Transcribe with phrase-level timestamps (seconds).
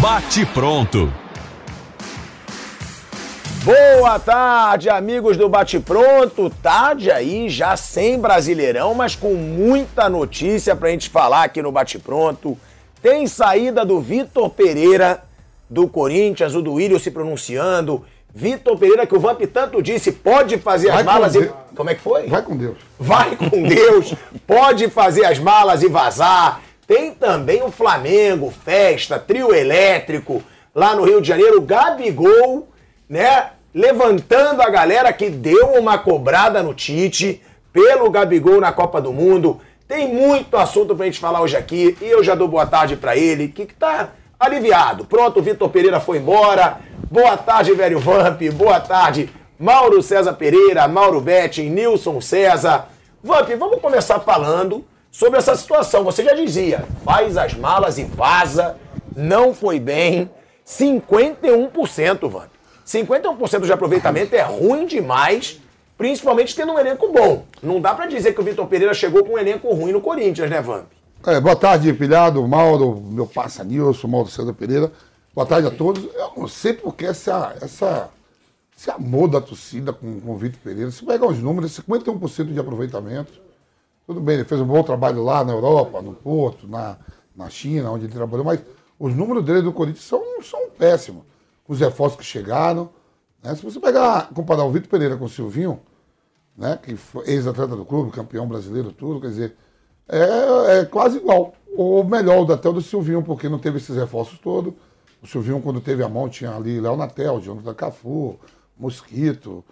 [0.00, 1.12] Bate pronto.
[3.64, 6.48] Boa tarde, amigos do Bate Pronto.
[6.62, 11.98] Tarde aí, já sem Brasileirão, mas com muita notícia pra gente falar aqui no Bate
[11.98, 12.56] Pronto.
[13.02, 15.24] Tem saída do Vitor Pereira,
[15.68, 18.04] do Corinthians, o do Willian se pronunciando.
[18.38, 21.40] Vitor Pereira, que o Vamp tanto disse, pode fazer Vai as malas e.
[21.40, 21.54] Deus.
[21.74, 22.26] Como é que foi?
[22.26, 22.76] Vai com Deus.
[23.00, 24.14] Vai com Deus,
[24.46, 26.60] pode fazer as malas e vazar.
[26.86, 30.42] Tem também o Flamengo, festa, trio elétrico,
[30.74, 32.68] lá no Rio de Janeiro, Gabigol,
[33.08, 33.52] né?
[33.74, 39.62] Levantando a galera que deu uma cobrada no Tite pelo Gabigol na Copa do Mundo.
[39.88, 43.16] Tem muito assunto pra gente falar hoje aqui e eu já dou boa tarde pra
[43.16, 45.06] ele, que, que tá aliviado.
[45.06, 46.80] Pronto, o Vitor Pereira foi embora.
[47.08, 48.42] Boa tarde, velho Vamp.
[48.54, 52.88] Boa tarde, Mauro César Pereira, Mauro Betting, Nilson César.
[53.22, 56.02] Vamp, vamos começar falando sobre essa situação.
[56.02, 58.76] Você já dizia, faz as malas e vaza.
[59.14, 60.28] Não foi bem.
[60.66, 62.50] 51%, Vamp.
[62.84, 65.60] 51% de aproveitamento é ruim demais,
[65.96, 67.44] principalmente tendo um elenco bom.
[67.62, 70.50] Não dá pra dizer que o Vitor Pereira chegou com um elenco ruim no Corinthians,
[70.50, 70.86] né, Vamp?
[71.24, 74.90] É, boa tarde, pilhado, Mauro, meu parça Nilson, Mauro César Pereira.
[75.36, 76.02] Boa tarde a todos.
[76.14, 78.08] Eu não sei porque essa, essa,
[78.74, 80.90] esse amor da torcida com, com o Vitor Pereira.
[80.90, 83.34] Se pegar os números, 51% de aproveitamento.
[84.06, 86.96] Tudo bem, ele fez um bom trabalho lá na Europa, no Porto, na,
[87.36, 88.62] na China, onde ele trabalhou, mas
[88.98, 91.22] os números dele do Corinthians são, são péssimos.
[91.68, 92.88] Os reforços que chegaram.
[93.42, 93.54] Né?
[93.54, 95.78] Se você pegar, comparar o Vitor Pereira com o Silvinho,
[96.56, 99.56] né, que foi ex-atleta do clube, campeão brasileiro, tudo, quer dizer,
[100.08, 101.52] é, é quase igual.
[101.76, 104.72] Ou melhor, até o do Silvinho, porque não teve esses reforços todos.
[105.26, 108.38] O Silvinho, quando teve a mão, tinha ali Léo Natel, Jonathan Cafu,
[108.78, 109.64] Mosquito.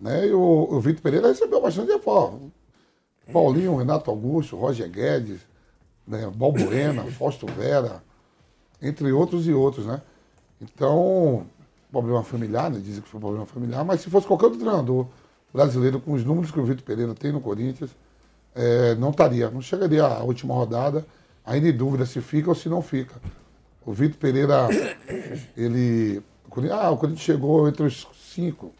[0.00, 0.28] Né?
[0.28, 2.50] E o, o Vitor Pereira recebeu bastante reforço.
[3.30, 5.40] Paulinho, Renato Augusto, Roger Guedes,
[6.08, 6.30] né?
[6.34, 8.02] Balbuena, Fausto Vera,
[8.80, 10.00] entre outros e outros, né?
[10.58, 11.46] Então,
[11.92, 12.80] problema familiar, né?
[12.82, 15.06] Dizem que foi problema familiar, mas se fosse qualquer outro treinador
[15.52, 17.90] brasileiro com os números que o Vitor Pereira tem no Corinthians,
[18.54, 21.06] é, não estaria, não chegaria à última rodada,
[21.44, 23.14] ainda em dúvida se fica ou se não fica.
[23.86, 24.68] O Vitor Pereira,
[25.56, 26.22] ele.
[26.70, 28.72] Ah, o Corinthians chegou entre os cinco.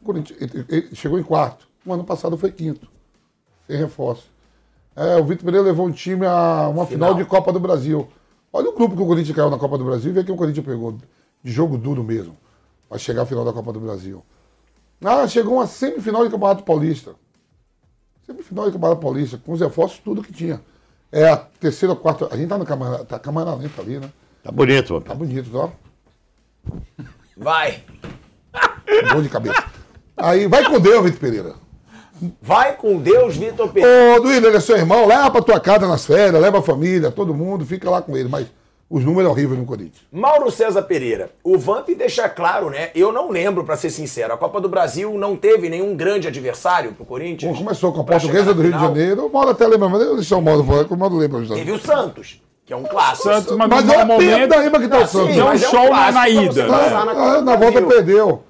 [0.00, 1.66] O Corinthians ele- chegou em quarto.
[1.84, 2.88] O ano passado foi quinto.
[3.66, 4.30] Sem reforço.
[4.94, 7.14] É, o Vitor Pereira levou um time a uma final.
[7.14, 8.08] de Copa do Brasil.
[8.52, 10.38] Olha o grupo que o Corinthians caiu na Copa do Brasil e vê quem o
[10.38, 10.96] Corinthians pegou.
[11.42, 12.36] De jogo duro mesmo.
[12.88, 14.24] Para chegar à final da Copa do Brasil.
[15.04, 17.14] Ah, chegou uma semifinal de Campeonato Paulista.
[18.24, 20.60] Semifinal de Campeonato Paulista, com os reforços, tudo que tinha.
[21.12, 22.28] É a terceira ou quarta.
[22.32, 24.10] A gente tá na câmera, tá câmera lenta ali, né?
[24.46, 25.70] Tá bonito, Tá bonito, ó.
[27.36, 27.82] Vai.
[29.12, 29.64] Gol de cabeça.
[30.16, 31.54] Aí, vai com Deus, Vitor Pereira.
[32.40, 34.16] Vai com Deus, Vitor Pereira.
[34.16, 37.10] Ô, Duílio, ele é seu irmão, leva pra tua casa nas férias, leva a família,
[37.10, 38.28] todo mundo, fica lá com ele.
[38.28, 38.46] Mas
[38.88, 40.06] os números horríveis no Corinthians.
[40.12, 42.90] Mauro César Pereira, o Vamp deixa claro, né?
[42.94, 46.92] Eu não lembro, pra ser sincero, a Copa do Brasil não teve nenhum grande adversário
[46.92, 47.52] pro Corinthians.
[47.52, 48.78] Bom, começou com a portuguesa do Rio de.
[48.78, 51.16] Janeiro, o Mauro até lembra, mas eu vou deixar o Mauro falar, que o Mauro
[51.16, 51.44] lembra.
[51.48, 53.28] Teve o Santos, que é um clássico.
[53.32, 54.48] Santos, mas, Mas no olha momento, momento...
[54.50, 55.36] da rima que tá o Ah, sim, Santos.
[55.36, 56.68] Um mas é um show na- ida, né?
[56.68, 58.42] na, Copa Ah, na volta perdeu.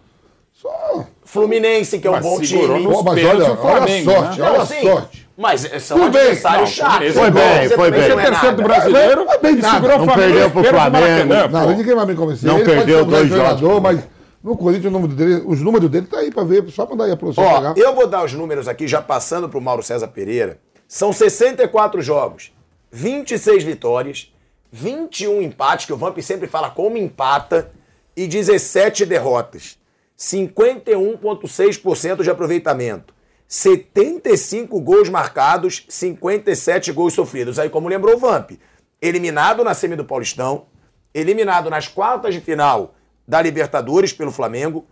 [0.54, 1.04] Só.
[1.25, 2.66] Fluminense, que é um Mas bom time.
[2.82, 4.49] nos Pô, mas olha, o Flamengo, olha a sorte, né?
[4.50, 5.28] olha a sim, sorte.
[5.37, 6.21] Mas são Tudo bem.
[6.22, 7.12] adversários chatos.
[7.15, 8.00] foi bem, Você foi bem.
[8.00, 9.75] não Esse é é terceiro do brasileiro Não é bem nada.
[9.75, 11.34] segurou o Não perdeu pro Flamengo.
[11.53, 12.48] Não, ninguém vai me convencer.
[12.48, 13.83] Não ele perdeu dois jogos.
[13.83, 14.00] mas
[14.43, 17.10] no Corinthians o número dele, os números dele tá aí pra ver, só mandar aí
[17.12, 17.75] a produção Ó, pegar.
[17.77, 20.59] eu vou dar os números aqui, já passando pro Mauro César Pereira.
[20.89, 22.53] São 64 jogos,
[22.97, 24.34] 26 vitórias,
[24.72, 27.71] 21 empates, que o Vamp sempre fala como empata,
[28.16, 29.78] e 17 derrotas.
[30.19, 33.15] 51,6% de aproveitamento.
[33.47, 37.59] 75 gols marcados, 57 gols sofridos.
[37.59, 38.53] Aí, como lembrou o Vamp,
[39.01, 40.65] eliminado na semi do Paulistão,
[41.13, 42.95] eliminado nas quartas de final
[43.28, 44.87] da Libertadores pelo Flamengo,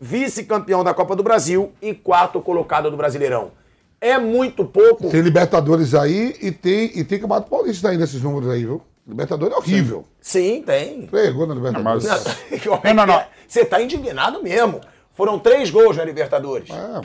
[0.00, 3.52] vice-campeão da Copa do Brasil e quarto colocado do Brasileirão.
[4.00, 5.10] É muito pouco.
[5.10, 8.80] Tem Libertadores aí e tem, e tem Campeonato Paulista aí nesses números aí, viu?
[9.06, 10.04] Libertadores é horrível.
[10.20, 11.06] Sim, tem.
[11.06, 12.06] Pegou na Libertadores.
[12.06, 13.24] mas- Como é Não, não, não.
[13.46, 14.80] Você tá indignado mesmo.
[15.12, 16.70] Foram três gols na Libertadores.
[16.70, 17.00] É.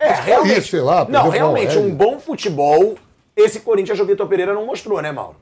[0.00, 0.68] É, realmente.
[0.68, 2.96] sei lá, não, realmente, um bom futebol,
[3.34, 5.36] esse Corinthians do Vitor Pereira não mostrou, né, Mauro?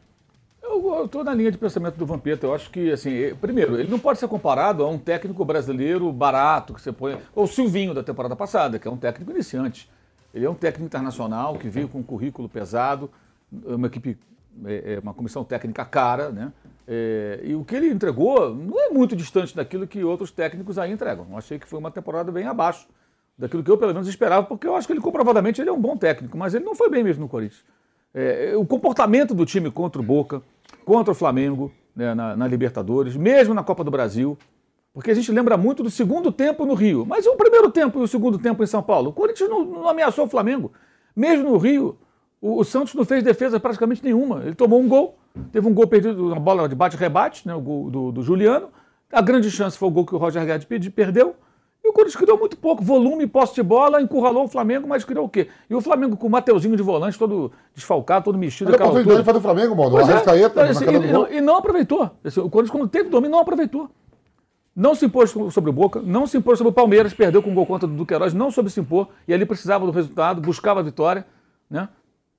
[0.62, 2.46] Eu estou na linha de pensamento do Vampeta.
[2.46, 6.10] Eu acho que, assim, eh, primeiro, ele não pode ser comparado a um técnico brasileiro
[6.12, 7.18] barato que você põe.
[7.34, 9.88] Ou o Silvinho da temporada passada, que é um técnico iniciante.
[10.36, 13.10] Ele é um técnico internacional que veio com um currículo pesado,
[13.50, 14.18] uma equipe,
[14.66, 16.52] eh, eh, uma comissão técnica cara, né?
[16.86, 20.92] Eh, e o que ele entregou não é muito distante daquilo que outros técnicos aí
[20.92, 21.26] entregam.
[21.30, 22.86] Eu achei que foi uma temporada bem abaixo
[23.38, 25.80] daquilo que eu, pelo menos, esperava, porque eu acho que ele, comprovadamente, ele é um
[25.80, 27.64] bom técnico, mas ele não foi bem mesmo no Corinthians.
[28.12, 30.42] É, o comportamento do time contra o Boca,
[30.84, 34.36] contra o Flamengo né, na, na Libertadores, mesmo na Copa do Brasil,
[34.96, 38.00] porque a gente lembra muito do segundo tempo no Rio, mas e o primeiro tempo
[38.00, 39.10] e o segundo tempo em São Paulo?
[39.10, 40.72] O Corinthians não, não ameaçou o Flamengo.
[41.14, 41.98] Mesmo no Rio,
[42.40, 44.40] o, o Santos não fez defesa praticamente nenhuma.
[44.43, 45.19] Ele tomou um gol,
[45.52, 48.69] teve um gol perdido, uma bola de bate-rebate, né, o gol do, do Juliano.
[49.12, 51.37] A grande chance foi o gol que o Roger Guedes perdeu.
[51.84, 55.26] E o Corinthians criou muito pouco, volume, posse de bola, encurralou o Flamengo, mas criou
[55.26, 55.48] o quê?
[55.69, 58.70] E o Flamengo com o Mateuzinho de volante, todo desfalcado, todo mexido.
[58.72, 59.88] Olha a oportunidade fazer o Flamengo, mano.
[59.90, 60.12] O Pois é.
[60.12, 62.10] Arrascaeta, queda e, do não, e não aproveitou.
[62.25, 63.90] Esse- O Corinthians, quando teve domínio, não aproveitou.
[64.76, 67.55] Não se impôs sobre o Boca, não se impôs sobre o Palmeiras, perdeu com o
[67.55, 70.82] gol contra do Duqueiroz, não soube se impor, e ali precisava do resultado, buscava a
[70.82, 71.26] vitória.
[71.70, 71.88] Né?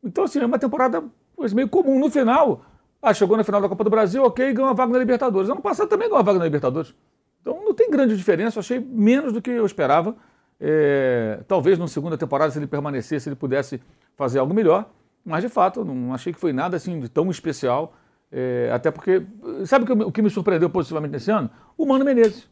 [0.04, 1.04] Então, assim, é uma temporada
[1.52, 2.00] meio comum.
[2.00, 2.64] No final,
[3.02, 5.50] ah, chegou na final da Copa do Brasil, ok, ganhou a vaga na Libertadores.
[5.50, 6.94] Ano passado também ganhou a vaga na Libertadores.
[7.42, 10.16] Então não tem grande diferença, achei menos do que eu esperava.
[10.60, 13.82] É, talvez na segunda temporada, se ele permanecesse, ele pudesse
[14.16, 14.90] fazer algo melhor.
[15.26, 17.94] Mas de fato, não achei que foi nada assim de tão especial.
[18.32, 19.26] É, até porque,
[19.66, 21.50] sabe o que, o que me surpreendeu positivamente nesse ano?
[21.78, 22.50] O Mano Menezes.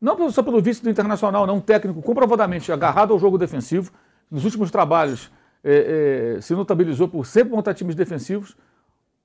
[0.00, 3.90] Não só pelo vice do Internacional, não, um técnico comprovadamente agarrado ao jogo defensivo.
[4.30, 5.30] Nos últimos trabalhos
[5.62, 8.56] é, é, se notabilizou por sempre montar times defensivos.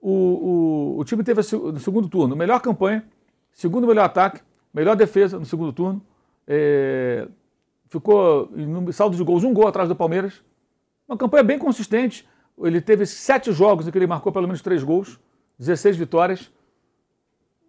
[0.01, 3.03] O, o, o time teve no segundo turno melhor campanha,
[3.51, 4.41] segundo melhor ataque,
[4.73, 6.01] melhor defesa no segundo turno.
[6.47, 7.27] É,
[7.89, 10.41] ficou em saldo de gols, um gol atrás do Palmeiras.
[11.07, 12.27] Uma campanha bem consistente.
[12.57, 15.19] Ele teve sete jogos em que ele marcou pelo menos três gols,
[15.59, 16.49] 16 vitórias.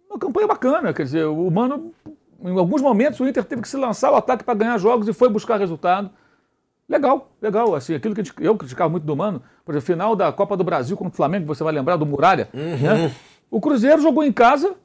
[0.09, 1.93] Uma campanha bacana, quer dizer, o Mano,
[2.43, 5.13] em alguns momentos, o Inter teve que se lançar ao ataque para ganhar jogos e
[5.13, 6.09] foi buscar resultado.
[6.87, 7.75] Legal, legal.
[7.75, 10.97] Assim, aquilo que eu criticava muito do Mano, por exemplo, final da Copa do Brasil
[10.97, 12.49] contra o Flamengo, você vai lembrar do Muralha.
[12.53, 13.15] né?
[13.49, 14.75] O Cruzeiro jogou em casa,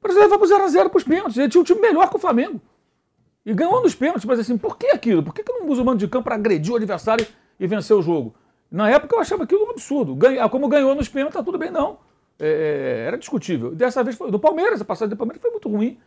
[0.00, 1.36] para levar para 0x0 para os pênaltis.
[1.36, 2.60] Ele tinha um time melhor que o Flamengo.
[3.44, 5.22] E ganhou nos pênaltis, mas assim, por que aquilo?
[5.22, 7.26] Por que, que não usa o mando de campo para agredir o adversário
[7.58, 8.34] e vencer o jogo?
[8.70, 10.14] Na época eu achava aquilo um absurdo.
[10.14, 11.98] Ganha, como ganhou nos pênaltis, tá tudo bem, não.
[12.38, 13.74] É, era discutível.
[13.74, 14.30] Dessa vez foi.
[14.30, 15.98] Do Palmeiras, a passagem do Palmeiras foi muito ruim.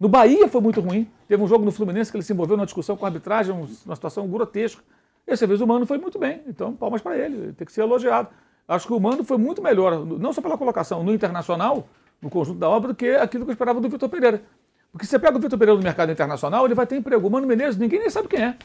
[0.00, 1.08] No Bahia foi muito ruim.
[1.28, 3.68] Teve um jogo no Fluminense que ele se envolveu numa discussão com a arbitragem, um-
[3.86, 4.82] uma situação grotesca.
[5.26, 6.42] Dessa vez o Mano foi muito bem.
[6.46, 7.52] Então, palmas para ele.
[7.52, 8.28] Tem que ser elogiado.
[8.66, 11.86] Acho que o Mano foi muito melhor, não só pela colocação no internacional,
[12.20, 14.42] no conjunto da obra, do que aquilo que eu esperava do Vitor Pereira.
[14.90, 17.26] Porque você pega o Vitor Pereira no mercado internacional, ele vai ter emprego.
[17.26, 18.56] O Mano Menezes, ninguém nem sabe quem é.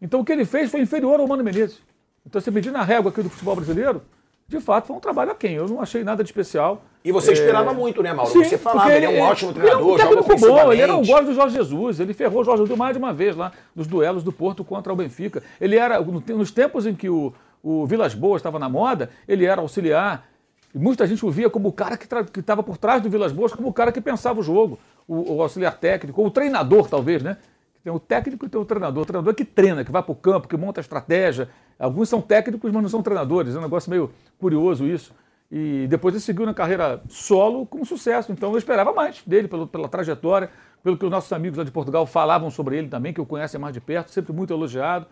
[0.00, 1.80] Então o que ele fez foi inferior ao Mano Menezes.
[2.26, 4.02] Então, você medir na régua aqui do futebol brasileiro,
[4.50, 5.54] de fato foi um trabalho a quem?
[5.54, 6.82] Eu não achei nada de especial.
[7.04, 8.30] E você É, esperava muito, né, Mauro?
[8.30, 10.82] Sim, você falava, porque ele é um ótimo ele treinador, é um joga bom, ele
[10.82, 11.08] era ofensivamente.
[11.08, 13.86] gosto do Jorge Jesus, ele ferrou o Jorge Jesus mais de uma vez lá nos
[13.86, 15.40] duelos do Porto contra o Benfica.
[15.60, 17.32] Ele era, nos tempos em que o,
[17.62, 20.28] o Vilas Boas estava na moda, ele era auxiliar.
[20.74, 23.52] E muita gente o via como o cara que estava por trás do Vilas Boas,
[23.52, 27.22] como o cara que pensava o jogo, o, o auxiliar técnico, ou o treinador, talvez,
[27.22, 27.36] né?
[27.82, 29.02] Tem o técnico e tem o treinador.
[29.02, 31.48] O treinador é que treina, que vai para o campo, que monta a estratégia.
[31.78, 33.54] Alguns são técnicos, mas não são treinadores.
[33.54, 35.14] É um negócio meio curioso isso.
[35.50, 38.30] E depois ele seguiu na carreira solo com sucesso.
[38.30, 40.50] Então eu esperava mais dele, pelo, pela trajetória,
[40.82, 43.58] pelo que os nossos amigos lá de Portugal falavam sobre ele também, que o conhecem
[43.58, 45.06] mais de perto, sempre muito elogiado.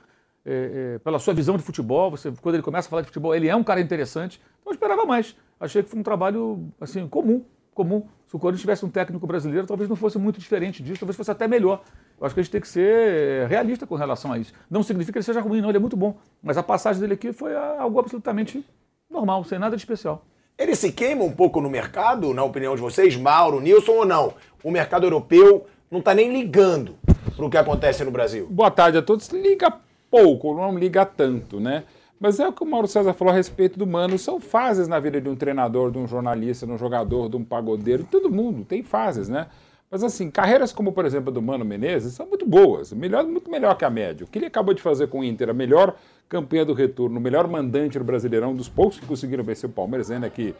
[0.45, 3.35] é, é, pela sua visão de futebol, você, quando ele começa a falar de futebol,
[3.35, 4.41] ele é um cara interessante.
[4.61, 5.37] Então eu esperava mais.
[5.61, 7.45] Achei que foi um trabalho assim comum,
[7.75, 8.07] comum.
[8.27, 11.31] Se o Corinthians tivesse um técnico brasileiro, talvez não fosse muito diferente disso, talvez fosse
[11.31, 11.83] até melhor.
[12.21, 14.53] Eu acho que a gente tem que ser realista com relação a isso.
[14.69, 16.17] Não significa que ele seja ruim, não, ele é muito bom.
[16.43, 18.65] Mas a passagem dele aqui foi algo absolutamente
[19.09, 20.25] normal, sem nada de especial.
[20.59, 24.35] Ele se queima um pouco no mercado, na opinião de vocês, Mauro, Nilson ou não?
[24.65, 26.97] O mercado europeu não está nem ligando
[27.37, 28.49] para o que acontece no Brasil.
[28.51, 29.29] Boa tarde a todos.
[29.29, 29.73] Liga
[30.11, 31.85] pouco, não liga tanto, né?
[32.21, 34.19] Mas é o que o Mauro César falou a respeito do Mano.
[34.19, 37.45] São fases na vida de um treinador, de um jornalista, de um jogador, de um
[37.45, 38.05] pagodeiro.
[38.11, 39.47] Todo mundo tem fases, né?
[39.91, 42.93] Mas assim, carreiras como, por exemplo, a do Mano Menezes são muito boas.
[42.93, 44.25] Melhor, muito melhor que a média.
[44.25, 45.97] O que ele acabou de fazer com o Inter, a melhor
[46.29, 50.11] campanha do retorno, o melhor mandante do Brasileirão, dos poucos que conseguiram vencer o Palmeiras,
[50.11, 50.55] ainda que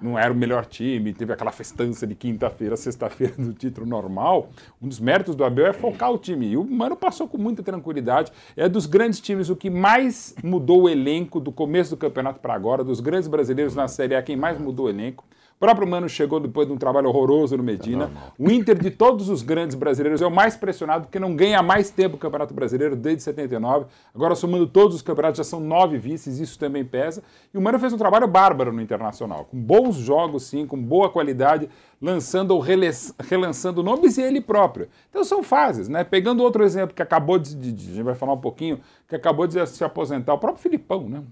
[0.00, 4.50] não era o melhor time, teve aquela festança de quinta-feira, sexta-feira do título normal.
[4.80, 6.48] Um dos méritos do Abel é focar o time.
[6.48, 8.30] E o Mano passou com muita tranquilidade.
[8.54, 12.52] É dos grandes times o que mais mudou o elenco do começo do campeonato para
[12.52, 15.24] agora, dos grandes brasileiros na Série A, quem mais mudou o elenco.
[15.56, 18.10] O próprio Mano chegou depois de um trabalho horroroso no Medina.
[18.38, 21.88] o Inter, de todos os grandes brasileiros, é o mais pressionado porque não ganha mais
[21.88, 23.86] tempo o Campeonato Brasileiro desde 79.
[24.14, 27.22] Agora, somando todos os campeonatos, já são nove vices, isso também pesa.
[27.54, 31.08] E o Mano fez um trabalho bárbaro no Internacional, com bons jogos, sim, com boa
[31.08, 31.70] qualidade,
[32.02, 34.88] lançando ou relançando nomes e ele próprio.
[35.08, 36.04] Então são fases, né?
[36.04, 39.16] Pegando outro exemplo que acabou de, de- de- a gente vai falar um pouquinho, que
[39.16, 41.22] acabou de se aposentar, o próprio Filipão, né?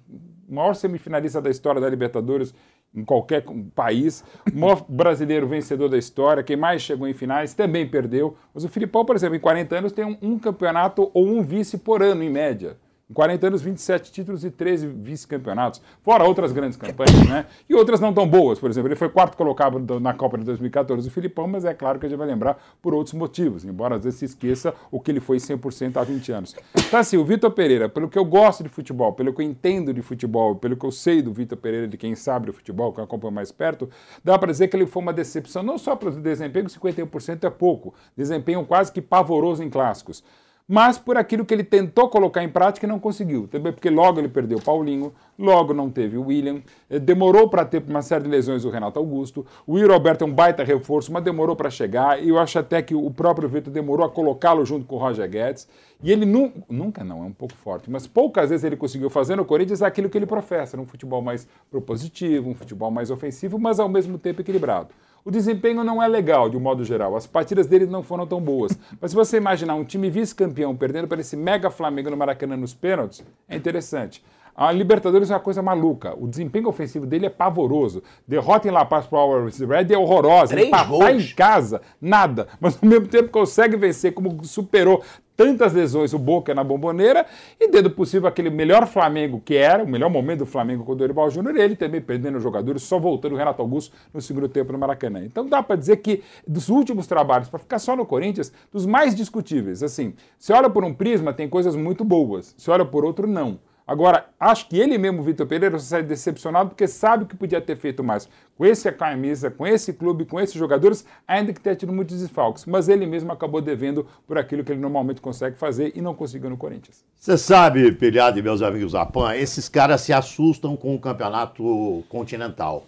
[0.48, 2.54] O maior semifinalista da história da Libertadores
[2.94, 7.88] em qualquer país, o maior brasileiro vencedor da história, quem mais chegou em finais, também
[7.88, 8.36] perdeu.
[8.54, 11.78] Mas o Filipão, por exemplo, em 40 anos tem um, um campeonato ou um vice
[11.78, 12.76] por ano, em média.
[13.14, 15.80] Em 40 anos, 27 títulos e 13 vice-campeonatos.
[16.02, 17.46] Fora outras grandes campanhas, né?
[17.70, 18.58] E outras não tão boas.
[18.58, 21.72] Por exemplo, ele foi quarto colocado do- na Copa de 2014 do Filipão, mas é
[21.72, 24.98] claro que a gente vai lembrar por outros motivos, embora às vezes se esqueça o
[24.98, 26.56] que ele foi 100% há 20 anos.
[26.76, 29.94] Então, assim, o Vitor Pereira, pelo que eu gosto de futebol, pelo que eu entendo
[29.94, 32.98] de futebol, pelo que eu sei do Vitor Pereira, de quem sabe do futebol, que
[32.98, 33.88] eu acompanho mais perto,
[34.24, 37.94] dá para dizer que ele foi uma decepção, não só pelo desempenho, 51% é pouco,
[38.16, 40.24] desempenho quase que pavoroso em clássicos
[40.66, 43.46] mas por aquilo que ele tentou colocar em prática e não conseguiu.
[43.46, 47.64] Também porque logo ele perdeu o Paulinho, logo não teve o William, eh, demorou para
[47.64, 51.12] ter uma série de lesões o Renato Augusto, o Will Roberto é um baita reforço,
[51.12, 54.64] mas demorou para chegar, e eu acho até que o próprio Vitor demorou a colocá-lo
[54.64, 55.68] junto com o Roger Guedes,
[56.02, 59.36] e ele nu nunca não, é um pouco forte, mas poucas vezes ele conseguiu fazer
[59.36, 63.78] no Corinthians aquilo que ele professa, um futebol mais propositivo, um futebol mais ofensivo, mas
[63.78, 64.88] ao mesmo tempo equilibrado.
[65.26, 67.16] O desempenho não é legal, de um modo geral.
[67.16, 68.78] As partidas dele não foram tão boas.
[69.00, 72.74] Mas se você imaginar um time vice-campeão perdendo para esse mega Flamengo no Maracanã nos
[72.74, 74.22] pênaltis, é interessante.
[74.56, 76.14] A Libertadores é uma coisa maluca.
[76.16, 78.02] O desempenho ofensivo dele é pavoroso.
[78.26, 80.54] Derrota em La Paz para o Always Red é horrorosa.
[80.54, 82.46] Três Empatar em casa, nada.
[82.60, 85.02] Mas ao mesmo tempo consegue vencer, como superou
[85.36, 87.26] tantas lesões o Boca na bomboneira
[87.58, 90.94] e, dentro possível, aquele melhor Flamengo que era, o melhor momento do Flamengo com o
[90.94, 94.78] Dorival Júnior, ele também perdendo jogadores, só voltando o Renato Augusto no segundo tempo no
[94.78, 95.24] Maracanã.
[95.24, 99.14] Então dá para dizer que dos últimos trabalhos, para ficar só no Corinthians, dos mais
[99.14, 103.26] discutíveis, assim, se olha por um prisma, tem coisas muito boas, se olha por outro,
[103.26, 103.58] não.
[103.86, 108.02] Agora, acho que ele mesmo, Vitor Pereira, sai decepcionado porque sabe que podia ter feito
[108.02, 112.20] mais com esse camisa, com esse clube, com esses jogadores, ainda que tenha tido muitos
[112.20, 112.64] desfalques.
[112.64, 116.48] Mas ele mesmo acabou devendo por aquilo que ele normalmente consegue fazer e não conseguiu
[116.48, 117.04] no Corinthians.
[117.14, 122.86] Você sabe, Pilhado e meus amigos Zapan, esses caras se assustam com o campeonato continental.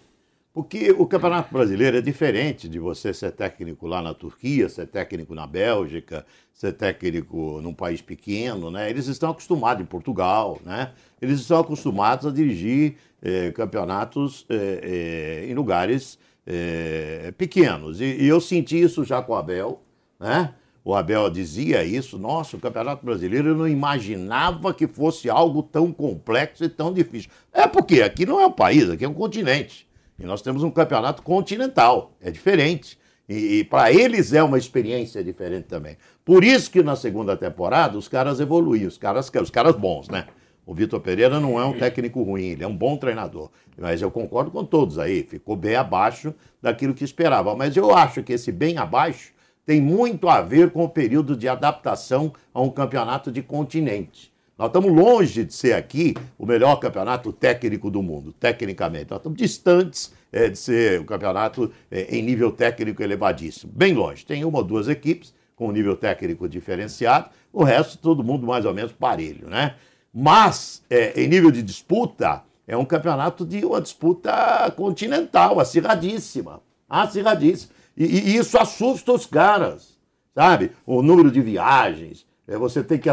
[0.57, 5.35] Porque o campeonato brasileiro é diferente de você ser técnico lá na Turquia, ser técnico
[5.35, 8.89] na Bélgica, ser técnico num país pequeno, né?
[8.89, 10.93] Eles estão acostumados em Portugal, né?
[11.21, 18.01] Eles estão acostumados a dirigir eh, campeonatos eh, eh, em lugares eh, pequenos.
[18.01, 19.83] E, e eu senti isso já com o Abel,
[20.19, 20.55] né?
[20.83, 25.93] O Abel dizia isso, nossa, o Campeonato Brasileiro eu não imaginava que fosse algo tão
[25.93, 27.29] complexo e tão difícil.
[27.53, 29.86] É porque aqui não é um país, aqui é um continente.
[30.19, 32.99] E nós temos um campeonato continental, é diferente.
[33.29, 35.97] E, e para eles é uma experiência diferente também.
[36.25, 40.27] Por isso que na segunda temporada os caras evoluíram, os caras, os caras bons, né?
[40.65, 43.51] O Vitor Pereira não é um técnico ruim, ele é um bom treinador.
[43.79, 47.55] Mas eu concordo com todos aí, ficou bem abaixo daquilo que esperava.
[47.55, 49.33] Mas eu acho que esse bem abaixo
[49.65, 54.33] tem muito a ver com o período de adaptação a um campeonato de continente.
[54.59, 59.11] Nós estamos longe de ser aqui o melhor campeonato técnico do mundo, tecnicamente.
[59.11, 63.71] Nós estamos distantes eh, de ser um campeonato eh, em nível técnico elevadíssimo.
[63.77, 64.25] Bem longe.
[64.25, 68.65] Tem uma ou duas equipes com um nível técnico diferenciado, o resto todo mundo mais
[68.65, 69.75] ou menos parelho, né?
[70.13, 76.63] Mas, eh, em nível de disputa, é um campeonato de uma disputa continental, acirradíssima.
[76.89, 77.73] Acirradíssima.
[77.95, 79.99] E, e isso assusta os caras,
[80.35, 80.73] sabe?
[80.87, 82.25] O número de viagens.
[82.49, 83.09] É, você tem que.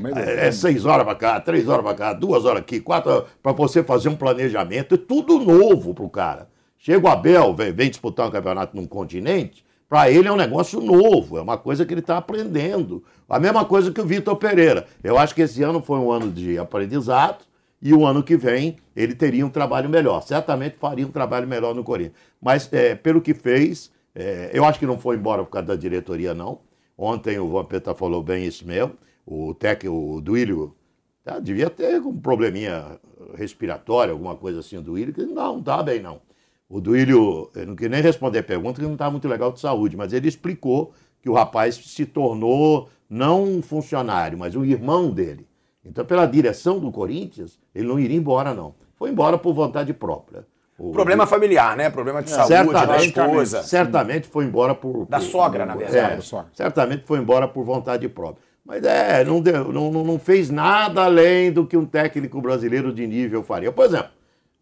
[0.00, 3.26] mas É, é seis horas para cá, três horas para cá, duas horas aqui, quatro
[3.42, 4.94] para você fazer um planejamento.
[4.94, 6.48] É tudo novo para o cara.
[6.78, 10.80] Chega o Abel, vem, vem disputar um campeonato num continente, para ele é um negócio
[10.80, 13.04] novo, é uma coisa que ele está aprendendo.
[13.28, 14.86] A mesma coisa que o Vitor Pereira.
[15.04, 17.44] Eu acho que esse ano foi um ano de aprendizado
[17.82, 20.22] e o ano que vem ele teria um trabalho melhor.
[20.22, 22.14] Certamente faria um trabalho melhor no Corinthians.
[22.40, 25.76] Mas é, pelo que fez, é, eu acho que não foi embora por causa da
[25.76, 26.60] diretoria, não.
[27.02, 28.92] Ontem o Vampeta falou bem isso mesmo.
[29.24, 30.76] O técnico, o Duílio,
[31.24, 33.00] tá, devia ter um probleminha
[33.34, 36.20] respiratório, alguma coisa assim, o Duílio, que não, não está bem, não.
[36.68, 39.60] O Duílio, eu não queria nem responder a pergunta, que não está muito legal de
[39.60, 40.92] saúde, mas ele explicou
[41.22, 45.48] que o rapaz se tornou não um funcionário, mas um irmão dele.
[45.82, 48.74] Então, pela direção do Corinthians, ele não iria embora, não.
[48.96, 50.46] Foi embora por vontade própria.
[50.82, 51.90] O- Problema familiar, né?
[51.90, 53.62] Problema de saúde da certamente, esposa.
[53.62, 55.06] certamente foi embora por.
[55.06, 55.98] Da por- sogra, na verdade.
[56.14, 58.42] É, Da certamente foi embora por vontade própria.
[58.64, 63.06] Mas é, não, deu- não, não- fez nada além do que um técnico brasileiro de
[63.06, 63.70] nível faria.
[63.70, 64.10] Por exemplo,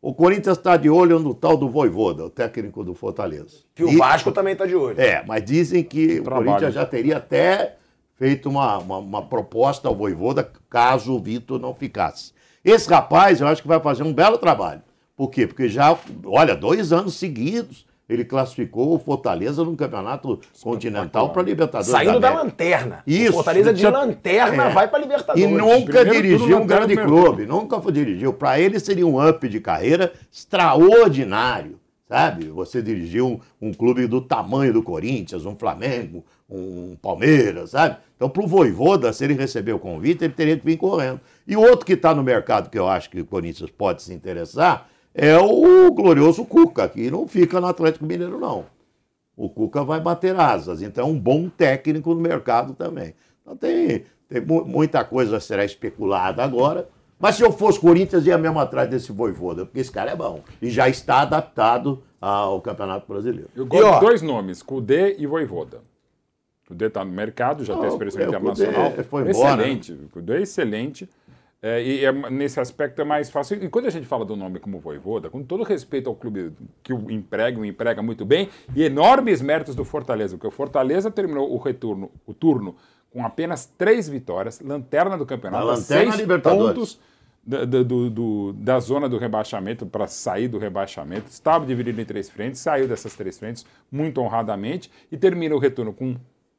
[0.01, 3.57] O Corinthians está de olho no tal do Voivoda, o técnico do Fortaleza.
[3.75, 5.01] Que o E- Vasco também tá de olho.
[5.01, 6.47] É, mas dizem que o trabalho.
[6.47, 7.75] Corinthians já teria até
[8.17, 12.33] feito uma, uma, uma proposta ao Voivoda caso o Vitor não ficasse.
[12.65, 14.83] Esse rapaz, eu acho que vai fazer um belo trabalho.
[15.19, 15.49] Por quê?
[15.49, 21.91] Porque já, olha, dois anos seguidos ele classificou o Fortaleza no campeonato continental para Libertadores.
[21.91, 22.43] Saindo da América.
[22.45, 23.03] lanterna.
[23.07, 23.31] Isso.
[23.31, 24.71] O Fortaleza de lanterna É.
[24.71, 25.45] vai pra Libertadores.
[25.45, 28.33] E nunca Primeiro dirigiu um grande clube, nunca dirigiu.
[28.33, 32.47] Para ele seria um up de carreira extraordinário, sabe?
[32.49, 33.27] Você dirigiu
[33.61, 37.97] um, um clube do tamanho do Corinthians, um Flamengo, um Palmeiras, sabe?
[38.17, 41.21] Então, para o Voivoda, se ele receber o convite, ele teria que vir correndo.
[41.47, 44.89] E outro que está no mercado que eu acho que o Corinthians pode se interessar
[45.19, 48.65] é o glorioso Cuca, que não fica no Atlético Mineiro, não.
[49.37, 50.81] O Cuca vai bater asas.
[50.81, 53.15] Então, é um bom técnico no mercado também.
[53.43, 56.89] Então, tem, tem mu- muita coisa será especulada agora.
[57.21, 60.41] Mas se eu fosse Corinthians, ia mesmo atrás desse Voivoda, porque esse cara é bom.
[60.63, 63.49] E já está adaptado ao Campeonato Brasileiro.
[63.57, 65.81] Eu gosto de dois nomes, Kudê e Voivoda.
[66.69, 68.91] Kudê está no mercado, já tem Não, experiência é, internacional.
[68.91, 69.63] Kudê foi embora, né?
[69.65, 71.09] excelente, o Kudê é excelente.
[71.61, 73.63] É, e é- nesse aspecto é mais fácil.
[73.63, 76.53] E quando a gente fala do nome como Voivoda, com todo respeito ao clube
[76.85, 81.11] que o emprega, o emprega muito bem, e enormes méritos do Fortaleza, porque o Fortaleza
[81.11, 82.77] terminou o retorno, o turno,
[83.11, 86.27] com apenas três vitórias, lanterna do campeonato, a lanterna seis
[86.77, 87.01] pontos
[87.45, 91.29] da, do- do- da zona do rebaixamento para sair do rebaixamento.
[91.29, 95.93] Estava dividido em três frentes, saiu dessas três frentes muito honradamente e termina o retorno
[95.93, 96.15] com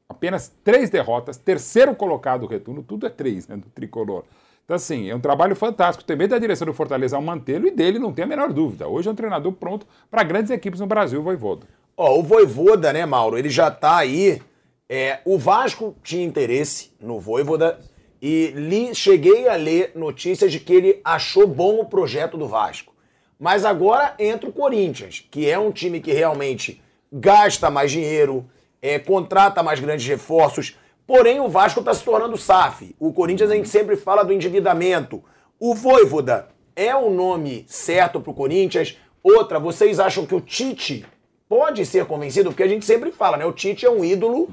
[0.10, 4.26] apenas três derrotas, terceiro colocado do retorno, tudo é três, né, do tricolor.
[4.70, 7.98] Então, assim, é um trabalho fantástico também da direção do Fortaleza ao mantê-lo e dele
[7.98, 8.88] não tem a menor dúvida.
[8.88, 11.66] Hoje é um treinador pronto para grandes equipes no Brasil, o Voivoda.
[11.98, 13.36] Ó, o Voivoda, né, Mauro?
[13.36, 14.40] Ele já tá aí.
[14.88, 17.80] É, o Vasco tinha interesse no Voivoda
[18.22, 22.94] e li, cheguei a ler notícias de que ele achou bom o projeto do Vasco.
[23.40, 26.80] Mas agora entra o Corinthians, que é um time que realmente
[27.12, 28.48] gasta mais dinheiro,
[28.80, 30.78] é, contrata mais grandes reforços.
[31.10, 32.96] Porém, o Vasco está se tornando SAF.
[33.00, 35.24] O Corinthians a gente sempre fala do endividamento.
[35.60, 38.96] O Voivoda é o nome certo para o Corinthians?
[39.24, 41.04] Outra, vocês acham que o Tite
[41.50, 42.52] pode ser convencido?
[42.52, 43.46] Porque a gente sempre fala, né?
[43.48, 44.50] O Tite é um ídolo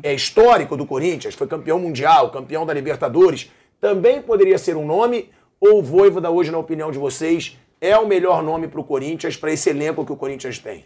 [0.00, 3.50] é histórico do Corinthians, foi campeão mundial, campeão da Libertadores.
[3.80, 5.32] Também poderia ser um nome?
[5.60, 9.36] Ou o Voivoda, hoje, na opinião de vocês, é o melhor nome para o Corinthians,
[9.36, 10.84] para esse elenco que o Corinthians tem?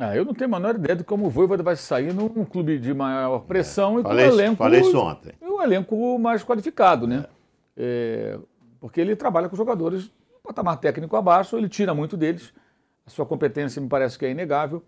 [0.00, 2.78] Ah, eu não tenho a menor ideia de como o Voivoda vai sair num clube
[2.78, 5.32] de maior pressão e com um elenco, falei isso ontem.
[5.42, 7.24] um elenco mais qualificado, né?
[7.76, 8.38] É,
[8.80, 12.52] porque ele trabalha com jogadores de patamar técnico abaixo, ele tira muito deles.
[13.06, 14.82] A sua competência me parece que é inegável.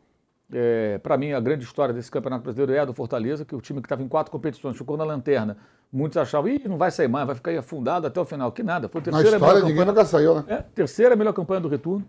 [1.03, 3.81] Para mim, a grande história desse Campeonato Brasileiro é a do Fortaleza, que o time
[3.81, 5.57] que estava em quatro competições ficou na lanterna.
[5.93, 8.51] Muitos achavam, ih, não vai sair mais, vai ficar aí afundado até o final.
[8.53, 10.45] Que nada, foi a Na terceira história, melhor ninguém campanha- nunca saiu, né?
[10.49, 12.05] é, terceira melhor campanha do retorno.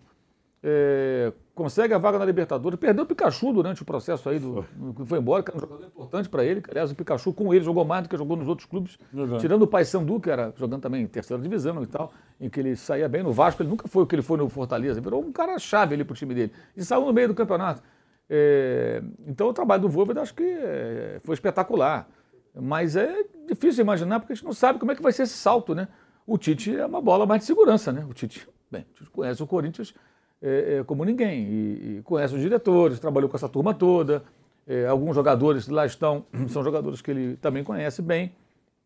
[0.64, 2.80] É, consegue a vaga na Libertadores.
[2.80, 4.64] Perdeu o Pikachu durante o processo aí, do,
[4.96, 6.62] que foi embora, que era um jogador importante para ele.
[6.70, 8.98] Aliás, o Pikachu com ele jogou mais do que jogou nos outros clubes.
[9.40, 12.76] Tirando o Paysandu, que era jogando também em terceira divisão e tal, em que ele
[12.76, 13.62] saía bem no Vasco.
[13.64, 15.02] Ele nunca foi o que ele foi no Fortaleza.
[15.02, 16.52] Virou um cara chave ali pro time dele.
[16.78, 17.82] E saiu no meio do campeonato.
[18.30, 22.08] É, então o trabalho do Voivoda acho que é, foi espetacular.
[22.54, 25.34] Mas é difícil imaginar porque a gente não sabe como é que vai ser esse
[25.34, 25.88] salto, né?
[26.28, 28.06] O Tite é uma bola mais de segurança, né?
[28.08, 29.94] O Tite, bem, o Tite conhece o Corinthians
[30.42, 34.24] é, é, como ninguém e, e conhece os diretores, trabalhou com essa turma toda.
[34.68, 38.34] É, alguns jogadores lá estão, são jogadores que ele também conhece bem.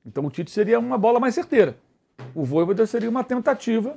[0.06, 1.78] Então o Tite seria uma bola mais certeira.
[2.34, 3.96] O Voivoda seria uma tentativa.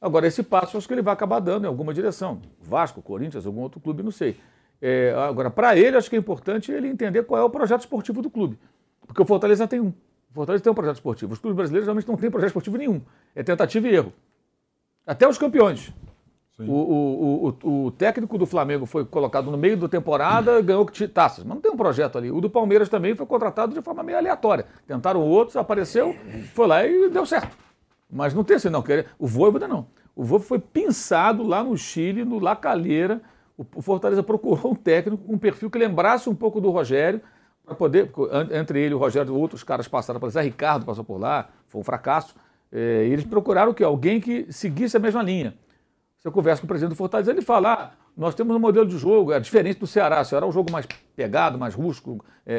[0.00, 2.40] Agora, esse passo acho que ele vai acabar dando em alguma direção.
[2.60, 4.36] Vasco, Corinthians, algum outro clube, não sei.
[4.80, 8.20] É, agora, para ele, acho que é importante ele entender qual é o projeto esportivo
[8.20, 8.58] do clube.
[9.06, 9.88] Porque o Fortaleza tem um.
[10.30, 11.32] O Fortaleza tem um projeto esportivo.
[11.32, 13.00] Os clubes brasileiros realmente não têm projeto esportivo nenhum.
[13.34, 14.12] É tentativa e erro.
[15.06, 15.92] Até os campeões.
[16.56, 21.08] O, o, o, o técnico do Flamengo foi colocado no meio da temporada, ganhou ti-
[21.08, 22.30] taças, mas não tem um projeto ali.
[22.30, 24.64] O do Palmeiras também foi contratado de forma meio aleatória.
[24.86, 26.14] Tentaram outros, apareceu,
[26.54, 27.56] foi lá e deu certo.
[28.08, 28.82] Mas não tem assim, não.
[28.82, 29.88] quer- O Voivoda não.
[30.14, 33.20] O Voivoda foi pinçado lá no Chile, no La Calheira.
[33.74, 37.20] O Fortaleza procurou um técnico com um perfil que lembrasse um pouco do Rogério,
[37.66, 38.12] para poder,
[38.52, 40.30] entre ele e o Rogério, outros caras passaram por lá.
[40.32, 42.34] Zé Ricardo passou por lá, foi um fracasso.
[42.70, 43.82] É, e eles procuraram o quê?
[43.82, 45.54] Alguém que seguisse a mesma linha.
[46.24, 48.96] Você conversa com o presidente do Fortaleza, ele fala: ah, nós temos um modelo de
[48.96, 50.22] jogo, é diferente do Ceará.
[50.22, 52.54] O Ceará é um jogo mais pegado, mais rústico, é,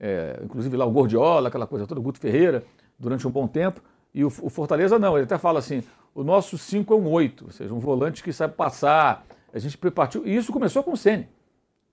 [0.00, 2.64] é, é, inclusive lá o Gordiola, aquela coisa toda, o Guto Ferreira,
[2.98, 3.80] durante um bom tempo.
[4.12, 7.44] E o, o Fortaleza não, ele até fala assim: o nosso 5 é um 8,
[7.44, 9.24] ou seja, um volante que sabe passar.
[9.54, 10.26] A gente partiu.
[10.26, 11.28] E isso começou com o Sene,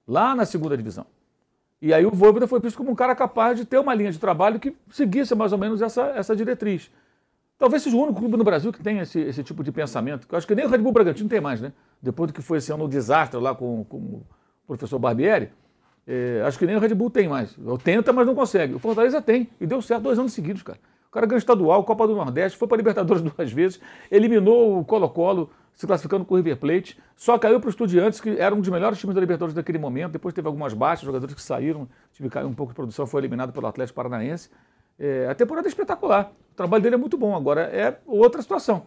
[0.07, 1.05] lá na segunda divisão.
[1.79, 4.17] E aí o Voivoda foi visto como um cara capaz de ter uma linha de
[4.17, 6.89] trabalho que seguisse mais ou menos essa, essa diretriz.
[7.57, 10.27] Talvez seja o único clube no Brasil que tem esse, esse tipo de pensamento.
[10.27, 11.71] que Eu acho que nem o Red Bull Bragantino tem mais, né?
[12.01, 14.25] Depois do que foi esse ano o desastre lá com, com o
[14.67, 15.49] professor Barbieri,
[16.05, 17.57] é, acho que nem o Red Bull tem mais.
[17.65, 18.73] Ou tenta, mas não consegue.
[18.75, 19.49] O Fortaleza tem.
[19.59, 20.79] E deu certo dois anos seguidos, cara.
[21.07, 23.79] O cara ganhou estadual, Copa do Nordeste, foi para Libertadores duas vezes,
[24.11, 28.31] eliminou o Colo-Colo, se classificando com o River Plate, só caiu para o Estudiantes, que
[28.37, 30.11] era um dos melhores times da Libertadores naquele momento.
[30.11, 33.21] Depois teve algumas baixas, jogadores que saíram, o time caiu um pouco de produção, foi
[33.21, 34.49] eliminado pelo Atlético Paranaense.
[34.99, 36.31] É, a temporada é espetacular.
[36.51, 37.35] O trabalho dele é muito bom.
[37.35, 38.83] Agora é outra situação.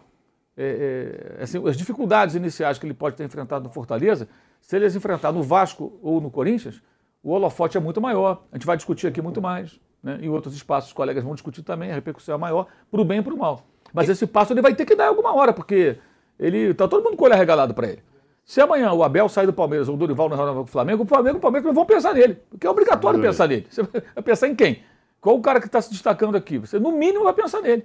[0.56, 4.28] É, é, assim, as dificuldades iniciais que ele pode ter enfrentado no Fortaleza,
[4.60, 6.82] se ele as enfrentar no Vasco ou no Corinthians,
[7.22, 8.42] o holofote é muito maior.
[8.50, 9.80] A gente vai discutir aqui muito mais.
[10.02, 10.18] Né?
[10.22, 13.20] Em outros espaços, os colegas vão discutir também, a repercussão é maior, para o bem
[13.20, 13.66] e para o mal.
[13.92, 15.98] Mas esse passo ele vai ter que dar alguma hora, porque
[16.38, 18.02] ele tá todo mundo com o olho arregalado para ele.
[18.44, 21.02] Se amanhã o Abel sair do Palmeiras ou o Dorival não renovar com o Flamengo,
[21.02, 22.38] o Flamengo e o Palmeiras não vão pensar nele.
[22.48, 23.66] Porque é obrigatório pensar nele.
[23.68, 24.82] Você vai pensar em quem?
[25.20, 26.58] Qual o cara que está se destacando aqui?
[26.58, 27.84] Você, no mínimo, vai pensar nele.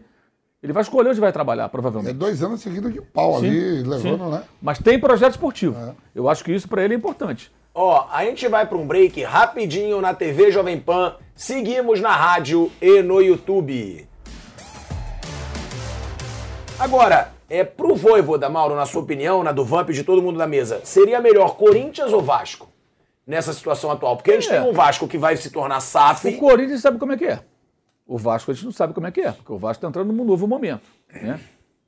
[0.62, 2.12] Ele vai escolher onde vai trabalhar, provavelmente.
[2.12, 4.32] É dois anos seguidos de pau Sim, ali, levando, sim.
[4.32, 4.44] né?
[4.62, 5.76] Mas tem projeto esportivo.
[6.16, 7.52] Eu acho que isso para ele é importante.
[7.76, 11.16] Ó, a gente vai para um break rapidinho na TV Jovem Pan.
[11.36, 14.08] Seguimos na rádio e no YouTube.
[16.80, 20.48] Agora, é pro Voivoda, Mauro, na sua opinião, na do Vamp de todo mundo da
[20.48, 22.73] mesa, seria melhor Corinthians ou Vasco
[23.26, 24.18] nessa situação atual?
[24.18, 24.60] Porque a gente É.
[24.62, 26.28] tem um Vasco que vai se tornar SAF.
[26.28, 27.40] O Corinthians sabe como é que é.
[28.06, 30.12] O Vasco a gente não sabe como é que é, porque o Vasco está entrando
[30.12, 30.84] num novo momento.
[31.10, 31.40] Né?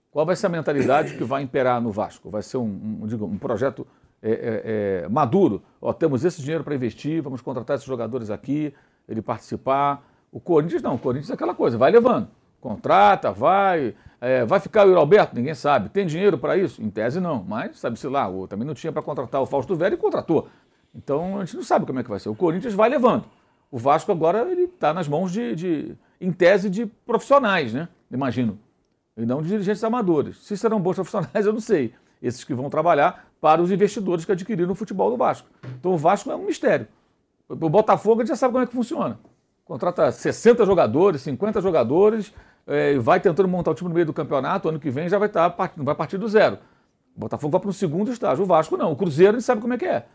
[0.10, 2.30] Qual vai ser a mentalidade que vai imperar no Vasco?
[2.30, 3.86] Vai ser um, um, digo, um projeto
[4.24, 5.62] é, é, é, maduro?
[5.82, 8.74] Ó, temos esse dinheiro para investir, vamos contratar esses jogadores aqui,
[9.10, 10.08] ele participar.
[10.32, 12.30] O Corinthians não, o Corinthians é aquela coisa, vai levando.
[12.62, 13.94] Contrata, vai.
[14.20, 15.36] é, vai ficar o Alberto?
[15.36, 15.90] Ninguém sabe.
[15.90, 16.82] Tem dinheiro para isso?
[16.82, 19.96] Em tese não, mas sabe-se lá, o, também não tinha para contratar o Fausto Velho
[19.96, 20.48] e contratou.
[20.96, 22.30] Então a gente não sabe como é que vai ser.
[22.30, 23.26] O Corinthians vai levando.
[23.72, 27.90] O Vasco agora ele está nas mãos de, de, em tese, de profissionais, né?
[28.10, 28.58] Imagino.
[29.18, 30.38] E não de dirigentes amadores.
[30.38, 31.94] Se serão bons profissionais, eu não sei.
[32.22, 35.48] Esses que vão trabalhar para os investidores que adquiriram o futebol do Vasco.
[35.80, 36.88] Então o Vasco é um mistério.
[37.48, 39.20] O Botafogo já sabe como é que funciona.
[39.66, 42.34] Contrata 60 jogadores, 50 jogadores,
[42.68, 44.70] e vai tentando montar o time no meio do campeonato.
[44.70, 46.58] Ano que vem já vai estar, part- vai partir do zero.
[47.16, 48.44] O Botafogo vai para o segundo estágio.
[48.44, 48.92] O Vasco não.
[48.92, 50.06] O Cruzeiro a gente sabe como é que é.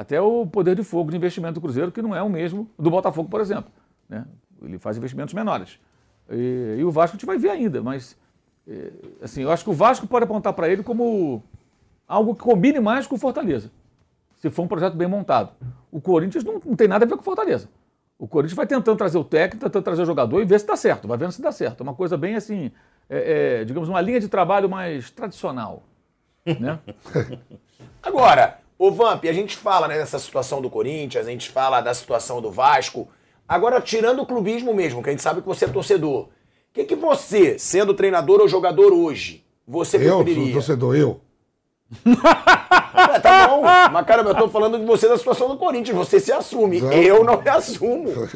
[0.00, 2.90] Até o poder de fogo de investimento do Cruzeiro, que não é o mesmo do
[2.90, 3.70] Botafogo, por exemplo.
[4.08, 4.24] né?
[4.62, 5.78] Ele faz investimentos menores.
[6.30, 8.16] E, e o Vasco a gente vai ver ainda, mas
[8.66, 11.42] eh, assim, eu acho que o Vasco pode apontar para ele como
[12.08, 13.70] algo que combine mais com o Fortaleza,
[14.36, 15.52] se for um projeto bem montado.
[15.92, 17.68] O Corinthians não, não tem nada a ver com o Fortaleza.
[18.18, 20.76] O Corinthians vai tentando trazer o técnico, tentando trazer o jogador e ver se dá
[20.76, 21.80] certo, vai vendo se dá certo.
[21.80, 22.72] É uma coisa bem assim,
[23.06, 25.82] é, é, digamos, uma linha de trabalho mais tradicional.
[26.46, 26.78] Né?
[28.02, 31.92] Agora, o Vamp, a gente fala né, dessa situação do Corinthians, a gente fala da
[31.92, 33.06] situação do Vasco.
[33.46, 36.22] Agora, tirando o clubismo mesmo, que a gente sabe que você é torcedor.
[36.22, 36.28] O
[36.72, 40.54] que, que você, sendo treinador ou jogador hoje, você Eu, sou preferiria?
[40.54, 41.20] torcedor, eu.
[43.14, 43.62] É, tá bom.
[43.92, 45.96] Mas, cara, eu tô falando de você da situação do Corinthians.
[45.96, 46.80] Você se assume.
[46.80, 46.92] Não.
[46.92, 48.28] Eu não me assumo.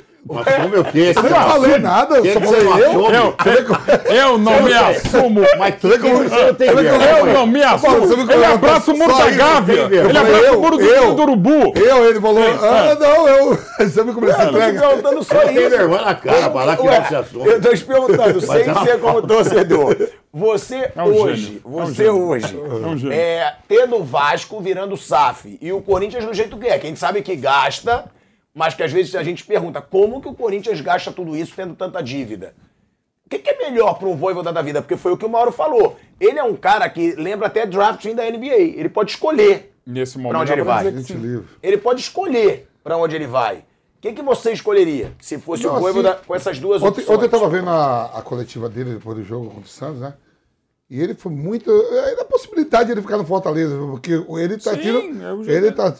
[0.72, 3.35] Eu tenho esse Eu não falei nada, eu Que só que você falei não eu.
[3.38, 4.07] assume?
[4.07, 5.40] Eu, eu não me assumo.
[5.59, 6.88] Mas que como você não tem Você?
[7.20, 8.00] Eu não me assumo.
[8.00, 9.88] você me Ele abraça o muro da Gávea.
[9.88, 9.98] tem.
[9.98, 11.14] Ele Eu abraça eu, o muro do, eu.
[11.14, 11.72] do urubu.
[11.79, 13.59] Eu, ele falou, ah, não, eu.
[13.79, 14.81] Você me começou a Eu tô te entrega.
[14.88, 15.70] perguntando só Você tem isso.
[15.70, 17.46] vergonha na cara, falar que não se assume.
[17.46, 19.96] Eu tô te perguntando, sem é ser como torcedor.
[20.37, 24.54] Você É um hoje, gênio, é um você hoje, É um é, tendo o Vasco
[24.61, 28.11] virando SAF e o Corinthians do jeito que é, que a gente sabe que gasta,
[28.55, 31.75] mas que às vezes a gente pergunta como que o Corinthians gasta tudo isso tendo
[31.75, 32.55] tanta dívida?
[33.27, 34.83] O que, que é melhor para um Voivoda da vida?
[34.83, 35.97] Porque foi o que o Mauro falou.
[36.21, 38.55] Ele é um cara que lembra até drafting da NBA.
[38.77, 40.43] Ele pode escolher Nesse pra momento.
[40.43, 40.95] onde ele pra vai.
[41.62, 43.57] Ele pode escolher pra onde ele vai.
[43.59, 43.62] O
[44.03, 47.09] que, que você escolheria se fosse Não, o Voivoda assim, com essas duas Ontem, opções?
[47.17, 50.12] ontem eu tava vendo a, a coletiva dele depois do jogo contra o Santos, né?
[50.94, 51.68] E ele foi muito.
[51.72, 55.22] É a possibilidade de ele ficar no Fortaleza, porque ele tá Sim, tido.
[55.24, 55.74] é o Ele jeito.
[55.76, 55.92] tá.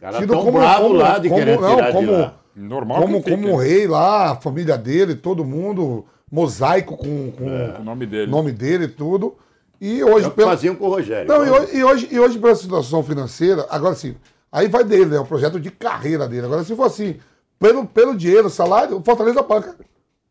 [0.00, 2.34] Cara tão bravo lá de querer não, tirar de como, lá.
[2.56, 7.44] Normal como, como rei lá, a família dele, todo mundo, mosaico com, com
[7.80, 8.28] O nome dele.
[8.28, 9.36] nome dele e tudo.
[9.80, 11.28] E hoje, É pelo- faziam com o Rogério.
[11.28, 14.16] Não, e hoje, e, hoje, e hoje, pela situação financeira, agora sim,
[14.50, 15.20] aí vai dele, né?
[15.20, 16.46] O projeto de carreira dele.
[16.46, 17.16] Agora, se for assim,
[17.60, 19.76] pelo, pelo dinheiro, salário, o Fortaleza paga.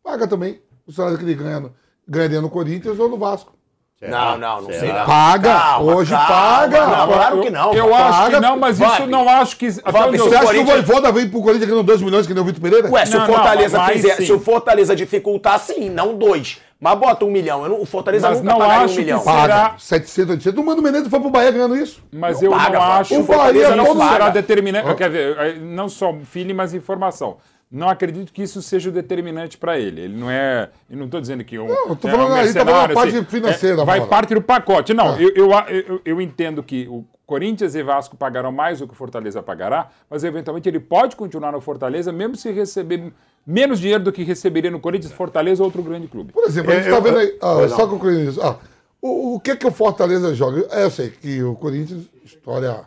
[0.04, 1.70] Paga também o salário que ele ganha,
[2.06, 3.55] ganharia no Corinthians ou no Vasco.
[4.02, 5.06] Não, não, não sei não.
[5.06, 6.86] Paga, Calma, hoje calma, paga.
[6.86, 7.72] Não, claro que não.
[7.72, 7.94] Eu pô.
[7.94, 8.92] acho que não, mas Vamp.
[8.92, 9.70] isso não acho que.
[9.70, 12.26] Vamp, eu Você o acha Corinthians- que o Voivoda vem pro Corinthians ganhando 2 milhões
[12.26, 12.90] que nem o Vitor Pereira?
[12.90, 14.26] Ué, se Não, o não, Fortaleza mas fizer, sim.
[14.26, 16.58] se o Fortaleza dificultar, sim, não dois.
[16.78, 17.62] Mas bota um milhão.
[17.62, 19.18] Eu não- o Fortaleza Mas nunca não pagaria um acho que milhão.
[19.20, 19.40] se- Paga.
[19.42, 19.74] Será?
[19.78, 20.62] 700, 800.
[20.62, 22.02] O Mano Menezes foi pro Bahia ganhando isso.
[22.12, 24.94] Mas Não eu paga, não acho O que Bahia não será determinante.
[24.94, 27.38] Quer dizer, eh, não só feeling, mas informação.
[27.70, 30.02] Não acredito que isso seja o determinante para ele.
[30.02, 30.70] Ele não é.
[30.88, 31.66] Eu não estou dizendo que um.
[31.66, 34.34] Não, eu tô é falando um aí, tá mercenário, parte assim, financeira, é, vai parte
[34.34, 34.94] do pacote.
[34.94, 35.20] Não, Ah.
[35.22, 35.50] eu, eu,
[35.88, 39.88] eu, eu entendo que o Corinthians e Vasco pagarão mais do que o Fortaleza pagará,
[40.08, 43.12] mas eventualmente ele pode continuar no Fortaleza, mesmo se receber
[43.44, 46.32] menos dinheiro do que receberia no Corinthians, Fortaleza ou outro grande clube.
[46.32, 47.36] Por exemplo, a gente É, tá eu- vendo aí.
[47.42, 48.40] Ah, só concluindo isso.
[48.40, 48.56] Ah,
[49.02, 50.66] o, o que que o Fortaleza joga?
[50.70, 52.82] É, eu sei que o Corinthians, história,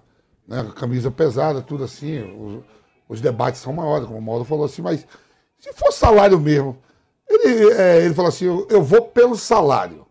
[0.47, 2.63] né, camisa pesada, tudo assim, os,
[3.09, 5.05] os debates são maiores, como o Mauro falou assim, mas
[5.59, 6.77] se for salário mesmo,
[7.27, 10.05] ele, é, ele falou assim, eu, eu vou pelo salário,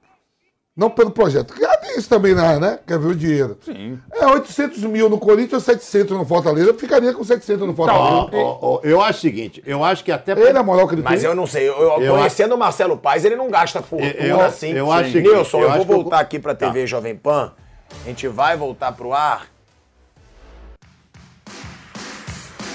[0.77, 1.55] não pelo projeto.
[1.55, 2.59] Cabe isso também, né?
[2.61, 2.79] né?
[2.87, 3.59] Quer ver o dinheiro.
[3.65, 3.99] Sim.
[4.13, 8.05] É 800 mil no Corinthians, 700 no Fortaleza, eu ficaria com 700 no Fortaleza.
[8.05, 10.33] Ó, ó, ó, eu acho o seguinte, eu acho que até...
[10.33, 11.29] Ele é a moral que ele Mas tem.
[11.31, 14.41] eu não sei, eu, eu- Eu conhecendo o Marcelo Paz, ele não gasta fortuna Eu-
[14.41, 14.71] assim.
[14.73, 16.67] eu acho Nilson, eu eu, vou que eu- voltar aqui pra Tá.
[16.67, 17.53] TV Jovem Pan.
[18.05, 19.47] A gente vai voltar pro ar.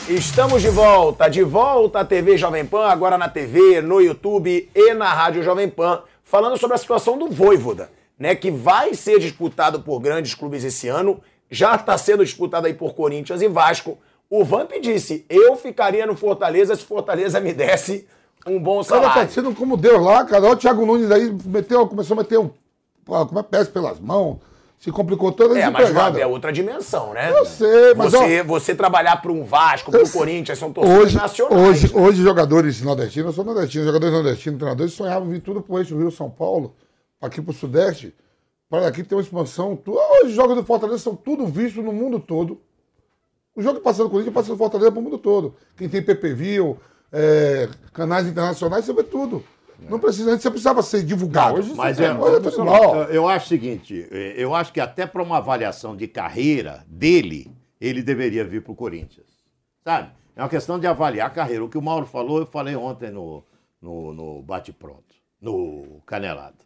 [0.09, 4.93] Estamos de volta, de volta à TV Jovem Pan, agora na TV, no YouTube e
[4.93, 7.89] na Rádio Jovem Pan, falando sobre a situação do Voivoda,
[8.19, 12.73] né, que vai ser disputado por grandes clubes esse ano, já está sendo disputado aí
[12.73, 13.97] por Corinthians e Vasco.
[14.29, 18.05] O Vamp disse, eu ficaria no Fortaleza se Fortaleza me desse
[18.45, 19.31] um bom O cara tá salário.
[19.31, 20.43] sendo como Deus lá, cara.
[20.43, 22.49] Olha o Thiago Nunes aí meteu, começou a meter um.
[23.05, 24.39] Como é pés pelas mãos.
[24.83, 26.11] Se complicou toda É, a mas desempregada.
[26.11, 27.31] Vamp, é outra dimensão, né?
[27.31, 30.19] Eu sei, mas você, você trabalhar para um Vasco, para o sei.
[30.19, 31.57] Corinthians, são torcidas Hoje, nacionais.
[31.57, 35.97] hoje, hoje, jogadores nordestinos, eu sou nordestino, jogadores nordestinos, treinadores sonhavam vir tudo pro eixo
[35.97, 36.75] Rio São Paulo,
[37.21, 38.13] aqui pro Sudeste,
[38.69, 39.79] para aqui ter uma expansão.
[39.87, 42.59] Hoje os jogos do Fortaleza são tudo vistos no mundo todo.
[43.55, 45.55] O jogo que passa no Corinthians passa no Fortaleza pro mundo todo.
[45.77, 46.75] Quem tem PPV,
[47.09, 49.45] é, canais internacionais, você vê tudo.
[49.89, 51.53] Não precisa, antes você precisava ser divulgado.
[51.53, 55.05] Não, hoje Mas É, é, eu, eu acho o seguinte, eh, eu acho que até
[55.05, 59.27] para uma avaliação de carreira dele, ele deveria vir para o Corinthians.
[59.83, 60.11] Sabe?
[60.35, 61.63] É uma questão de avaliar a carreira.
[61.63, 63.43] O que o Mauro falou, eu falei ontem no,
[63.81, 66.57] no, no Bate-Pronto, no Canelado.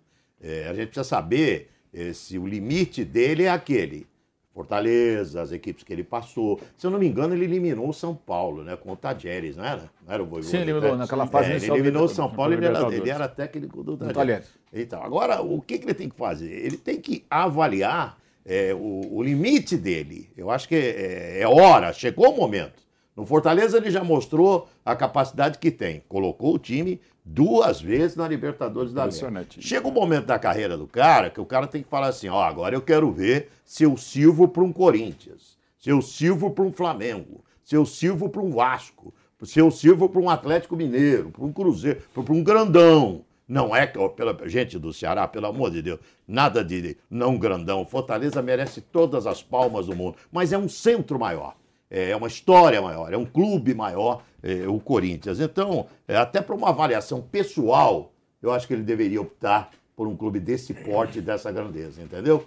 [0.41, 4.07] Eh, a gente precisa saber eh, se o limite dele é aquele.
[4.57, 6.59] Fortaleza, as equipes que ele passou.
[6.75, 8.75] Se eu não me engano, ele eliminou o São Paulo, né?
[8.75, 9.91] Com o Tajeres, não era?
[10.03, 10.97] Não era o Voivoda, Sim, eliminou né?
[10.97, 13.95] naquela fase É, ele eliminou o São Paulo, do ele era, ele era técnico do
[13.95, 14.47] Tajeres.
[14.73, 16.51] Então, agora, o que, que ele tem que fazer?
[16.51, 20.27] Ele tem que avaliar é, o, o limite dele.
[20.35, 22.86] Eu acho que é, é hora, chegou o momento.
[23.17, 26.03] No Fortaleza ele já mostrou a capacidade que tem.
[26.07, 29.15] Colocou o time duas vezes na Libertadores da América.
[29.59, 32.43] Chega o momento da carreira do cara que o cara tem que falar assim, ó,
[32.43, 36.71] agora eu quero ver se eu sirvo para um Corinthians, se eu sirvo para um
[36.71, 41.43] Flamengo, se eu sirvo para um Vasco, se eu sirvo para um Atlético Mineiro, para
[41.43, 43.25] um Cruzeiro, para um grandão.
[43.47, 47.83] Não é pela gente do Ceará, pelo amor de Deus, nada de não grandão.
[47.83, 51.55] Fortaleza merece todas as palmas do mundo, mas é um centro maior,
[51.89, 55.39] é uma história maior, é um clube maior, é, o Corinthians.
[55.39, 60.15] Então, é, até para uma avaliação pessoal, eu acho que ele deveria optar por um
[60.15, 62.45] clube desse porte dessa grandeza, entendeu?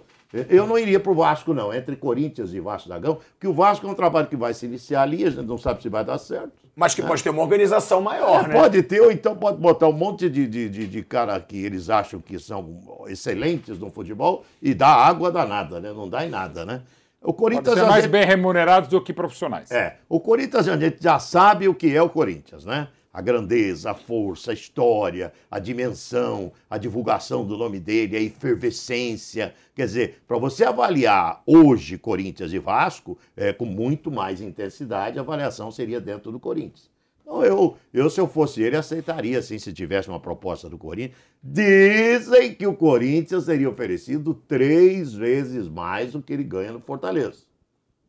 [0.49, 3.53] Eu não iria para o Vasco, não, entre Corinthians e Vasco da Gama, porque o
[3.53, 6.05] Vasco é um trabalho que vai se iniciar ali, a gente não sabe se vai
[6.05, 6.53] dar certo.
[6.73, 8.53] Mas que pode ter uma organização maior, né?
[8.53, 11.89] Pode ter, ou então pode botar um monte de, de, de, de cara que eles
[11.89, 15.91] acham que são excelentes no futebol e dá água danada, né?
[15.91, 16.81] Não dá em nada, né?
[17.21, 17.75] O Pode Corinthians.
[17.75, 19.69] ser a mais gente- bem remunerados do que profissionais.
[19.71, 22.87] é, o Corinthians a gente já sabe o que é o Corinthians, né?
[23.13, 29.53] A grandeza, a força, a história, a dimensão, a divulgação do nome dele, a efervescência.
[29.75, 35.21] Quer dizer, para você avaliar hoje Corinthians e Vasco, é, com muito mais intensidade, a
[35.21, 36.89] avaliação seria dentro do Corinthians.
[37.31, 41.15] Então eu, eu, se eu fosse ele, aceitaria, assim, se tivesse uma proposta do Corinthians.
[41.41, 47.43] Dizem que o Corinthians teria oferecido três vezes mais do que ele ganha no Fortaleza.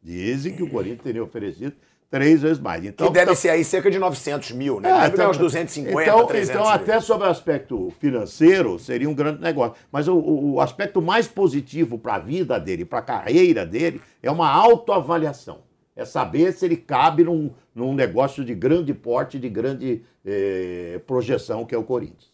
[0.03, 1.73] Dizem que o Corinthians teria oferecido
[2.11, 2.85] três vezes mais.
[2.85, 4.91] Então, Que deve tá- ser aí cerca de 900 mil, né?
[4.91, 6.71] é, deve então- uns 250, então, 300 então mil.
[6.73, 9.77] até sobre o aspecto financeiro, seria um grande negócio.
[9.93, 14.31] Mas o- o aspecto mais positivo para a vida dele, para a carreira dele, é
[14.31, 15.61] uma autoavaliação.
[15.95, 21.67] É saber se ele cabe num, num negócio de grande porte, de grande eh, projeção,
[21.67, 22.31] que é o Corinthians.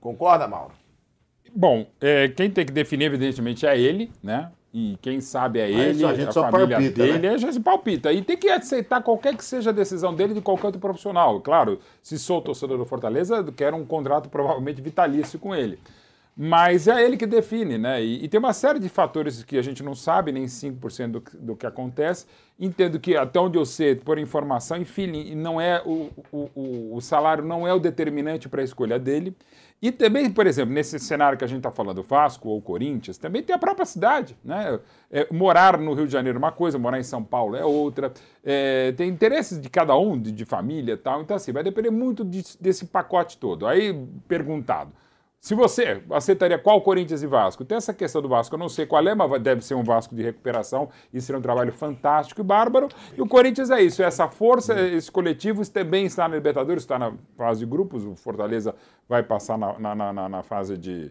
[0.00, 0.74] Concorda, Mauro?
[1.54, 4.50] Bom, é, quem tem que definir, evidentemente, é ele, né?
[4.74, 7.28] E quem sabe é ele, isso a gente a só família palpita, dele, né?
[7.28, 8.10] a gente palpita.
[8.10, 11.42] E tem que aceitar qualquer que seja a decisão dele de qualquer outro profissional.
[11.42, 15.78] Claro, se sou torcedor do Fortaleza, quero um contrato provavelmente vitalício com ele.
[16.34, 18.02] Mas é ele que define, né?
[18.02, 21.22] E, e tem uma série de fatores que a gente não sabe, nem 5% do,
[21.38, 22.24] do que acontece.
[22.58, 27.00] Entendo que, até onde eu sei, por informação, enfim, não é o, o, o- o
[27.02, 29.36] salário não é o determinante para a escolha dele.
[29.80, 33.42] E também, por exemplo, nesse cenário que a gente está falando, Vasco ou Corinthians, também
[33.42, 34.34] tem a própria cidade.
[34.44, 34.78] Né?
[35.10, 38.12] É, morar no Rio de Janeiro é uma coisa, morar em São Paulo é outra.
[38.44, 41.20] É, tem interesses de cada um, de, de família e tal.
[41.20, 43.66] Então, assim, vai depender muito de- desse pacote todo.
[43.66, 43.92] Aí,
[44.28, 44.92] perguntado.
[45.42, 47.64] Se você aceitaria qual Corinthians e Vasco?
[47.64, 50.14] Tem essa questão do Vasco, eu não sei qual é, mas deve ser um Vasco
[50.14, 52.86] de recuperação e seria um trabalho fantástico e bárbaro.
[53.18, 56.96] E o Corinthians é isso, essa força, esse coletivo isso também está na Libertadores, está
[56.96, 58.72] na fase de grupos, o Fortaleza
[59.08, 61.10] vai passar na, na- na- na- fase de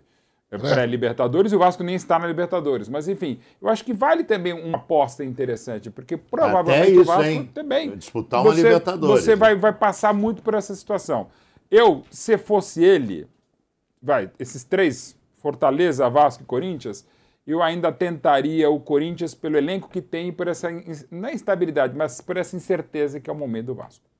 [0.50, 2.88] eh, pré-Libertadores e o Vasco nem está na Libertadores.
[2.88, 7.04] Mas enfim, eu acho que vale também uma aposta interessante, porque provavelmente Até o isso,
[7.04, 7.52] Vasco hein?
[7.54, 7.98] também.
[7.98, 9.26] Disputar uma você, Libertadores.
[9.26, 11.28] Você vai, vai passar muito por essa situação.
[11.70, 13.28] Eu, se fosse ele,
[14.01, 17.05] vai, esses três, Fortaleza, Vasco e Corinthians,
[17.45, 20.69] eu ainda tentaria o Corinthians pelo elenco que tem e por essa,
[21.09, 24.11] não é instabilidade, mas por essa incerteza que é o momento do Vasco.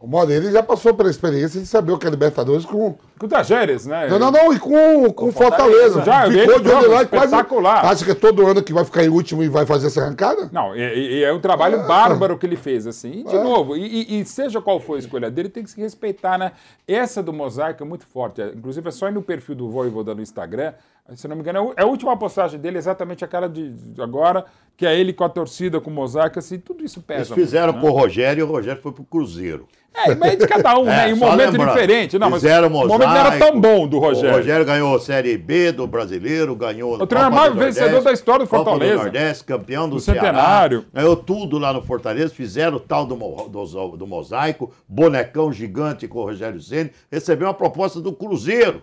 [0.00, 2.96] O Moreira já passou pela experiência de saber o que é Libertadores com.
[3.18, 4.08] Com o Tajeres, né?
[4.08, 6.02] Não, não, não, e com, com Fortaleza.
[6.02, 7.24] Já, eu vi Ficou ele de olho lá e quase.
[7.26, 7.84] espetacular.
[7.84, 10.48] Acha que é todo ano que vai ficar em último e vai fazer essa arrancada?
[10.50, 10.80] Não, e,
[11.18, 13.10] e- é um trabalho bárbaro que ele fez, assim.
[13.10, 16.38] E, de novo, e, e- seja qual for a escolha dele, tem que se respeitar,
[16.38, 16.52] né?
[16.88, 18.40] Essa do Mosaico é muito forte.
[18.40, 20.72] É, Inclusive, é só ir no perfil do Voivoda no Instagram.
[21.16, 24.44] Se não me engano, é é a última postagem dele, exatamente aquela de de agora,
[24.76, 27.20] que é ele com a torcida, com o Mosaico, assim, tudo isso pesa.
[27.20, 27.92] Eles fizeram muito, com né?
[27.92, 29.66] o Rogério e o Rogério foi pro Cruzeiro.
[29.92, 31.10] É, mas é de cada um, né?
[31.10, 32.18] Em um momento lembrando, diferente.
[32.18, 33.46] Não, mas fizeram o momento não era mosaico.
[33.46, 34.30] tão bom do Rogério.
[34.30, 38.44] O Rogério ganhou a Série B do Brasileiro, ganhou O treinador mais vencedor da história
[38.44, 38.94] do Fortaleza.
[38.94, 40.84] do Nordeste, campeão do, Do Ceará, Centenário.
[40.94, 46.20] Ganhou tudo lá no Fortaleza, fizeram o tal do, do, do mosaico, bonecão gigante com
[46.20, 48.82] o Rogério Ceni, recebeu uma proposta do Cruzeiro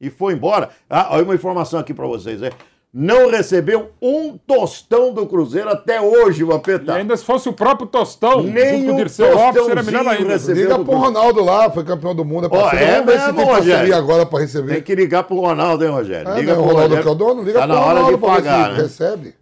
[0.00, 0.70] e foi embora.
[0.88, 2.50] Ah, olha uma informação aqui pra vocês, né?
[2.92, 6.94] Não recebeu um tostão do Cruzeiro até hoje, o E Apetá.
[6.94, 10.32] ainda se fosse o próprio Tostão, Nem o Dirceu Lopes, seria melhor ainda.
[10.32, 10.62] recebeu.
[10.62, 10.96] Liga pro.
[10.96, 12.46] Ronaldo lá, foi campeão do mundo.
[12.46, 12.84] É parceiro.
[12.84, 13.94] é Vamos ver se mesmo, tem Rogério?
[13.96, 14.72] agora pra receber.
[14.72, 16.32] Tem que ligar pro Ronaldo, hein, Rogério?
[16.32, 17.02] É, Liga né, o pro Ronaldo Rogério.
[17.02, 18.82] que é o dono, liga tá pro na hora Ronaldo de pagar, né?
[18.82, 19.34] recebe.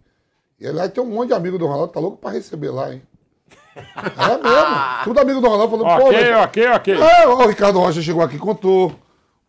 [0.59, 3.01] E aliás, tem um monte de amigo do Ronaldo, tá louco pra receber lá, hein?
[3.75, 5.03] É mesmo.
[5.05, 6.93] Tudo amigo do Ronaldo falando, pô, Ok, ok, ok.
[7.01, 8.91] É, o Ricardo Rocha chegou aqui e contou.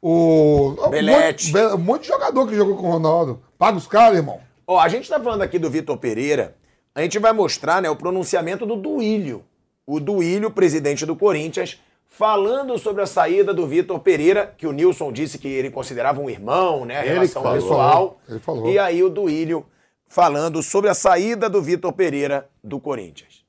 [0.01, 0.75] O.
[0.87, 1.53] um Belete.
[1.53, 3.41] monte- Um monte de jogador que jogou com o Ronaldo.
[3.59, 4.41] Paga os caras, irmão.
[4.67, 6.55] Ó, a gente tá falando aqui do Vitor Pereira.
[6.95, 9.45] A gente vai mostrar, né, o pronunciamento do Duílio.
[9.87, 15.13] O Duílio, presidente do Corinthians, falando sobre a saída do Vitor Pereira, que o Nilson
[15.13, 17.57] disse que ele considerava um irmão, né, a Ele relação falou.
[17.61, 18.21] pessoal.
[18.29, 18.69] Ele falou.
[18.71, 19.65] E aí o Duílio
[20.09, 23.45] falando sobre a saída do Vitor Pereira do Corinthians.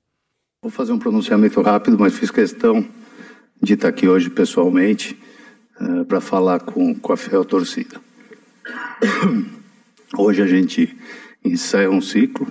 [0.62, 2.86] Vou fazer um pronunciamento rápido, mas fiz questão
[3.62, 5.18] de estar aqui hoje pessoalmente
[6.08, 8.00] para falar com, com a fiel torcida.
[10.18, 10.96] Hoje a gente
[11.44, 12.48] encerra um ciclo.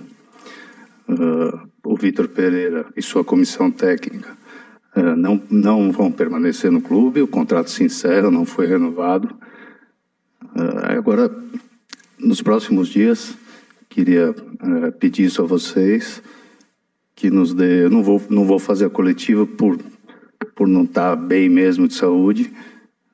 [1.07, 4.37] Ah, o Vitor Pereira e sua comissão técnica
[4.95, 9.35] ah, não, não vão permanecer no clube, o contrato se encerra, não foi renovado.
[10.83, 11.31] Agora,
[12.17, 13.37] nos próximos dias,
[13.87, 14.35] queria
[14.99, 16.21] pedir isso a vocês
[17.15, 17.85] que nos dê.
[17.85, 19.77] Eu não vou, não vou fazer a coletiva por,
[20.55, 22.51] por não estar bem mesmo de saúde,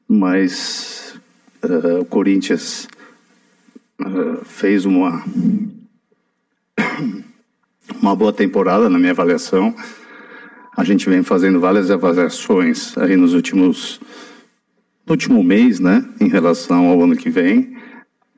[0.08, 1.20] mas
[1.62, 2.88] eh, o Corinthians
[4.00, 5.24] eh, fez uma,
[8.02, 9.76] uma boa temporada, na minha avaliação.
[10.76, 14.00] A gente vem fazendo várias avaliações aí nos últimos.
[15.06, 17.78] No último mês, né, em relação ao ano que vem,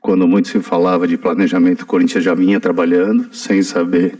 [0.00, 4.18] quando muito se falava de planejamento, o Corinthians já vinha trabalhando, sem saber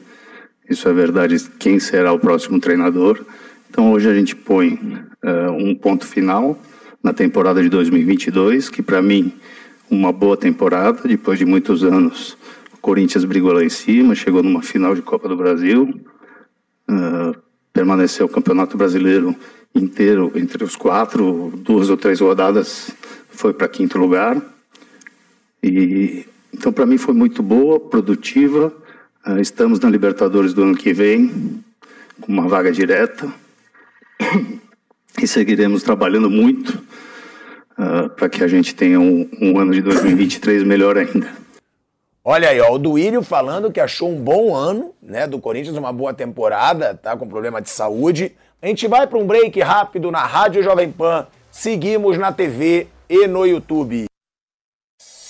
[0.69, 1.37] isso é verdade.
[1.59, 3.25] Quem será o próximo treinador?
[3.71, 4.79] Então hoje a gente põe
[5.23, 6.59] eh, um ponto final
[7.03, 9.33] na temporada de 2022, que para mim
[9.91, 11.01] uma boa temporada.
[11.07, 12.37] Depois de muitos anos,
[12.73, 16.01] o Corinthians brigou lá em cima, chegou numa final de Copa do Brasil,
[16.89, 17.39] eh,
[17.73, 19.35] permaneceu o Campeonato Brasileiro
[19.75, 22.91] inteiro entre os quatro, duas ou três rodadas
[23.39, 24.41] foi para quinto lugar.
[25.63, 28.73] E então para mim foi muito boa, produtiva.
[29.25, 31.63] Ah, estamos na Libertadores do ano que vem,
[32.21, 33.33] com uma vaga direta.
[35.21, 36.83] E seguiremos trabalhando muito
[38.17, 41.29] para que a gente tenha um, um ano de 2023 melhor ainda.
[42.25, 45.93] Olha aí, ó, o Duílio falando que achou um bom ano, né, do Corinthians, uma
[45.93, 48.33] boa temporada, tá com problema de saúde.
[48.61, 51.27] A gente vai para um break rápido na Rádio Jovem Pan.
[51.51, 54.08] Seguimos na TV e no YouTube.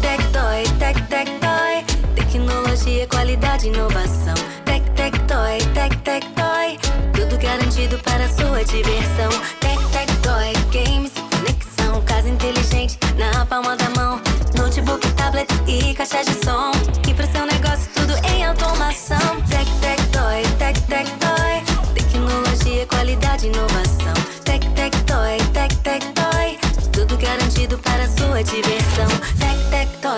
[0.00, 0.20] Tec,
[0.78, 1.84] tec, tec, toy.
[2.14, 4.34] Tecnologia, qualidade, inovação.
[4.64, 6.78] Tec, tec, toy, tec, tec, toy.
[7.12, 9.30] Tudo garantido para sua diversão.
[9.60, 12.02] Tec, tec, toy, games, conexão.
[12.02, 14.20] Casa inteligente na palma da mão.
[14.56, 16.72] Notebook, tablet e caixa de som.
[17.08, 19.18] E pro seu negócio tudo em automação.
[19.48, 21.94] Tec, tec, toy, tec, tec, toy.
[21.94, 24.14] Tecnologia, qualidade, inovação.
[24.44, 26.17] Tec, tec, toy, tec, tec, toy.
[28.42, 29.08] Diversão.
[29.38, 29.97] Tec, tec,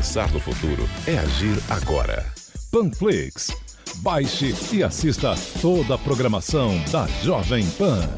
[0.00, 2.24] Pensar no futuro é agir agora.
[2.72, 3.48] Panflix.
[4.02, 8.08] Baixe e assista toda a programação da Jovem Pan.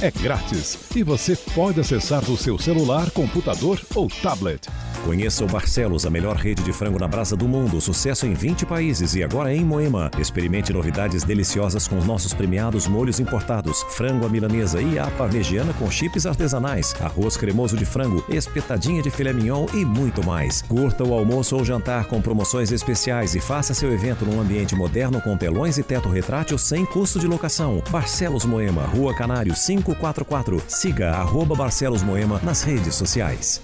[0.00, 4.68] É grátis e você pode acessar do seu celular, computador ou tablet.
[5.04, 7.80] Conheça o Barcelos, a melhor rede de frango na brasa do mundo.
[7.80, 10.08] Sucesso em 20 países e agora em Moema.
[10.16, 13.82] Experimente novidades deliciosas com os nossos premiados molhos importados.
[13.90, 16.94] Frango à milanesa e a parmegiana com chips artesanais.
[17.00, 20.62] Arroz cremoso de frango, espetadinha de filé mignon e muito mais.
[20.62, 25.20] Curta o almoço ou jantar com promoções especiais e faça seu evento num ambiente moderno
[25.20, 27.82] com telões e teto retrátil sem custo de locação.
[27.90, 30.62] Barcelos Moema, Rua Canário 544.
[30.68, 33.60] Siga arroba Barcelos Moema nas redes sociais.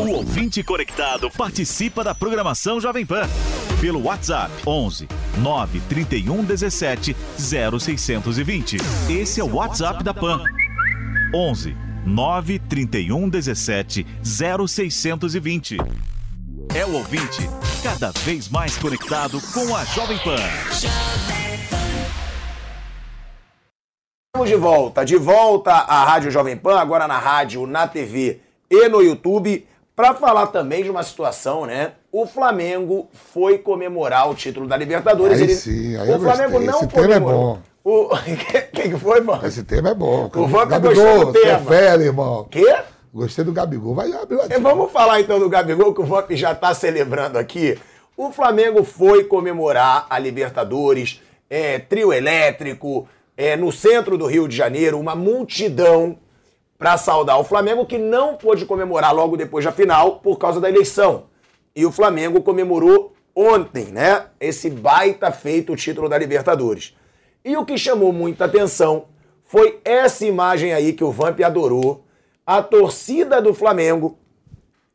[0.00, 3.28] O ouvinte conectado participa da programação Jovem Pan
[3.80, 5.08] pelo WhatsApp 11
[5.38, 8.78] 931 17 0620.
[9.08, 10.42] Esse é o WhatsApp da Pan.
[11.34, 15.76] 11 931 17 0620.
[16.74, 17.48] É o ouvinte
[17.82, 20.36] cada vez mais conectado com a Jovem Pan.
[24.34, 28.40] Estamos de volta, de volta à Rádio Jovem Pan, agora na rádio, na TV
[28.70, 31.92] e no YouTube, para falar também de uma situação, né?
[32.12, 35.38] O Flamengo foi comemorar o título da Libertadores.
[35.38, 36.66] Aí Ele- sim, aí o eu Flamengo gostei.
[36.68, 37.40] não Esse tema é comemorou.
[37.54, 37.60] bom.
[37.88, 38.08] O
[38.72, 39.46] que, que foi, mano?
[39.46, 40.28] Esse tema é bom.
[40.34, 41.70] O Vamp Gabigol, gostou do você é tema.
[41.70, 42.46] fera, irmão.
[42.50, 42.76] Quê?
[43.16, 43.94] Gostei do Gabigol.
[43.94, 47.78] Vai abrir E vamos falar então do Gabigol, que o Vamp já está celebrando aqui.
[48.14, 54.54] O Flamengo foi comemorar a Libertadores, é, trio elétrico, é, no centro do Rio de
[54.54, 56.18] Janeiro, uma multidão
[56.78, 60.68] para saudar o Flamengo, que não pôde comemorar logo depois da final por causa da
[60.68, 61.24] eleição.
[61.74, 64.26] E o Flamengo comemorou ontem, né?
[64.38, 66.94] Esse baita feito o título da Libertadores.
[67.42, 69.06] E o que chamou muita atenção
[69.42, 72.05] foi essa imagem aí que o Vamp adorou.
[72.46, 74.16] A torcida do Flamengo,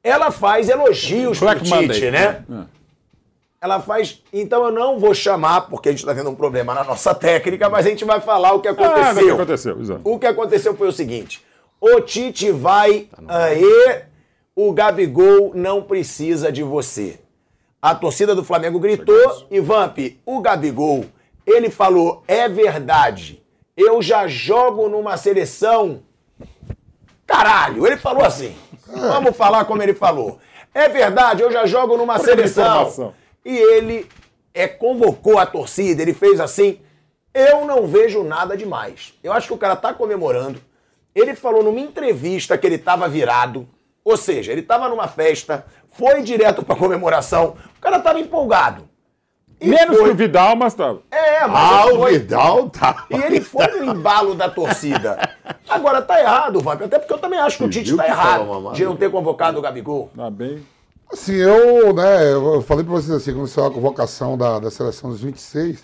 [0.04, 2.12] ela faz elogios pro Black Tite, Monday.
[2.12, 2.46] né?
[3.60, 4.24] Ela faz.
[4.34, 7.70] Então eu não vou chamar, porque a gente está tendo um problema na nossa técnica,
[7.70, 9.22] mas a gente vai falar o que Ah, aconteceu.
[9.22, 10.02] o que aconteceu, exato.
[10.04, 11.44] O que aconteceu foi o seguinte:
[11.80, 13.08] o Tite vai.
[13.28, 14.04] Aê,
[14.56, 17.20] o Gabigol não precisa de você.
[17.82, 21.06] A torcida do Flamengo gritou e Vamp, o Gabigol,
[21.46, 23.44] ele falou: é verdade,
[23.78, 26.02] eu já jogo numa seleção.
[27.32, 28.54] Caralho, ele falou assim.
[28.86, 30.40] Vamos falar como ele falou.
[30.74, 33.14] É verdade, eu já jogo numa seleção.
[33.46, 34.06] E ele
[34.54, 36.80] é, convocou a torcida, ele fez assim.
[37.34, 39.14] Eu não vejo nada demais.
[39.24, 40.62] Eu acho que o cara tá comemorando.
[41.16, 43.68] Ele falou numa entrevista que ele tava virado.
[44.04, 47.56] Ou seja, ele tava numa festa, foi direto pra comemoração.
[47.78, 48.90] O cara tava empolgado.
[49.62, 51.02] E Menos foi- que o Vidal, mas tava.
[51.12, 53.06] É, mas Ah, o foi- Vidal tá.
[53.12, 55.18] E ele foi no embalo da torcida.
[55.70, 56.82] Agora tá errado, Vamp.
[56.82, 59.60] Até porque eu também acho que o Tite tá errado tava de não ter convocado
[59.60, 60.10] o Gabigol.
[60.16, 60.66] Tá bem.
[61.14, 65.10] Assim, eu, né, eu falei pra vocês assim, quando saiu a convocação da, da seleção
[65.10, 65.84] dos 26,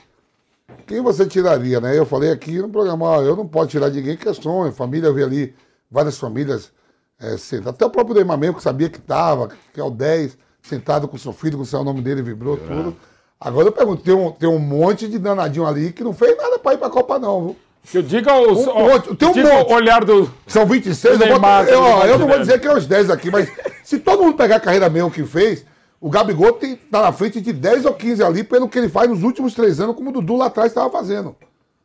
[0.86, 1.98] Quem você tiraria, né?
[1.98, 4.72] Eu falei aqui no programa, ó, eu não posso tirar ninguém que é sonho.
[4.72, 5.56] Família, eu vi ali
[5.92, 6.72] várias famílias
[7.20, 7.74] é, sentadas.
[7.76, 11.18] Até o próprio Neymar mesmo, que sabia que estava, que é o 10, sentado com
[11.18, 12.96] seu filho, com o seu nome dele, vibrou tudo.
[13.40, 16.58] Agora eu pergunto, tem um, tem um monte de danadinho ali que não fez nada
[16.58, 17.56] pra ir pra Copa, não, viu?
[17.90, 19.72] Que eu diga os, Um ó, monte, tem um diga monte.
[19.72, 20.30] o olhar do.
[20.48, 23.10] São 26, do eu, Neymar, eu, ó, eu não vou dizer que é os 10
[23.10, 23.50] aqui, mas
[23.84, 25.64] se todo mundo pegar a carreira mesmo que fez,
[26.02, 29.10] o Gabigol tem, tá na frente de 10 ou 15 ali pelo que ele faz
[29.10, 31.36] nos últimos três anos, como o Dudu lá atrás estava fazendo.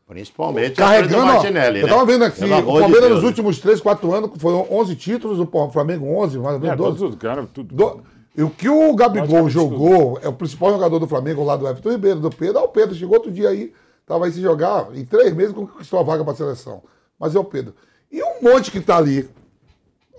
[0.09, 1.92] Principalmente Carregando, a ó, Martinelli, eu né?
[1.92, 3.11] tava vendo aqui, o de Palmeiras Deus.
[3.14, 6.76] nos últimos 3, 4 anos foram 11 títulos, o Flamengo 11, mais ou menos É,
[6.76, 6.98] 12.
[6.98, 7.74] todos os caras, tudo.
[7.74, 8.00] Do-
[8.37, 11.91] E o que o Gabigol jogou, é o principal jogador do Flamengo lá do Everton
[11.91, 12.59] Ribeiro, do Pedro.
[12.61, 13.72] Ah, o Pedro chegou outro dia aí,
[14.07, 16.83] tava aí se jogar, em três meses conquistou a vaga para a seleção.
[17.18, 17.74] Mas é o Pedro.
[18.11, 19.28] E um monte que tá ali.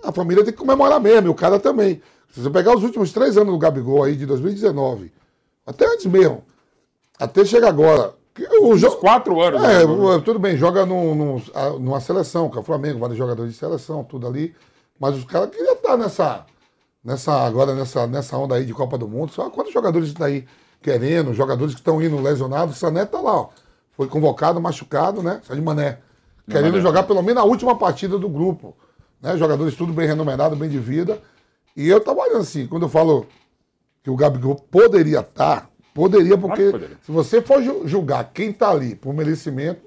[0.02, 2.00] A família tem que comemorar mesmo, e o cara também.
[2.32, 5.12] Se você pegar os últimos três anos do Gabigol aí, de 2019,
[5.66, 6.42] até antes mesmo,
[7.18, 8.14] até chegar agora.
[8.62, 9.62] O jo- quatro anos.
[9.62, 10.22] É, né?
[10.24, 13.58] tudo bem, joga num- num- a- numa seleção, que é o Flamengo, vários jogadores de
[13.58, 14.54] seleção, tudo ali.
[14.98, 16.44] Mas os caras queriam estar nessa,
[17.04, 19.32] nessa, agora nessa, nessa onda aí de Copa do Mundo.
[19.32, 20.46] Só quantos jogadores estão aí
[20.80, 22.76] querendo, jogadores que estão indo lesionados.
[22.76, 23.48] O Sané tá lá, ó.
[23.92, 25.40] Foi convocado, machucado, né?
[25.44, 25.98] Só de mané.
[26.48, 26.82] Querendo Mané.
[26.82, 28.76] jogar pelo menos a última partida do grupo.
[29.20, 29.36] Né?
[29.36, 31.20] Jogadores tudo bem renomerados, bem de vida.
[31.76, 33.26] E eu tava olhando assim, quando eu falo
[34.02, 36.98] que o Gabigol poderia estar, poderia, porque poderia.
[37.02, 39.80] se você for ju- julgar quem tá ali por merecimento,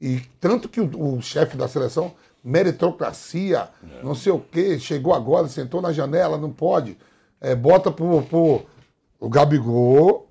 [0.00, 2.12] e tanto que o, o chefe da seleção,
[2.44, 3.70] meritocracia,
[4.02, 6.98] não sei o quê, chegou agora, sentou na janela, não pode,
[7.40, 8.62] é, bota pro, pro.
[9.18, 10.28] O Gabigol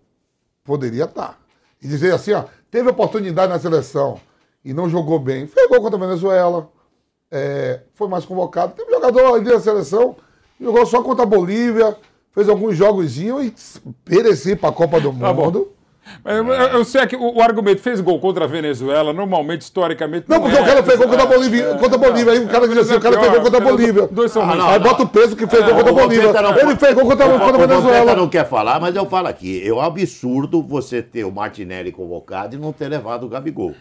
[0.63, 1.39] poderia estar.
[1.81, 4.19] E dizer assim, ó, teve oportunidade na seleção
[4.63, 5.47] e não jogou bem.
[5.47, 6.69] Fez gol contra a Venezuela,
[7.31, 8.73] é, foi mais convocado.
[8.73, 10.15] Teve jogador ali da seleção,
[10.61, 11.97] jogou só contra a Bolívia,
[12.31, 13.53] fez alguns jogos e
[14.05, 15.45] perecer para a Copa do Tá bom.
[15.45, 15.71] Mundo.
[15.71, 15.82] Mas
[16.25, 20.25] eu, eu- eu sei que o, o argumento fez gol contra a Venezuela, normalmente, historicamente.
[20.27, 20.61] Não, porque é.
[20.61, 21.75] o cara fez gol contra a Bolívia.
[21.75, 22.33] Contra a Bolívia.
[22.33, 24.07] Aí o cara diz assim, o cara fez gol contra a Bolívia.
[24.11, 24.83] Dois são Ah, não, Aí não.
[24.87, 26.33] bota o peso que fez gol É, contra a o Bolívia.
[26.33, 28.15] Não- Ele fez gol contra, O- contra a o Venezuela.
[28.15, 29.65] não quer falar, mas eu falo aqui.
[29.67, 33.73] É um absurdo você ter o Martinelli convocado e não ter levado o Gabigol.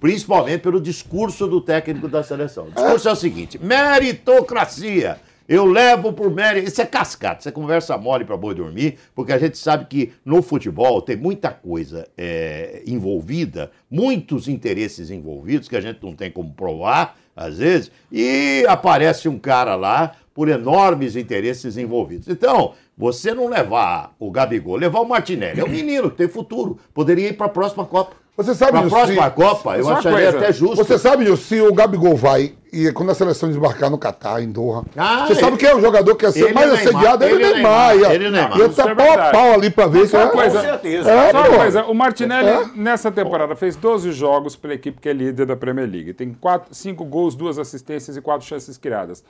[0.00, 2.64] Principalmente pelo discurso do técnico da seleção.
[2.66, 5.18] O discurso é, o seguinte: meritocracia.
[5.48, 6.68] Eu levo por mérito.
[6.68, 10.12] Isso é cascata, isso é conversa mole para boi dormir, porque a gente sabe que
[10.24, 16.30] no futebol tem muita coisa é, envolvida, muitos interesses envolvidos que a gente não tem
[16.30, 22.28] como provar, às vezes, e aparece um cara lá por enormes interesses envolvidos.
[22.28, 26.78] Então, você não levar o Gabigol, levar o Martinelli, é um menino que tem futuro,
[26.92, 28.16] poderia ir para a próxima Copa.
[28.36, 30.76] Você sabe Para a disso, próxima se- Copa, eu acharia coisa, até justo.
[30.76, 34.82] Você sabe se o Gabigol vai e quando a seleção desembarcar no Catar, em Doha,
[34.94, 37.24] Ah, você ele- sabe quem é o jogador que ia ser ele mais e assediado?
[37.24, 37.94] Ele ele e e o Neymar.
[37.94, 38.58] Neymar, ele e o Neymar.
[38.58, 40.06] ia Isso tá é pau a pau ali pra ver.
[40.06, 41.10] Só uma é- coisa, certeza.
[41.10, 42.64] É, só uma coisa, o Martinelli É.
[42.76, 46.12] nessa temporada fez 12 jogos pela equipe que é líder da Premier League.
[46.12, 46.36] Tem
[46.72, 49.24] 5 gols, duas assistências e 4 chances criadas.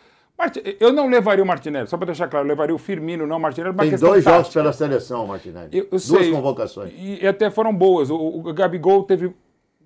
[0.78, 3.40] Eu não levaria o Martinelli, só para deixar claro, eu levaria o Firmino, não o
[3.40, 4.60] Martinelli, uma Tem dois jogos tática.
[4.60, 5.68] pela seleção, Martinelli.
[5.72, 6.30] Eu, eu Duas sei.
[6.30, 6.92] convocações.
[6.94, 8.10] E, e até foram boas.
[8.10, 9.34] O, o Gabigol teve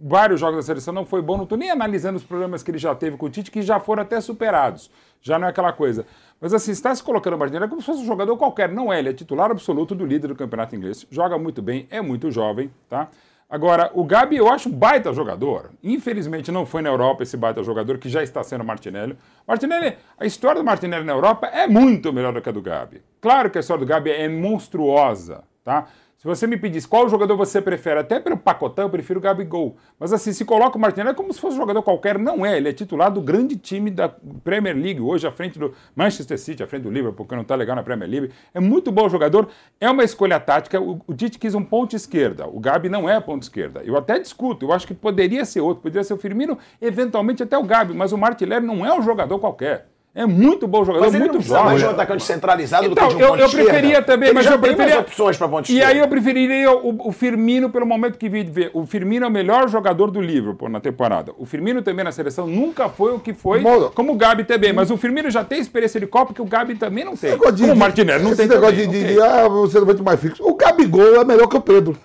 [0.01, 1.37] vários jogos da seleção, não foi bom.
[1.37, 3.79] Não estou nem analisando os problemas que ele já teve com o Tite, que já
[3.79, 4.91] foram até superados.
[5.21, 6.07] Já não é aquela coisa.
[6.41, 8.71] Mas assim, está se colocando o Martinelli é como se fosse um jogador qualquer.
[8.71, 11.07] Não é, ele é titular absoluto do líder do campeonato inglês.
[11.11, 13.09] Joga muito bem, é muito jovem, tá?
[13.51, 15.71] Agora, o Gabi eu acho um baita jogador.
[15.83, 19.19] Infelizmente não foi na Europa esse baita jogador, que já está sendo Martinelli.
[19.47, 23.03] Martinelli, a história do Martinelli na Europa é muito melhor do que a do Gabi.
[23.21, 25.89] Claro que a história do Gabi é monstruosa, tá?
[26.21, 29.79] Se você me pedisse qual jogador você prefere, até pelo pacotão, eu prefiro o Gabigol.
[29.99, 32.19] Mas assim, se coloca o Martinelli é como se fosse um jogador qualquer.
[32.19, 34.07] Não é, ele é titular do grande time da
[34.45, 37.55] Premier League, hoje à frente do Manchester City, à frente do Liverpool, porque não tá
[37.55, 38.33] legal na Premier League.
[38.53, 39.49] É muito bom jogador,
[39.81, 40.79] é uma escolha tática.
[40.79, 43.81] O, o Tite quis um ponto esquerda, o Gabi não é ponto esquerda.
[43.83, 47.57] Eu até discuto, eu acho que poderia ser outro, poderia ser o Firmino, eventualmente até
[47.57, 49.89] o Gabi, mas o Martinelli não é um jogador qualquer.
[50.13, 52.93] É muito bom jogador, Mas ele muito não precisa mais de um atacante centralizado do
[52.93, 53.71] Então, que de um eu, ponto eu esquerda.
[53.71, 54.95] preferia também, Ele mas já eu tem preferia...
[54.97, 55.93] mais opções para ponto E esquerda.
[55.93, 58.71] aí eu preferiria o, o Firmino pelo momento que vi de ver.
[58.75, 61.33] O Firmino é o melhor jogador do Liverpool na temporada.
[61.39, 63.93] O Firmino também na seleção nunca foi o que foi, Modo.
[63.95, 64.73] como o Gabi também.
[64.73, 67.31] Mas o Firmino já tem experiência de Copa que o Gabi também não tem.
[67.31, 68.89] De- Como o Martinelli não esse tem negócio também.
[68.91, 70.43] de, de, de, ah, você não vai ter mais fixo.
[70.45, 71.97] O Gabigol é melhor que o Pedro.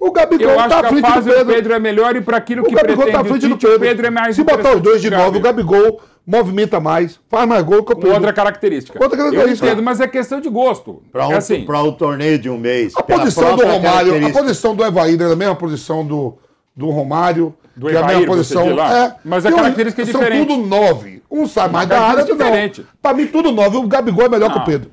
[0.00, 1.54] O Gabigol Eu tá acho à que a frente fase do Pedro.
[1.54, 3.58] Pedro é melhor e para aquilo O que Gabigol pretende tá à o frente do
[3.58, 3.76] Pedro.
[3.76, 5.62] o Pedro é mais Se botar os dois de novo, o Gabi.
[5.62, 8.14] Gabigol movimenta mais, faz mais gol que o Com Pedro.
[8.16, 8.98] outra característica.
[9.02, 9.66] Outra característica.
[9.66, 11.02] Eu entendo, mas é questão de gosto.
[11.12, 11.64] Para um, é assim.
[11.66, 12.94] pra um torneio de um mês.
[12.96, 14.38] A posição do Romário, a característica.
[14.42, 16.38] posição do Evair é a mesma posição do,
[16.74, 17.54] do Romário.
[17.76, 18.68] Do que é a Evair, mesma posição.
[18.80, 20.46] É, Mas a Tem um- característica é São diferente.
[20.46, 21.22] tudo nove.
[21.30, 22.68] Um sai mais da área, característica outro não.
[22.68, 22.86] diferente.
[23.02, 23.76] Pra mim, tudo nove.
[23.76, 24.64] O Gabigol é melhor que o Não.
[24.66, 24.90] Pedro.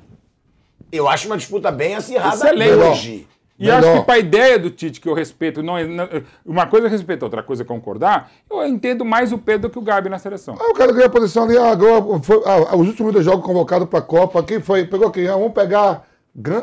[0.92, 2.72] Eu acho uma disputa bem acirrada Excelente.
[2.74, 3.26] hoje.
[3.58, 3.78] E Melhor.
[3.84, 6.08] acho que para a ideia do Tite, que eu respeito, não, é- não-
[6.46, 9.82] uma coisa é respeitar, outra coisa é concordar, eu entendo mais o Pedro que o
[9.82, 10.54] Gabi na seleção.
[10.60, 13.44] Ah, o cara ganhou a posição ali, ah, agora foi, ah, os últimos dois jogos
[13.44, 14.42] convocados pra Copa.
[14.44, 14.84] Quem foi?
[14.84, 15.26] Pegou quem?
[15.26, 16.04] Ah, vamos pegar.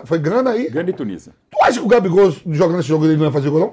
[0.05, 0.69] Foi grana aí?
[0.69, 1.33] Grande Tunísia.
[1.51, 3.71] Tu acha que o Gabigol jogando esse jogo ele não ia fazer gol, não?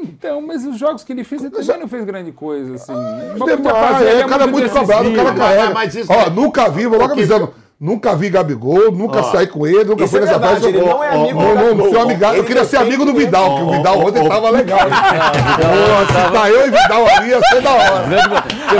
[0.00, 2.92] Então, mas os jogos que ele fez, ele também não fez grande coisa, assim.
[2.92, 5.70] Uma Demais, fazer, é, o cara é muito cobrado, o cara carrega.
[5.70, 7.52] mas isso Ó, é- nunca vi, vou logo avisando.
[7.80, 10.78] Nunca vi Gabigol, nunca Ó, saí com ele, nunca isso fui é nessa verdade, festa.
[10.78, 11.90] ele não é amigo ó, do não, Gabigol.
[11.92, 13.18] sou amigado, eu Ele queria ser amigo do ele.
[13.26, 14.78] Vidal, que o Vidal ontem tava legal.
[14.78, 18.04] Se tá eu e Vidal ali, ia ser da hora.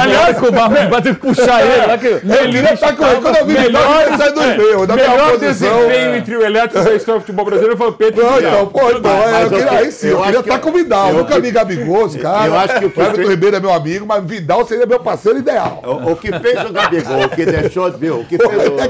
[0.01, 1.92] Aliás, com o Barba vai ter que puxar ele.
[2.22, 3.20] Eu queria estar com ele.
[3.20, 5.76] Quando eu vi Vidal, queria sair dos meus, melhor posição.
[5.76, 8.53] desempenho entre o elétrico e o história do futebol brasileiro foi o Pedro Não, Vidal.
[8.53, 10.59] então, pô, então, Mas é, eu eu queria, que- aí sim, eu eu queria estar
[10.61, 11.09] com o Vidal.
[11.09, 12.47] eu Nunca vi Gabigol, os caras.
[12.47, 15.82] eu acho que o Everton Ribeiro é meu amigo, mas Vidal seria meu parceiro ideal.
[16.07, 17.99] O, que fez o Gabigol, o que deixou de.
[17.99, 18.84] Viu, o, que fez o,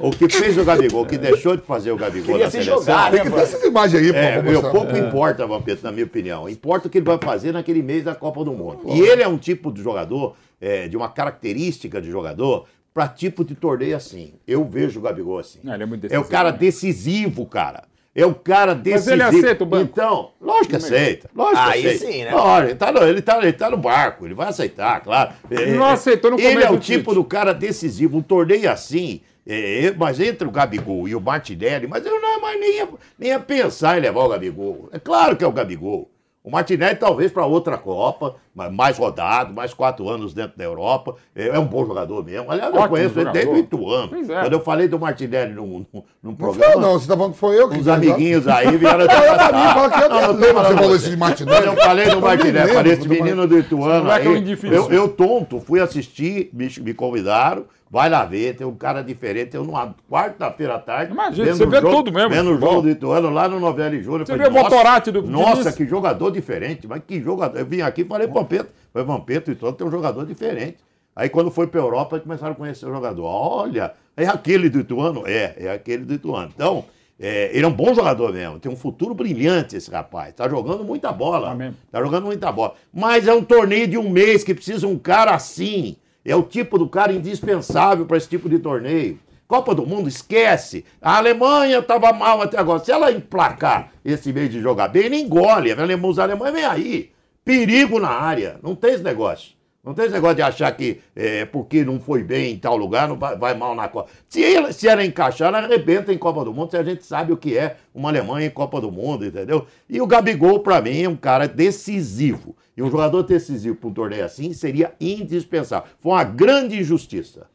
[0.00, 2.58] o que fez o Gabigol, o que deixou de fazer o Gabigol Queria na se
[2.62, 2.80] seleção.
[2.80, 3.42] jogar, Tem né, que ter mano?
[3.42, 4.18] essas imagens aí, pô.
[4.18, 6.48] É, pra meu, pouco importa, Vampeta, na minha opinião.
[6.48, 8.80] Importa o que ele vai fazer naquele mês da Copa do Mundo.
[8.86, 13.44] E ele é um tipo de jogador, é, de uma característica de jogador, para tipo
[13.44, 14.34] de torneio assim.
[14.46, 15.60] Eu vejo o Gabigol assim.
[15.62, 16.58] Não, ele é muito É o decisivo, cara né?
[16.58, 17.82] decisivo, cara.
[18.14, 19.12] É o cara Mas decisivo.
[19.14, 19.90] ele aceita o banco?
[19.92, 21.30] Então, lógico que aceita.
[21.36, 22.12] Lógico que Aí aceita.
[22.12, 22.30] sim, né?
[22.32, 25.30] Lógico, ele tá, no, ele, tá, ele tá no barco, ele vai aceitar, claro.
[25.48, 28.18] Ele É, não é, aceitou no Ele começo é o do tipo do cara decisivo.
[28.18, 32.38] Um torneio assim, é, mas entre o Gabigol e o Martinelli, mas eu não é
[32.38, 32.88] mais nem ia,
[33.18, 34.90] nem ia pensar em levar o Gabigol.
[34.92, 36.10] É claro que é o Gabigol.
[36.48, 41.16] O Martinelli talvez para outra Copa, mas mais rodado, mais quatro anos dentro da Europa.
[41.36, 42.50] É, é um bom jogador mesmo.
[42.50, 43.76] Aliás, eu Ótimo conheço ele desde o jogador.
[43.76, 44.08] Ituano.
[44.08, 44.40] Pois é.
[44.40, 46.92] Quando eu falei do Martinelli num, num, num Não programa, eu, não.
[46.94, 49.90] Você tá falando que foi eu que uns fiz, amiguinhos aí vieram Não, eu fala
[49.90, 51.56] que eu Não, não lembro que falando você falou esse de Martinelli.
[51.58, 54.40] Quando eu falei do Eu Martinelli, falei esse eu menino do Ituano é aí.
[54.40, 54.76] difícil.
[54.76, 57.66] Eu, eu, tonto, fui assistir, me, me convidaram.
[57.90, 59.56] Vai lá ver, tem um cara diferente.
[59.56, 61.12] Eu numa quarta-feira à tarde.
[61.12, 64.02] Imagina, você o vê jogo- tudo mesmo, Vendo o jogo do Ituano lá no Novelli
[64.02, 64.26] Júnior.
[64.26, 66.86] Você Falei, vê o nossa, Votorati do- Nossa, que jogador diferente.
[66.86, 67.58] Mas que jogador.
[67.58, 68.68] Eu vim aqui e falei, Vampeta.
[68.92, 70.76] Foi Vampeta e Ituano tem um jogador diferente.
[71.16, 73.24] Aí quando foi pra Europa, começaram a conhecer o jogador.
[73.24, 75.22] Olha, é aquele do Ituano?
[75.26, 76.50] É, é aquele do Ituano.
[76.54, 76.84] Então,
[77.18, 78.58] é, ele é um bom jogador mesmo.
[78.60, 80.34] Tem um futuro brilhante esse rapaz.
[80.34, 81.50] Tá jogando muita bola.
[81.52, 81.74] Amém.
[81.90, 82.74] Tá jogando muita bola.
[82.92, 85.96] Mas é um torneio de um mês que precisa um cara assim.
[86.24, 89.18] É o tipo do cara indispensável para esse tipo de torneio.
[89.46, 90.84] Copa do Mundo, esquece.
[91.00, 92.84] A Alemanha estava mal até agora.
[92.84, 95.72] Se ela emplacar esse mês de jogar bem, ele engole.
[95.72, 97.10] Os alemães vem aí.
[97.44, 98.60] Perigo na área.
[98.62, 99.57] Não tem esse negócio.
[99.84, 103.08] Não tem esse negócio de achar que é, porque não foi bem em tal lugar,
[103.08, 104.10] não vai, vai mal na Copa.
[104.28, 107.32] Se ela, se ela encaixar, ela arrebenta em Copa do Mundo, se a gente sabe
[107.32, 109.66] o que é uma Alemanha em Copa do Mundo, entendeu?
[109.88, 112.56] E o Gabigol, pra mim, é um cara decisivo.
[112.76, 115.88] E um jogador decisivo para um torneio assim seria indispensável.
[115.98, 117.46] Foi uma grande injustiça.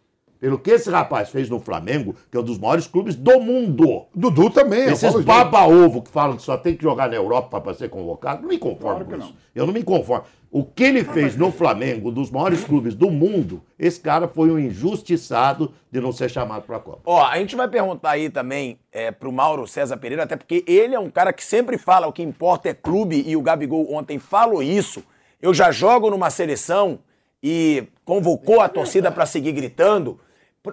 [0.44, 4.08] Pelo que esse rapaz fez no Flamengo, que é um dos maiores clubes do mundo.
[4.14, 4.90] Dudu também.
[4.90, 8.50] Esses baba-ovo que falam que só tem que jogar na Europa para ser convocado, não
[8.50, 9.34] me conformo com isso.
[9.56, 10.26] Eu não me conformo.
[10.52, 14.60] O que ele fez no Flamengo, dos maiores clubes do mundo, esse cara foi um
[14.60, 17.00] injustiçado de não ser chamado para a Copa.
[17.06, 20.94] Ó, a gente vai perguntar aí também é, pro Mauro César Pereira, até porque ele
[20.94, 24.20] é um cara que sempre fala o que importa é clube, e o Gabigol ontem
[24.20, 25.06] falou isso.
[25.42, 27.00] Eu já jogo numa seleção
[27.42, 30.20] e convocou a torcida para seguir gritando.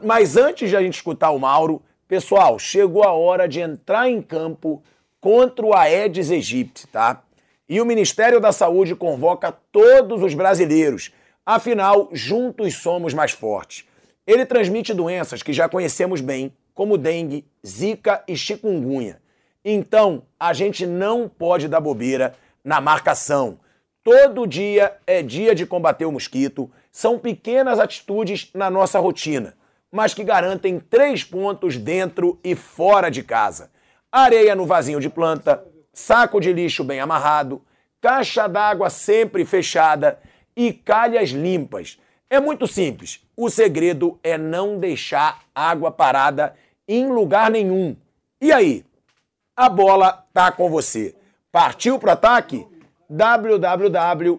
[0.03, 4.23] Mas antes de a gente escutar o Mauro, pessoal, chegou a hora de entrar em
[4.23, 4.83] campo
[5.21, 7.23] contra o Aedes aegypti, tá?
[7.69, 11.13] E o Ministério da Saúde convoca todos os brasileiros.
[11.45, 13.85] Afinal, juntos somos mais fortes.
[14.27, 19.21] Ele transmite doenças que já conhecemos bem, como dengue, zika e chikungunya.
[19.65, 22.35] Então, a gente não pode dar bobeira
[22.65, 23.59] na marcação.
[24.03, 26.71] Todo dia é dia de combater o mosquito.
[26.91, 29.55] São pequenas atitudes na nossa rotina,
[29.91, 33.71] mas que garantem três pontos dentro e fora de casa.
[34.11, 37.63] Areia no vasinho de planta, saco de lixo bem amarrado,
[38.01, 40.19] caixa d'água sempre fechada
[40.57, 41.99] e calhas limpas.
[42.29, 43.21] É muito simples.
[43.37, 46.55] O segredo é não deixar água parada
[46.87, 47.97] em lugar nenhum.
[48.41, 48.85] E aí?
[49.57, 51.15] A bola tá com você.
[51.51, 52.67] Partiu pro ataque?
[53.09, 54.31] www.gov.br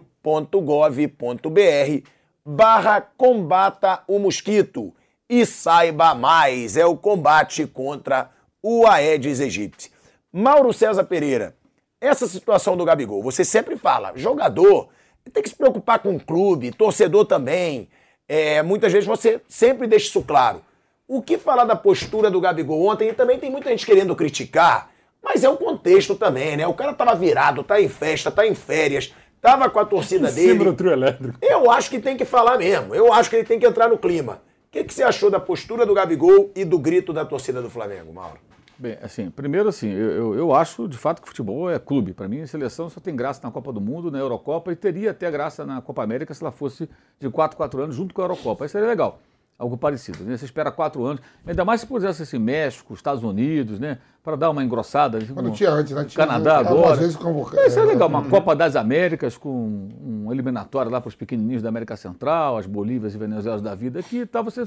[2.44, 4.94] barra combata o mosquito
[5.32, 6.76] e saiba mais.
[6.76, 8.30] É o combate contra
[8.62, 9.90] o Aedes aegypti.
[10.30, 11.56] Mauro César Pereira,
[11.98, 14.90] essa situação do Gabigol, você sempre fala, jogador
[15.32, 17.88] tem que se preocupar com o clube, torcedor também.
[18.28, 20.60] É, muitas vezes você sempre deixa isso claro.
[21.08, 23.08] O que falar da postura do Gabigol ontem?
[23.08, 24.90] E também tem muita gente querendo criticar,
[25.22, 26.66] mas é o contexto também, né?
[26.66, 30.32] O cara tava virado, tá em festa, tá em férias, tava com a torcida Em
[30.32, 30.76] cima do dele.
[30.76, 31.38] trio elétrico.
[31.40, 32.94] Eu acho que tem que falar mesmo.
[32.94, 34.42] Eu acho que ele tem que entrar no clima.
[34.72, 37.68] O que, que você achou da postura do Gabigol e do grito da torcida do
[37.68, 38.38] Flamengo, Mauro?
[38.78, 42.14] Bem, assim, primeiro assim, eu, eu, acho de fato que futebol é clube.
[42.14, 45.30] Para mim, seleção só tem graça na Copa do Mundo, na Eurocopa e teria até
[45.30, 46.88] graça na Copa América se ela fosse
[47.20, 48.64] de 4 4 anos junto com a Eurocopa.
[48.64, 49.20] Aí seria legal.
[49.62, 50.24] Algo parecido.
[50.24, 50.36] Né?
[50.36, 53.98] Você espera quatro anos, ainda mais se pudesse assim, México, Estados Unidos, né?
[54.24, 55.18] Para dar uma engrossada.
[55.20, 56.04] Mas não tinha antes, né?
[56.04, 56.96] Tinha, Canadá agora.
[56.96, 57.62] vezes convocado.
[57.64, 58.24] Isso é legal, uma.
[58.24, 63.14] Copa das Américas com um eliminatório lá para os pequenininhos da América Central, as Bolívias
[63.14, 64.64] e Venezuelas da vida, que tal você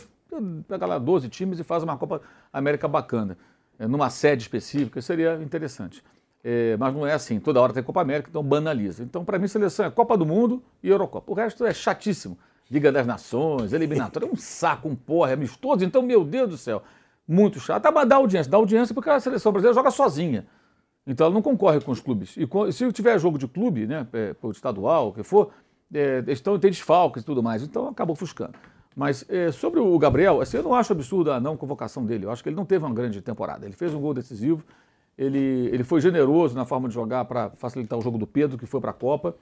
[0.65, 2.21] pega lá 12 times e faz uma Copa
[2.53, 3.37] América bacana,
[3.77, 6.01] é, numa sede específica, seria interessante.
[6.41, 9.03] É, mas não é assim, toda hora tem Copa América, então banaliza.
[9.03, 11.29] Então, para mim, seleção é Copa do Mundo e Eurocopa.
[11.29, 12.37] O resto é chatíssimo.
[12.69, 15.83] Liga das Nações, eliminatória, é um saco, um porra, é amistoso.
[15.85, 16.81] Então, meu Deus do céu,
[17.27, 17.85] muito chato.
[17.85, 20.47] Ah, mas dá audiência, dá audiência porque a seleção brasileira joga sozinha.
[21.05, 22.35] Então, ela não concorre com os clubes.
[22.35, 25.51] E se tiver jogo de clube, né, é, por estadual, o que for,
[25.93, 27.61] é, estão, tem desfalques e tudo mais.
[27.61, 28.53] Então, acaba ofuscando.
[28.95, 32.25] Mas é, sobre o Gabriel, assim, eu não acho absurdo a não convocação dele.
[32.25, 33.65] Eu acho que ele não teve uma grande temporada.
[33.65, 34.63] Ele fez um gol decisivo,
[35.17, 38.65] ele, ele foi generoso na forma de jogar para facilitar o jogo do Pedro, que
[38.65, 39.35] foi para a Copa.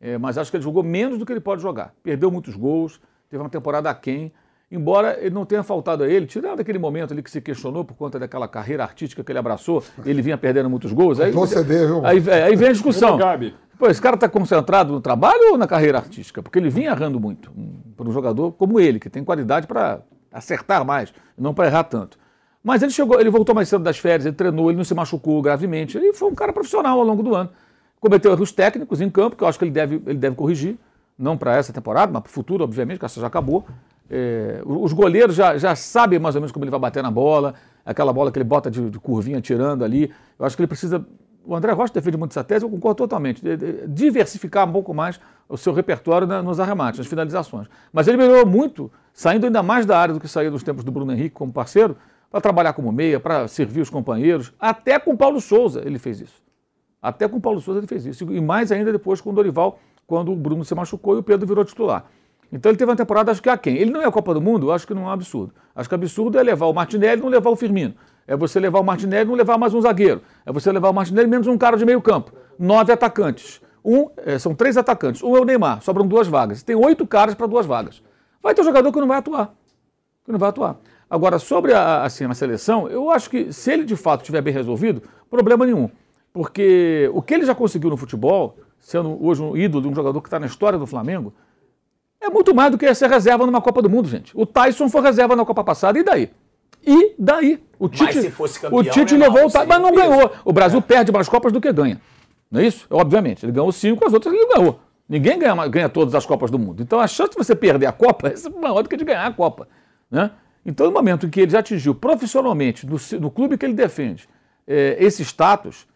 [0.00, 1.94] É, mas acho que ele jogou menos do que ele pode jogar.
[2.02, 4.32] Perdeu muitos gols, teve uma temporada aquém.
[4.70, 7.94] Embora ele não tenha faltado a ele, tirando aquele momento ali que se questionou por
[7.94, 11.20] conta daquela carreira artística que ele abraçou, ele vinha perdendo muitos gols.
[11.20, 11.40] Aí, viu?
[12.04, 13.16] aí, aí vem a discussão.
[13.78, 16.42] Pô, esse cara está concentrado no trabalho ou na carreira artística?
[16.42, 17.52] Porque ele vinha errando muito.
[17.56, 20.00] um- Para um jogador como ele, que tem qualidade para
[20.32, 22.18] acertar mais, não para errar tanto.
[22.62, 25.40] Mas ele chegou, ele voltou mais cedo das férias, ele treinou, ele não se machucou
[25.40, 25.96] gravemente.
[25.96, 27.50] Ele foi um cara profissional ao longo do ano.
[28.00, 30.76] Cometeu erros técnicos em campo, que eu acho que ele deve, ele deve corrigir.
[31.18, 33.64] Não para essa temporada, mas para o futuro, obviamente, que essa já acabou.
[34.10, 37.54] É, os goleiros já, já sabem mais ou menos como ele vai bater na bola,
[37.84, 40.12] aquela bola que ele bota de, de curvinha tirando ali.
[40.38, 41.04] Eu acho que ele precisa.
[41.44, 43.42] O André Rocha defende muito essa tese, eu concordo totalmente.
[43.42, 45.18] de- de- diversificar um pouco mais
[45.48, 47.66] o seu repertório na- nos arremates, nas finalizações.
[47.92, 50.90] Mas ele melhorou muito, saindo ainda mais da área do que saía dos tempos do
[50.92, 51.96] Bruno Henrique como parceiro,
[52.30, 54.52] para trabalhar como meia, para servir os companheiros.
[54.60, 56.45] Até com o Paulo Souza ele fez isso.
[57.06, 58.24] Até com o Paulo Souza ele fez isso.
[58.32, 59.78] E mais ainda depois com o Dorival,
[60.08, 62.04] quando o Bruno se machucou e o Pedro virou titular.
[62.52, 63.76] Então ele teve uma temporada, acho que a quem?
[63.76, 65.54] Ele não é a Copa do Mundo, eu acho que não é um absurdo.
[65.72, 67.94] Acho que absurdo é levar o Martinelli e não levar o Firmino.
[68.26, 70.20] É você levar o Martinelli e não levar mais um zagueiro.
[70.44, 72.32] É você levar o Martinelli menos um cara de meio campo.
[72.58, 73.60] Nove atacantes.
[73.84, 75.22] Um, eh, são três atacantes.
[75.22, 76.60] Um é o Neymar, sobram duas vagas.
[76.64, 78.02] Tem oito caras para duas vagas.
[78.42, 79.54] Vai ter um jogador que não vai atuar.
[80.24, 80.76] Que não vai atuar.
[81.08, 84.52] Agora, sobre a, assim, a seleção, eu acho que se ele de fato estiver bem
[84.52, 85.88] resolvido, problema nenhum.
[86.36, 90.20] Porque o que ele já conseguiu no futebol, sendo hoje um ídolo de um jogador
[90.20, 91.32] que está na história do Flamengo,
[92.20, 94.36] é muito mais do que ser reserva numa Copa do Mundo, gente.
[94.36, 96.30] O Tyson foi reserva na Copa passada, e daí?
[96.86, 97.58] E daí?
[97.78, 99.94] O Tite, se fosse campeão, o Tite né, levou Mauro, o Tyson, mas não um
[99.94, 100.30] ganhou.
[100.44, 101.98] O Brasil perde mais Copas do que ganha.
[102.50, 102.86] Não é isso?
[102.90, 103.46] Obviamente.
[103.46, 104.78] Ele ganhou cinco, as outras ele ganhou.
[105.08, 106.82] Ninguém ganha, ganha todas as Copas do Mundo.
[106.82, 109.32] Então a chance de você perder a Copa é maior do que de ganhar a
[109.32, 109.66] Copa.
[110.10, 110.30] Né?
[110.66, 114.28] Então, no momento em que ele já atingiu profissionalmente, no, no clube que ele defende,
[114.66, 115.86] eh, esse status,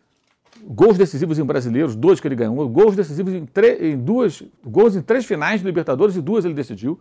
[0.65, 3.47] gols decisivos em brasileiros, dois que ele ganhou, gols decisivos em,
[3.81, 6.99] em duas, gols em três finais de Libertadores e duas ele decidiu.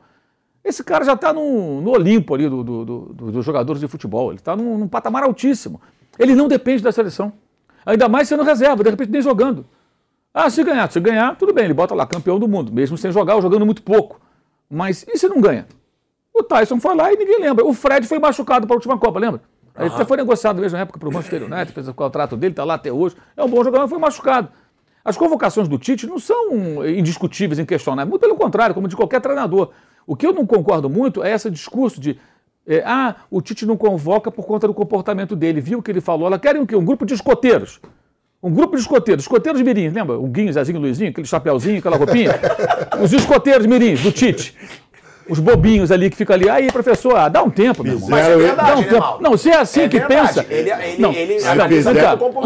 [0.64, 3.88] Esse cara já está no, no Olimpo ali do, do- do- do- dos jogadores de
[3.88, 4.32] futebol.
[4.32, 5.80] Ele está num, num patamar altíssimo.
[6.18, 7.32] Ele não depende da seleção.
[7.86, 9.66] Ainda mais sendo reserva, de repente nem jogando.
[10.34, 13.12] Ah, se ganhar, se ganhar, tudo bem, ele bota lá campeão do mundo, mesmo sem
[13.12, 14.20] jogar ou jogando muito pouco.
[14.70, 15.66] Mas e se não ganha?
[16.34, 17.66] O Tyson foi lá e ninguém lembra.
[17.66, 19.42] O Fred foi machucado para a última Copa, lembra?
[19.80, 22.54] Ele até foi negociado na mesma época para o Manchester United, fez o contrato dele,
[22.54, 23.16] está lá até hoje.
[23.36, 24.50] É um bom jogador, mas foi machucado.
[25.04, 28.10] As convocações do Tite não são indiscutíveis, inquestionáveis.
[28.10, 29.72] Muito pelo contrário, como de qualquer treinador.
[30.06, 32.20] O que eu não concordo muito é esse discurso de
[32.68, 35.62] é, ah, o Tite não convoca por conta do comportamento dele.
[35.62, 36.28] Viu o que ele falou?
[36.28, 36.76] Ela querem o quê?
[36.76, 37.80] Um grupo de escoteiros.
[38.42, 40.18] Um grupo de escoteiros, escoteiros mirins, lembra?
[40.18, 42.32] O Guinho, Zezinho, Luizinho, aquele chapeuzinho, aquela roupinha.
[43.04, 44.56] Os escoteiros mirins do Tite.
[45.30, 46.50] Os bobinhos ali que ficam ali.
[46.50, 48.10] Aí, professor, ah, dá um tempo, meu irmão.
[48.10, 49.00] Mas é verdade, Dá um né, tempo.
[49.00, 49.24] Mauro?
[49.24, 50.28] Não, se é assim É que verdade.
[50.28, 50.46] pensa.
[50.50, 51.38] Ele- ele- não, ele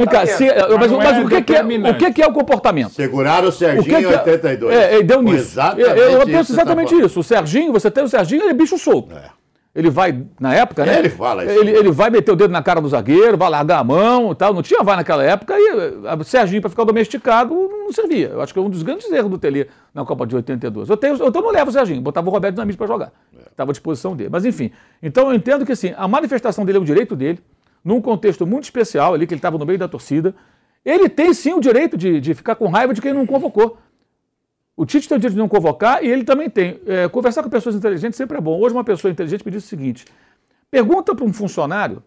[0.07, 0.79] cá, se- comportamento.
[0.79, 2.91] mas, Mas mas não o, é que, que é, o que, que é o comportamento?
[2.93, 4.75] Seguraram o O que Serginho que em 82.
[4.75, 5.37] É, é, deu nisso.
[5.37, 7.19] Exatamente eu, eu isso penso tá exatamente isso.
[7.19, 9.13] O Serginho, você tem o Serginho, ele é bicho solto.
[9.75, 10.99] Ele vai, na época, né?
[10.99, 11.59] Ele fala isso.
[11.59, 14.35] Ele, ele vai meter o dedo na cara do zagueiro, vai largar a mão e
[14.35, 14.53] tal.
[14.53, 18.27] Não tinha VAR naquela época e eh, o Serginho, para ficar domesticado, não servia.
[18.27, 20.89] Eu acho que é um dos grandes erros do Tele na Copa de 82.
[20.89, 23.11] Eu, tenho, eu então não levo o Serginho, botava o Roberto Dinamite para jogar.
[23.49, 24.29] Estava à disposição dele.
[24.31, 24.71] Mas enfim,
[25.01, 27.39] então eu entendo que assim, a manifestação dele é o direito dele,
[27.83, 30.35] num contexto muito especial ali, que ele estava no meio da torcida.
[30.85, 33.79] Ele tem sim o direito de, de ficar com raiva de quem não convocou.
[34.75, 36.79] O Tite tem o direito de não convocar e ele também tem.
[36.87, 38.59] É, conversar com pessoas inteligentes sempre é bom.
[38.59, 40.05] Hoje uma pessoa inteligente me disse o seguinte:
[40.71, 42.01] pergunta para um funcionário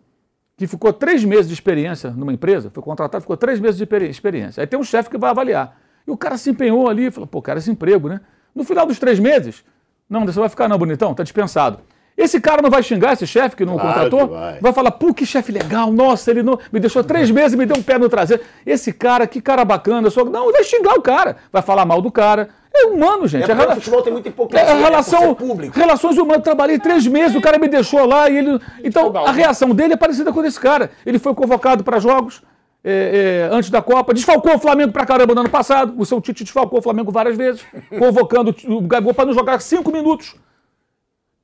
[0.57, 4.09] que ficou três meses de experiência numa empresa, foi contratado, ficou três meses de experi-
[4.09, 4.63] experiência.
[4.63, 5.79] Aí tem um chefe que vai avaliar.
[6.07, 8.21] E o cara se empenhou ali, falou, pô, cara, esse emprego, né?
[8.55, 9.63] No final dos três meses,
[10.09, 11.81] não, você vai ficar não, bonitão, tá dispensado.
[12.17, 14.29] Esse cara não vai xingar esse chefe que não Claro contratou?
[14.29, 14.73] que vai.
[14.73, 17.77] falar, pô, que chefe legal, nossa, ele não me deixou três meses e me deu
[17.77, 18.43] um pé no traseiro.
[18.65, 20.07] Esse cara, que cara bacana.
[20.07, 20.25] eu Sou...
[20.25, 22.49] Não, vai xingar o cara, vai falar mal do cara.
[22.75, 23.45] É humano, gente.
[23.45, 25.79] É porque rela- o futebol tem muita é hipocrisia, a né, relação, ser público.
[25.79, 26.43] relações humanas.
[26.43, 28.61] Trabalhei três meses, o cara me deixou lá e ele.
[28.85, 30.91] Então, a reação dele é parecida com a desse cara.
[31.05, 32.43] Ele foi convocado para jogos
[32.85, 35.95] é, é, antes da Copa, desfalcou o Flamengo pra caramba no ano passado.
[35.99, 37.63] O seu Tite desfalcou o Flamengo várias vezes,
[37.99, 40.37] convocando o Gabigol para não jogar cinco minutos.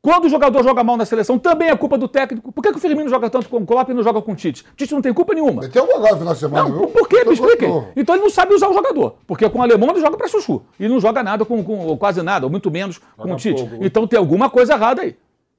[0.03, 2.50] Quando o jogador joga mal na seleção, também é culpa do técnico.
[2.50, 4.34] Por que, que o Firmino joga tanto com o Klopp e não joga com o
[4.34, 4.64] Tite?
[4.76, 5.68] Tite não tem culpa nenhuma.
[5.68, 6.88] Tem um gol no final de semana, Não, viu?
[6.88, 7.24] por quê?
[7.24, 7.84] Me expliquem.
[7.94, 9.14] Então ele não sabe usar o jogador.
[9.28, 10.61] Porque com o alemão ele joga pra chuchu.
[10.80, 13.62] E não joga nada com, com ou quase nada, ou muito menos com o Tite.
[13.64, 13.84] pouco.
[13.84, 15.12] Então tem alguma coisa errada aí.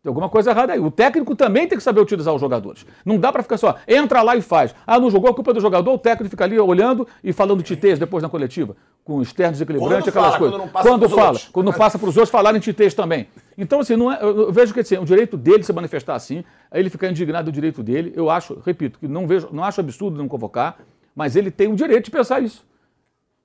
[0.03, 0.79] Tem alguma coisa errada aí.
[0.81, 2.85] O técnico também tem que saber utilizar os jogadores.
[3.05, 4.75] Não dá pra ficar só, entra lá e faz.
[4.85, 7.63] Ah, não jogou, a culpa é do jogador, o técnico fica ali olhando e falando
[7.63, 8.75] titês depois na coletiva,
[9.05, 10.57] com externos desequilibrantes, Quando aquelas fala, coisas.
[10.57, 11.49] quando não passa Quando pros fala, outros.
[11.53, 13.27] quando não passa para os outros falarem titês também.
[13.57, 16.79] Então, assim, não é- eu vejo que assim, o direito dele se manifestar assim, aí
[16.81, 20.17] ele ficar indignado do direito dele, eu acho, repito, que não vejo, não acho absurdo
[20.17, 20.79] não convocar,
[21.15, 22.65] mas ele tem o direito de pensar isso.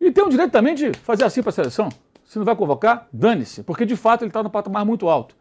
[0.01, 1.89] E tem o direito também de fazer assim para a seleção.
[2.25, 5.35] Se não vai convocar, dane-se, porque de fato ele está no patamar muito alto.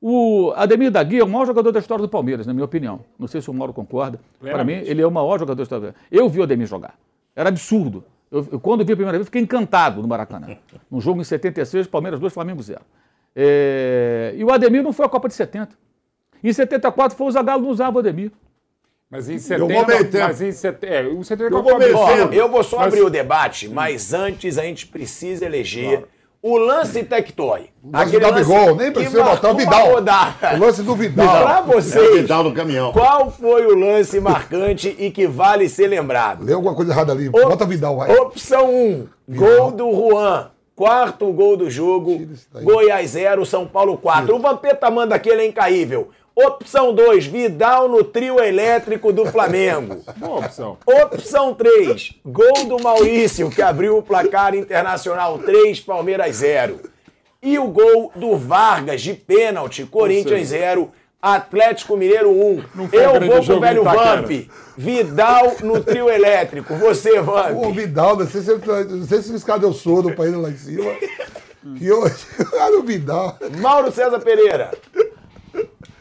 [0.00, 3.00] O Ademir da Guia é o maior jogador da história do Palmeiras, na minha opinião.
[3.18, 4.18] Não sei se o Mauro concorda.
[4.40, 5.94] Para mim, ele é o maior jogador da história.
[6.10, 6.94] Eu vi o Ademir jogar.
[7.36, 8.02] Era absurdo.
[8.30, 10.56] Eu, eu, quando vi a primeira vez, fiquei encantado no Maracanã.
[10.90, 12.80] Num jogo em 76, Palmeiras 2, Flamengo 0.
[13.34, 15.70] É, E o Ademir não foi à Copa de 70.
[16.42, 18.32] Em 74 foi o Zagallo, não usava o Ademir.
[19.10, 19.74] Mas em Eu 70.
[19.74, 20.20] vou meter.
[20.22, 20.86] Mas em 70.
[20.94, 24.56] É, o 70 Eu vou, Ó, eu vou só Mas- abrir o debate, mas antes
[24.56, 26.04] a gente precisa eleger
[26.40, 27.68] o lance Tectoy.
[27.82, 29.90] O lance do Gabigol, nem precisa botar o Vidal.
[29.94, 30.54] Rodada.
[30.56, 31.42] O lance do Vidal.
[31.44, 32.92] Pra É o vocês, Vidal no caminhão.
[32.92, 36.44] qual foi o lance marcante e que vale ser lembrado?
[36.44, 37.28] Leu alguma coisa errada ali.
[37.28, 38.10] Bota Vidal, vai.
[38.16, 40.50] Opção 1, gol do Juan.
[40.80, 42.26] Quarto gol do jogo.
[42.62, 44.34] Goiás 0, São Paulo 4.
[44.34, 46.08] O Vampeta manda aqui, ele é incaível.
[46.34, 50.02] Opção 2, Vidal no trio elétrico do Flamengo.
[50.16, 50.78] Boa opção.
[50.86, 56.80] Opção 3, gol do Maurício, que abriu o placar internacional 3, Palmeiras 0.
[57.42, 60.90] E o gol do Vargas de pênalti, Corinthians 0,
[61.22, 62.62] Atlético Mineiro 1.
[62.88, 63.84] foi Eu vou pro jogo velho.
[63.84, 64.30] Vamp.
[64.76, 66.74] Vidal no trio elétrico.
[66.76, 67.56] Você, Vamp.
[67.56, 70.48] O Vidal, não sei se, não sei se esse cara deu sono pra ele lá
[70.48, 70.90] em cima.
[71.76, 72.26] que hoje.
[72.54, 73.38] Olha o Vidal.
[73.58, 74.70] Mauro César Pereira.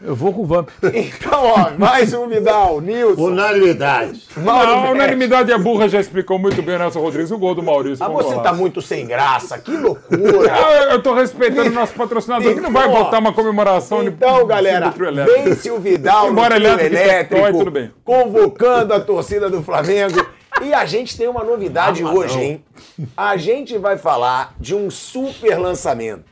[0.02, 0.70] Eu vou com o Vamp.
[0.94, 2.80] Então, ó, mais um Vidal.
[2.80, 3.22] Nilson.
[3.22, 4.24] Unanimidade.
[4.38, 7.32] Mauro Não, a unanimidade é burra, já explicou muito bem o Nelson Rodrigues.
[7.32, 8.04] O gol do Maurício.
[8.06, 9.58] Ah, você tá muito sem graça.
[9.60, 10.50] Que loucura.
[10.52, 14.46] Ah, Eu tô respeitando o nosso patrocinador, que não vai botar uma comemoração de- Então,
[14.48, 15.44] galera, trio elétrico.
[15.44, 17.92] vence o Vidal Embora no trio elétrico tudo bem.
[18.04, 20.26] convocando a torcida do Flamengo.
[20.62, 22.44] E a gente tem uma novidade Ah, hoje, não.
[22.44, 22.64] hein?
[23.16, 26.26] A gente vai falar de um super lançamento.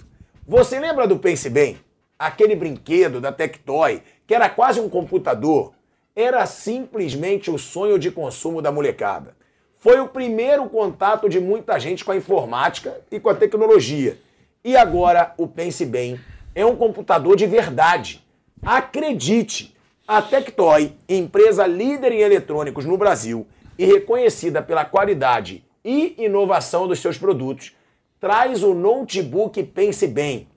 [0.48, 1.78] Você lembra do Pense Bem?
[2.20, 5.74] Aquele brinquedo da Tectoy, que era quase um computador,
[6.16, 9.36] era simplesmente o sonho de consumo da molecada.
[9.78, 14.18] Foi o primeiro contato de muita gente com a informática e com a tecnologia.
[14.64, 16.20] E agora o Pense Bem
[16.56, 18.26] é um computador de verdade.
[18.66, 23.46] Acredite, a Tectoy, empresa líder em eletrônicos no Brasil
[23.78, 27.76] e reconhecida pela qualidade e inovação dos seus produtos,
[28.20, 30.48] traz o notebook Pense Bem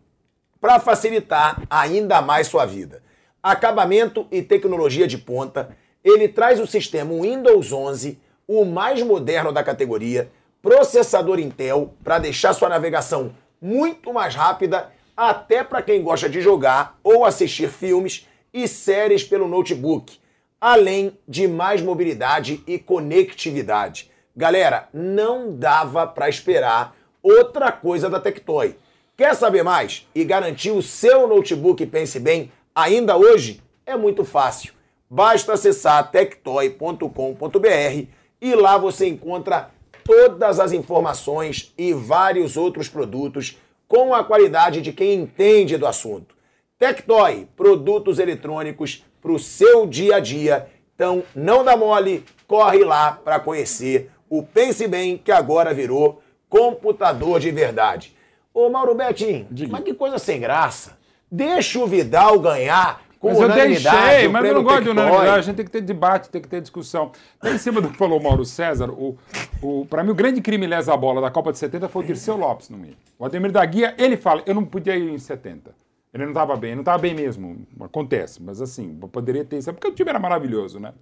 [0.61, 3.03] para facilitar ainda mais sua vida.
[3.43, 9.63] Acabamento e tecnologia de ponta, ele traz o sistema Windows 11, o mais moderno da
[9.63, 10.31] categoria,
[10.61, 16.99] processador Intel para deixar sua navegação muito mais rápida, até para quem gosta de jogar
[17.03, 20.19] ou assistir filmes e séries pelo notebook,
[20.61, 24.11] além de mais mobilidade e conectividade.
[24.37, 28.77] Galera, não dava para esperar outra coisa da Tectoy.
[29.21, 33.63] Quer saber mais e garantir o seu notebook Pense Bem ainda hoje?
[33.85, 34.73] É muito fácil.
[35.11, 38.07] Basta acessar tectoy.com.br
[38.41, 44.91] e lá você encontra todas as informações e vários outros produtos com a qualidade de
[44.91, 46.35] quem entende do assunto.
[46.79, 50.67] Tectoy, produtos eletrônicos para o seu dia a dia.
[50.95, 57.39] Então, não dá mole, corre lá para conhecer o Pense Bem, que agora virou computador
[57.39, 58.19] de verdade.
[58.53, 60.99] Ô Mauro Betinho, mas que coisa sem graça.
[61.31, 64.07] Deixa o Vidal ganhar com Mas eu unanimidade.
[64.09, 66.41] deixei, o mas eu não gosto de unanimidade, a gente tem que ter debate, tem
[66.43, 67.13] que ter discussão.
[67.39, 69.17] Tá em cima do que falou o Mauro César, o,
[69.63, 72.37] o, pra mim o grande crime lesa bola da Copa de 70 foi o Dirceu
[72.37, 72.97] Lopes no meio.
[73.19, 75.71] O Ademir da Guia, ele fala, eu não podia ir em 70.
[76.13, 79.73] Ele não estava bem, não estava bem mesmo, acontece, mas assim, eu poderia ter isso,
[79.73, 80.93] porque o time era maravilhoso, né?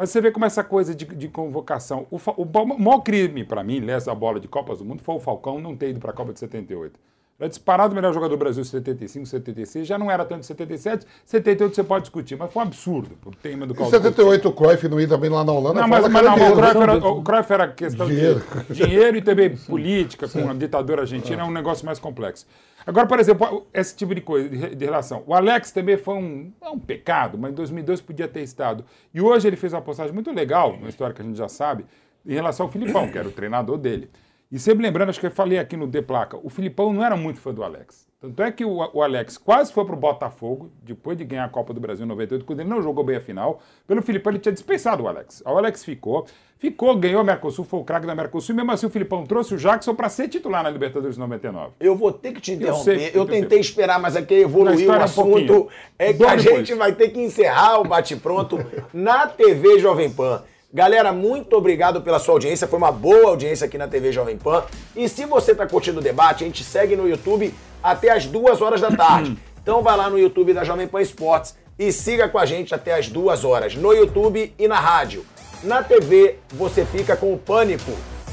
[0.00, 2.06] Mas você vê como essa coisa de, de convocação.
[2.10, 5.20] O, o ba- maior crime, para mim, lesa bola de Copas do Mundo, foi o
[5.20, 6.98] Falcão não ter ido para a Copa de 78.
[7.40, 9.86] Era disparado o melhor jogador do Brasil em 75, 76.
[9.86, 11.06] Já não era tanto em 77.
[11.24, 13.16] 78 você pode discutir, mas foi um absurdo.
[13.24, 15.80] O tema do Em Caldo 78 o Cruyff não ia também lá na Holanda.
[15.80, 18.42] não, mas, mas não, o, Cruyff era, o Cruyff era questão Dinheiro.
[18.68, 22.46] de dinheiro e também política, com a ditadura argentina, é um negócio mais complexo.
[22.86, 25.22] Agora, por exemplo, esse tipo de coisa, de, de relação.
[25.26, 28.84] O Alex também foi um, é um pecado, mas em 2002 podia ter estado.
[29.14, 31.86] E hoje ele fez uma postagem muito legal, uma história que a gente já sabe,
[32.26, 34.10] em relação ao Filipão, que era o treinador dele.
[34.50, 37.16] E sempre lembrando, acho que eu falei aqui no The Placa, o Filipão não era
[37.16, 38.08] muito fã do Alex.
[38.20, 41.72] Tanto é que o, o Alex quase foi pro Botafogo, depois de ganhar a Copa
[41.72, 43.62] do Brasil em 98, quando ele não jogou bem a final.
[43.86, 45.40] Pelo Filipão, ele tinha dispensado o Alex.
[45.46, 46.26] O Alex ficou,
[46.58, 49.54] ficou, ganhou a Mercosul, foi o craque da Mercosul, e mesmo assim o Filipão trouxe
[49.54, 51.74] o Jackson para ser titular na Libertadores de 99.
[51.78, 52.92] Eu vou ter que te Eu interromper.
[53.14, 53.60] Eu, que tem tentei tempo.
[53.60, 55.30] esperar, mas aqui evoluiu o um assunto.
[55.30, 55.68] pouquinho.
[55.98, 56.42] é que a depois.
[56.42, 58.58] gente vai ter que encerrar o bate-pronto
[58.92, 60.42] na TV Jovem Pan.
[60.72, 62.68] Galera, muito obrigado pela sua audiência.
[62.68, 64.64] Foi uma boa audiência aqui na TV Jovem Pan.
[64.94, 67.52] E se você está curtindo o debate, a gente segue no YouTube
[67.82, 69.36] até as duas horas da tarde.
[69.62, 72.94] Então vai lá no YouTube da Jovem Pan Esportes e siga com a gente até
[72.94, 75.24] as duas horas, no YouTube e na rádio.
[75.62, 77.92] Na TV, você fica com o Pânico.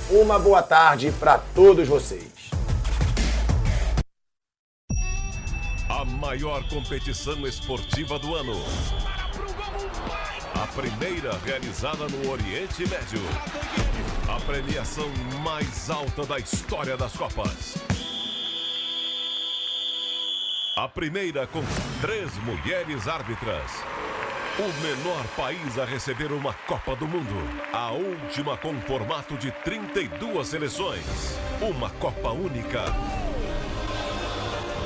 [0.09, 2.49] Uma boa tarde para todos vocês.
[5.89, 8.55] A maior competição esportiva do ano.
[10.77, 13.19] Primeira realizada no Oriente Médio.
[14.29, 15.09] A premiação
[15.43, 17.79] mais alta da história das Copas.
[20.77, 21.63] A primeira com
[21.99, 23.71] três mulheres árbitras.
[24.59, 27.35] O menor país a receber uma Copa do Mundo.
[27.73, 31.39] A última com formato de 32 seleções.
[31.59, 32.85] Uma Copa única.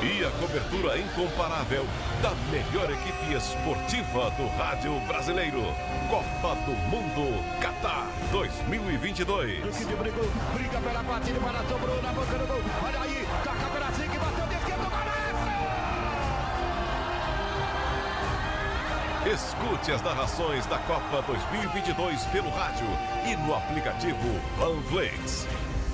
[0.03, 1.85] E a cobertura incomparável
[2.23, 5.61] da melhor equipe esportiva do rádio brasileiro.
[6.09, 9.59] Copa do Mundo Qatar 2022.
[10.55, 12.61] Briga pela partida, para sobrou na boca do gol.
[12.83, 14.91] Olha aí, toca pela zigue, bateu de esquerda,
[19.23, 22.87] Escute as narrações da Copa 2022 pelo rádio
[23.23, 24.17] e no aplicativo
[24.57, 25.45] Panflix.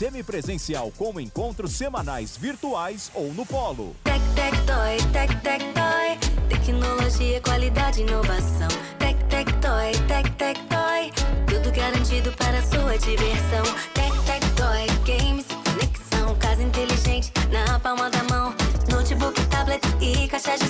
[0.00, 3.94] semipresencial com encontros semanais virtuais ou no polo.
[4.02, 6.48] Tec, tec, toy, tec, tec, toy.
[6.48, 8.68] Tecnologia, qualidade, inovação.
[8.98, 11.12] Tec, tec, toy, tec, tec, toy.
[11.46, 13.62] Tudo garantido para sua diversão.
[13.92, 16.34] Tec, tec, toy, games, conexão.
[16.38, 18.54] Casa inteligente na palma da mão.
[18.90, 20.69] Notebook, tablet e caixa de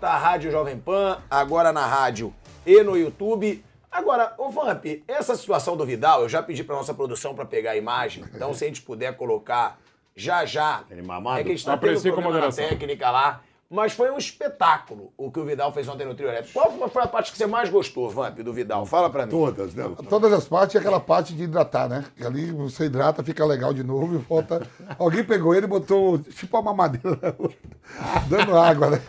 [0.00, 2.32] Da Rádio Jovem Pan, agora na rádio
[2.64, 3.64] e no YouTube.
[3.90, 7.72] Agora, ô Vamp, essa situação do Vidal, eu já pedi pra nossa produção pra pegar
[7.72, 9.76] a imagem, então se a gente puder colocar
[10.14, 10.84] já já.
[10.88, 10.94] É
[11.42, 13.40] que a gente tá tendo problema na técnica lá,
[13.70, 16.58] mas foi um espetáculo o que o Vidal fez ontem no trio elétrico.
[16.58, 18.86] Qual foi a parte que você mais gostou, Vamp, do Vidal?
[18.86, 19.30] Fala pra mim.
[19.30, 19.84] Todas, né?
[20.08, 22.04] Todas as partes e aquela parte de hidratar, né?
[22.16, 24.66] Que ali você hidrata, fica legal de novo e volta.
[24.98, 27.36] Alguém pegou ele e botou tipo uma mamadeira
[28.28, 29.02] dando água, né?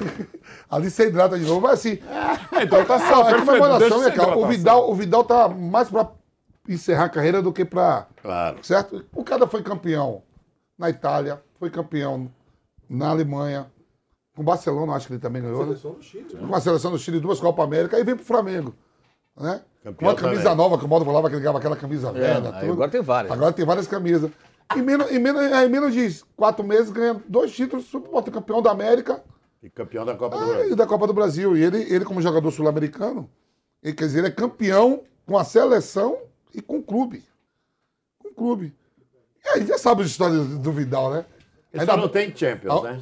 [0.69, 1.97] Ali você hidrata de novo, mas assim.
[2.61, 4.37] então tá certo, é comemoração, né, cara?
[4.37, 4.45] O.
[4.45, 6.09] Vidal, o Vidal tá mais pra
[6.67, 8.07] encerrar a carreira do que pra.
[8.21, 8.57] Claro.
[8.61, 9.05] Certo?
[9.15, 10.21] O cara foi campeão
[10.77, 12.29] na Itália, foi campeão
[12.89, 13.67] na Alemanha,
[14.39, 15.59] Com o Barcelona, acho que ele também ganhou.
[15.59, 15.65] né?
[15.65, 16.25] Seleção do Chile.
[16.47, 18.73] Com a seleção do Chile, duas Copa América, aí vem pro Flamengo.
[19.37, 19.59] Né?
[19.97, 20.55] Com uma camisa também.
[20.57, 22.55] nova, que o Mauro falava que ele ganhava aquela camisa velha.
[22.55, 22.71] aí tudo.
[22.71, 23.33] agora tem várias.
[23.33, 24.31] Agora tem várias camisas.
[24.77, 28.71] Em menos, em menos, em menos de quatro meses ganha dois títulos, super campeão da
[28.71, 29.21] América
[29.61, 30.71] E campeão da Copa do ah, Brasil.
[30.71, 31.57] e da Copa do Brasil.
[31.57, 33.29] E ele, ele como jogador sul-americano,
[33.83, 36.17] ele, quer dizer, ele é campeão com a seleção
[36.55, 37.25] e com o clube.
[38.19, 38.73] Com o clube.
[39.43, 41.25] E aí já sabe as histórias do Vidal, né?
[41.73, 43.01] Ele Ainda- só não tem Champions, Ah, né?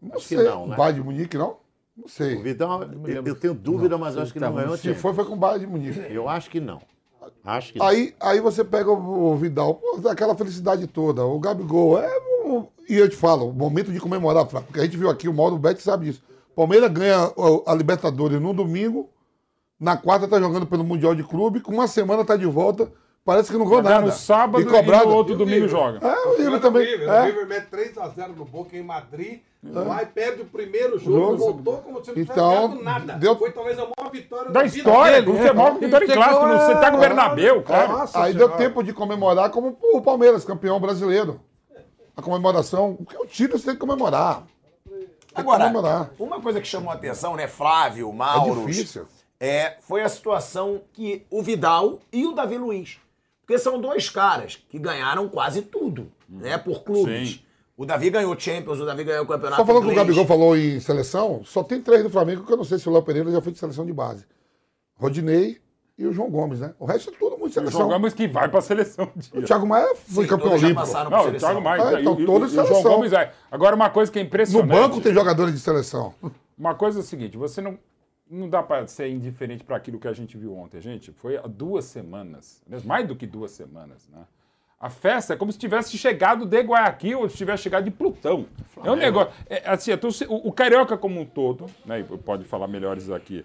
[0.00, 0.44] Não Acho que sei.
[0.44, 0.74] não, né?
[0.74, 1.56] O Bayern de Munique, não?
[1.96, 2.36] Não sei.
[2.36, 5.02] O Vidal, eu, eu tenho dúvida, mas acho que não ganhou Se Champions.
[5.02, 6.00] foi, foi com o Bayern de Munique.
[6.12, 6.80] Eu acho que não.
[7.44, 7.86] Acho que não.
[7.86, 11.24] Aí, aí você pega o, o Vidal, pô, aquela felicidade toda.
[11.24, 12.08] O Gabigol, é.
[12.46, 15.34] um- e eu te falo, o momento de comemorar, porque a gente viu aqui, o
[15.34, 16.22] Mauro Betti sabe disso.
[16.56, 19.08] Palmeiras ganha o- a Libertadores no domingo,
[19.78, 22.90] na quarta tá jogando pelo Mundial de Clube, com uma semana tá de volta,
[23.24, 24.06] parece que não ganhou nada.
[24.06, 25.06] no sábado e cobrado.
[25.08, 25.98] no outro domingo joga.
[26.06, 26.84] É, o River também.
[26.86, 27.20] River, é.
[27.22, 31.36] O River mete 3x0 no Boca em Madrid, vai, perde o primeiro jogo, Jogo.
[31.62, 33.12] voltou como se não tivesse Então, ganhado nada.
[33.14, 36.58] deu- Foi talvez a maior vitória Da vida história, do futebol, vitória em clássico, no
[36.60, 37.92] Santiago Bernabéu, claro.
[37.92, 38.56] Nossa Aí deu Senhora.
[38.64, 41.40] tempo de comemorar como o Palmeiras, campeão brasileiro.
[42.16, 44.42] A comemoração, porque o título você tem que comemorar.
[44.88, 46.10] Tem que Agora, comemorar.
[46.18, 49.06] uma coisa que chamou a atenção, né, Flávio, Mauro, difícil.
[49.38, 52.98] é, foi a situação que o Vidal e o Davi Luiz.
[53.42, 57.30] Porque são dois caras que ganharam quase tudo, né, por clubes.
[57.30, 57.40] Sim.
[57.80, 60.06] O Davi ganhou Champions, o Davi ganhou o Campeonato Só falando que o Inglês.
[60.08, 62.92] Gabigol falou em seleção, só tem três do Flamengo que eu não sei se o
[62.92, 64.26] Léo Pereira já foi de seleção de base.
[64.96, 65.58] Rodinei
[65.96, 66.74] e o João Gomes, né?
[66.78, 67.80] O resto é tudo muito seleção.
[67.80, 69.10] Jogamos que vai pra seleção.
[69.32, 70.74] O Thiago Maia foi Sim, campeão olímpico.
[70.74, 71.38] Não, o seleção.
[71.38, 71.82] Thiago Maia.
[71.82, 72.92] Ah, então todos e o João seleção.
[72.96, 73.32] Gomes vai.
[73.50, 74.68] Agora, uma coisa que é No impressionante.
[74.68, 76.14] banco tem jogadores de seleção.
[76.58, 77.78] Uma coisa é o seguinte, você não.
[78.30, 81.12] Não dá pra ser indiferente para aquilo que a gente viu ontem, gente.
[81.12, 84.20] Foi há duas semanas, mais do que duas semanas, né?
[84.80, 88.46] A festa é como se tivesse chegado de Guayaquil ou se tivesse chegado de Plutão.
[88.82, 89.30] É um negócio.
[89.46, 92.02] É, assim, é o, o Carioca como um todo, né?
[92.24, 93.44] Pode falar melhores aqui.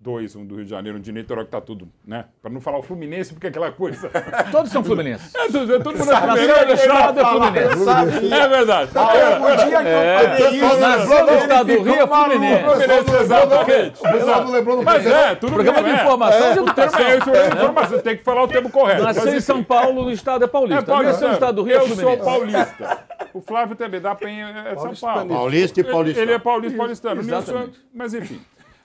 [0.00, 2.26] Dois, um do Rio de Janeiro, um de Niterói, que tá tudo, né?
[2.40, 4.08] Pra não falar o Fluminense, porque é aquela coisa.
[4.52, 5.34] Todos são fluminenses.
[5.34, 6.56] É, tudo, é, todo mundo é Sabe, Fluminense.
[6.68, 7.68] nasceu é é.
[7.74, 8.32] Fluminense.
[8.32, 8.90] É verdade.
[8.94, 10.18] Ah, É, o dia que eu é.
[10.38, 12.62] falei isso, nasceu no estado do Rio, é Fluminense.
[12.64, 13.98] Fluminense, exatamente.
[14.12, 15.94] pessoal não lembrou no Mas é, tudo Programa de é.
[15.94, 17.00] informação É, de educação.
[17.00, 19.02] é isso, é informação, tem que falar o termo correto.
[19.02, 19.40] Nasceu em.
[19.40, 20.80] São Paulo, no estado é paulista.
[20.80, 21.12] É paulista.
[21.12, 22.98] Nasceu no estado do Rio, é Eu sou paulista.
[23.34, 25.28] O Flávio também dá pra é São Paulo.
[25.28, 26.24] Paulista e Ele- paulistano.
[26.24, 27.70] Ele é paulista e paulistano.
[27.92, 28.40] Mas enfim.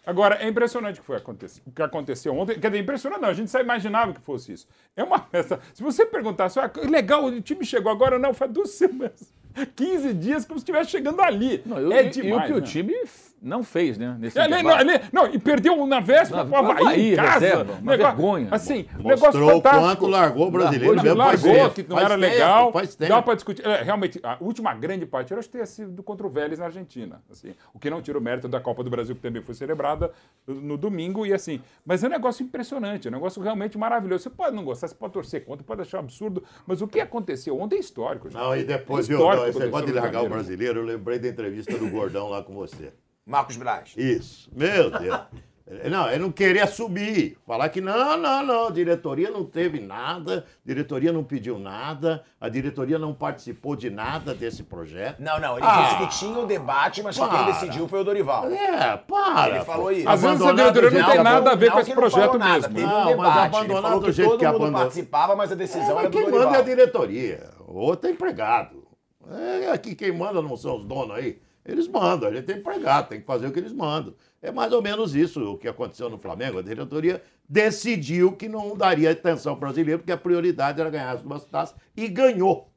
[0.05, 2.59] Agora, é impressionante o que, foi acontecer, o que aconteceu ontem.
[2.59, 4.67] Quer dizer, impressionante não, a gente só imaginava que fosse isso.
[4.95, 5.59] É uma festa.
[5.73, 9.31] Se você perguntasse, ah, legal, o time chegou agora, não, faz duas semanas.
[9.75, 11.61] 15 dias como se estivesse chegando ali.
[11.65, 12.49] Não, e o- é demais.
[12.49, 12.67] e o que o né?
[12.67, 14.15] time f- não fez, né?
[14.19, 17.15] Nesse Ele, não, ele- não, e perdeu um na véspera Não, pro Havaí, Havaí, em
[17.15, 17.39] casa.
[17.39, 18.47] reserva, uma Negócio- vergonha.
[18.51, 19.81] Assim, Mostrou negócio o fantástico.
[19.85, 22.71] quanto largou o brasileiro Largou, largou, tempo, que não faz era tempo, legal.
[22.71, 23.09] faz tempo.
[23.09, 23.67] Dá pra discutir.
[23.67, 26.65] É, realmente, a última grande partida, eu acho que tenha sido contra o Vélez na
[26.65, 27.21] Argentina.
[27.29, 30.11] Assim, o que não tira o mérito da Copa do Brasil, que também foi celebrada
[30.47, 31.25] no domingo.
[31.25, 34.23] E assim, mas é um negócio impressionante, é um negócio realmente maravilhoso.
[34.23, 37.59] Você pode não gostar, você pode torcer contra, pode achar absurdo, mas o que aconteceu
[37.59, 38.29] ontem é histórico.
[38.29, 38.39] gente.
[38.41, 40.29] Não, e depois, É viu, não, esse o que negócio de aconteceu no largar o
[40.29, 42.93] brasileiro, eu lembrei da entrevista do Gordão lá com você.
[43.25, 43.93] Marcos Braz.
[43.97, 44.49] Isso.
[44.55, 45.19] Meu Deus.
[45.89, 47.37] Não, ele não queria subir.
[47.47, 52.21] Falar que não, não, não, a diretoria não teve nada, a diretoria não pediu nada,
[52.39, 55.21] a diretoria não participou de nada desse projeto.
[55.21, 57.45] Não, não, ele Ah, disse que tinha o debate, mas que quem para.
[57.45, 58.51] decidiu foi o Dorival.
[58.51, 59.55] É, para.
[59.55, 60.07] Ele falou isso.
[60.07, 62.73] Às vezes a diretoria não tem nada a ver Não com esse projeto nada, mesmo.
[62.75, 65.51] Teve Não, um mas abandonado falou do que jeito todo que mundo abandona- participava, mas
[65.51, 66.45] a decisão É, era do quem Dorival.
[66.45, 67.49] manda é a diretoria.
[67.65, 68.85] O outro é empregado.
[69.31, 71.39] É, aqui quem manda não são os donos aí.
[71.65, 74.13] Eles mandam, a gente tem empregado, tem que fazer o que eles mandam.
[74.41, 76.59] É mais ou menos isso o que aconteceu no Flamengo.
[76.59, 81.21] A diretoria decidiu que não daria atenção ao brasileiro, porque a prioridade era ganhar as
[81.21, 82.69] duas taças e ganhou.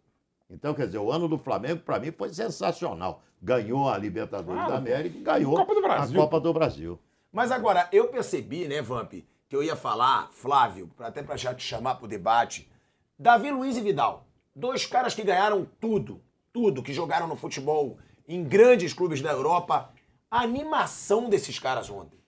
[0.48, 3.22] Então, quer dizer, o ano do Flamengo, para mim, foi sensacional.
[3.42, 6.98] Ganhou a Libertadores Claro, da América e ganhou Copa a Copa do Brasil.
[7.32, 9.12] Mas agora, eu percebi, né, Vamp,
[9.48, 12.70] que eu ia falar, Flávio, até pra já te chamar pro debate,
[13.18, 14.26] Davi Luiz e Vidal.
[14.54, 16.22] Dois caras que ganharam tudo,
[16.52, 17.98] tudo, que jogaram no futebol
[18.28, 19.90] em grandes clubes da Europa.
[20.30, 22.18] A animação desses caras ontem.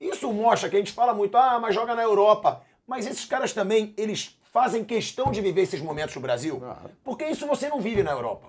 [0.00, 2.62] Isso mostra que a gente fala muito, ah, mas joga na Europa.
[2.86, 6.62] Mas esses caras também, eles fazem questão de viver esses momentos no Brasil.
[7.04, 8.46] Porque isso você não vive na Europa.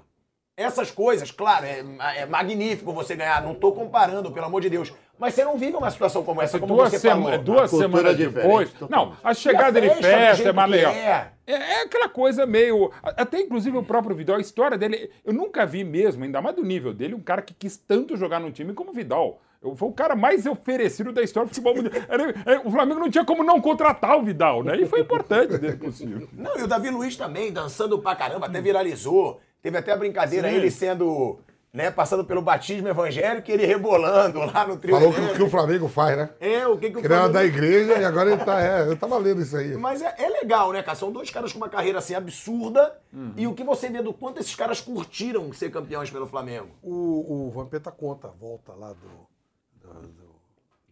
[0.56, 1.84] Essas coisas, claro, é,
[2.18, 4.94] é magnífico você ganhar, não tô comparando, pelo amor de Deus.
[5.20, 7.38] Mas você não vive uma situação como essa, como duas você sema- falou.
[7.40, 8.72] duas semanas é depois.
[8.90, 10.92] Não, a chegada a de festa, do festa é mais legal.
[10.94, 11.32] é.
[11.46, 12.92] É, é aquela coisa meio.
[13.04, 15.10] Até inclusive o próprio Vidal, a história dele.
[15.26, 18.40] Eu nunca vi mesmo, ainda mais do nível dele, um cara que quis tanto jogar
[18.40, 19.42] num time como o Vidal.
[19.62, 21.94] Eu- Foi o cara mais oferecido da história do futebol mundial.
[22.46, 24.78] É, o Flamengo não tinha como não contratar o Vidal, né?
[24.80, 26.30] E foi importante dele possível.
[26.32, 29.42] Não, e o Davi Luiz também, dançando pra caramba, até viralizou.
[29.62, 30.56] Teve até a brincadeira, Sim.
[30.56, 31.40] ele sendo
[31.72, 31.92] né?
[31.92, 34.96] Passando pelo batismo evangélico e ele rebolando lá no trio.
[34.96, 35.38] Falou que, elétrico.
[35.38, 36.30] que o Flamengo faz, né?
[36.40, 38.62] É, o que, que o Que ele era Flamengo- da igreja e agora ele tá.
[38.62, 39.76] É, eu tava lendo isso aí.
[39.78, 40.98] Mas é, é legal, né, cara?
[40.98, 42.98] São dois caras com uma carreira assim absurda.
[43.36, 46.70] E o que você vê do quanto esses caras curtiram ser campeões pelo Flamengo.
[46.82, 50.30] O, o Vampeta conta a volta lá do, do, do-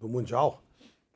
[0.02, 0.62] do Mundial.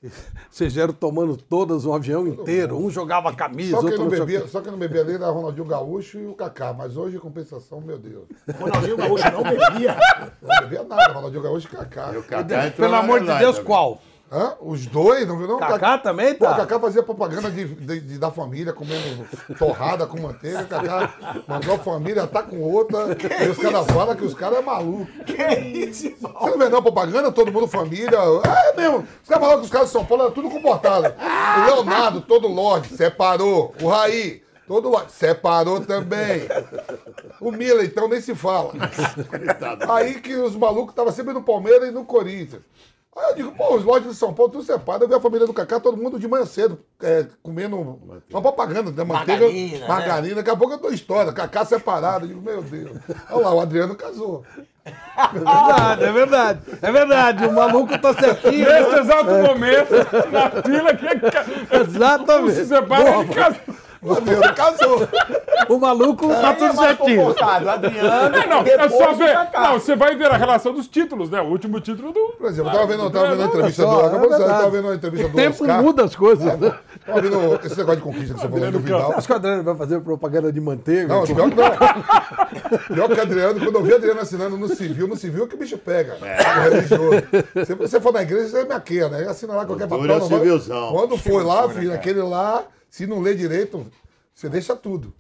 [0.02, 0.10] Que
[0.50, 2.78] Vocês vieram tomando todas o avião inteiro.
[2.78, 5.14] Um jogava a camisa, Só quem, outro não o bebia, só quem não bebia ali
[5.14, 6.74] era Ronaldinho Gaúcho e o Kaká.
[6.74, 8.26] Mas hoje, em compensação, meu Deus.
[8.60, 9.98] Ronaldinho Gaúcho não bebia?
[10.42, 12.12] Não bebia nada, Ronaldinho Gaúcho e Kaká.
[12.14, 13.64] E o Kaká Pelo amor de Deus, também.
[13.64, 14.02] qual?
[14.34, 14.54] Hã?
[14.62, 15.60] Os dois, não viu não?
[15.60, 16.54] Kaká também Pô, tá?
[16.54, 19.28] o Kaká fazia propaganda de, de- de- da família, comendo
[19.60, 20.62] torrada com manteiga.
[20.62, 21.14] O Kaká
[21.46, 23.18] mandou a família, tá com outra.
[23.44, 25.06] E os caras falam que os caras é maluco.
[25.26, 26.32] Que isso, irmão?
[26.40, 28.18] Você não vê não propaganda, todo mundo família.
[28.70, 29.06] É mesmo.
[29.22, 31.08] Os caras falaram que os caras de São Paulo eram tudo comportado.
[31.14, 33.76] O Leonardo, todo Lorde, separou.
[33.82, 36.44] O Raí, todo Lorde, separou também.
[37.42, 38.72] O Mila, então, nem se fala.
[39.94, 42.62] Aí que os malucos estavam sempre no Palmeiras e no Corinthians.
[43.16, 45.04] Aí eu digo, pô, os lojas de São Paulo tudo separado.
[45.04, 47.76] Eu vi a família do Cacá, todo mundo de manhã cedo, é, comendo
[48.30, 49.04] uma propaganda, né?
[49.04, 49.88] Manteiga, Margarina, né?
[49.88, 50.36] margarina.
[50.36, 52.24] Daqui a pouco eu dou história, Cacá separado.
[52.24, 52.98] Eu digo, meu Deus.
[53.30, 54.46] Olha lá, o Adriano casou.
[54.84, 56.62] É verdade, é verdade.
[56.82, 58.66] É verdade, o maluco tá certinho.
[58.66, 59.94] Nesse exato momento,
[60.32, 62.56] na fila, que Exatamente.
[62.56, 63.60] se separa Boa, e casa.
[64.04, 65.08] O Adriano casou.
[65.70, 67.36] O maluco tá é tudo certinho.
[67.70, 69.38] Adriano, É, não, é só o ver.
[69.54, 71.40] Não, você vai ver a relação dos títulos, né?
[71.40, 72.34] O último título do.
[72.38, 74.02] Por exemplo, eu tava vendo, eu tava vendo a entrevista só, do.
[74.02, 75.84] é Acabou de tava vendo a entrevista O do tempo Oscar.
[75.84, 76.60] muda as coisas.
[76.60, 76.74] né?
[77.06, 79.14] Tava vendo esse negócio de conquista que você falou do Vidal.
[79.16, 81.08] Acho que o Adriano vai fazer propaganda de manteiga.
[81.08, 82.96] Não, pior que não.
[82.96, 85.48] Pior que o Adriano, quando eu vi o Adriano assinando no civil, no civil é
[85.48, 86.18] que o bicho pega.
[86.24, 86.70] É.
[86.70, 87.24] religioso.
[87.66, 89.28] Se você for na igreja, você é maquia, né?
[89.30, 90.08] Assina lá qualquer papel.
[90.68, 90.92] não.
[90.92, 92.00] Quando foi lá, filho, cara.
[92.00, 93.88] aquele lá, se não lê direito,
[94.34, 95.12] você deixa tudo.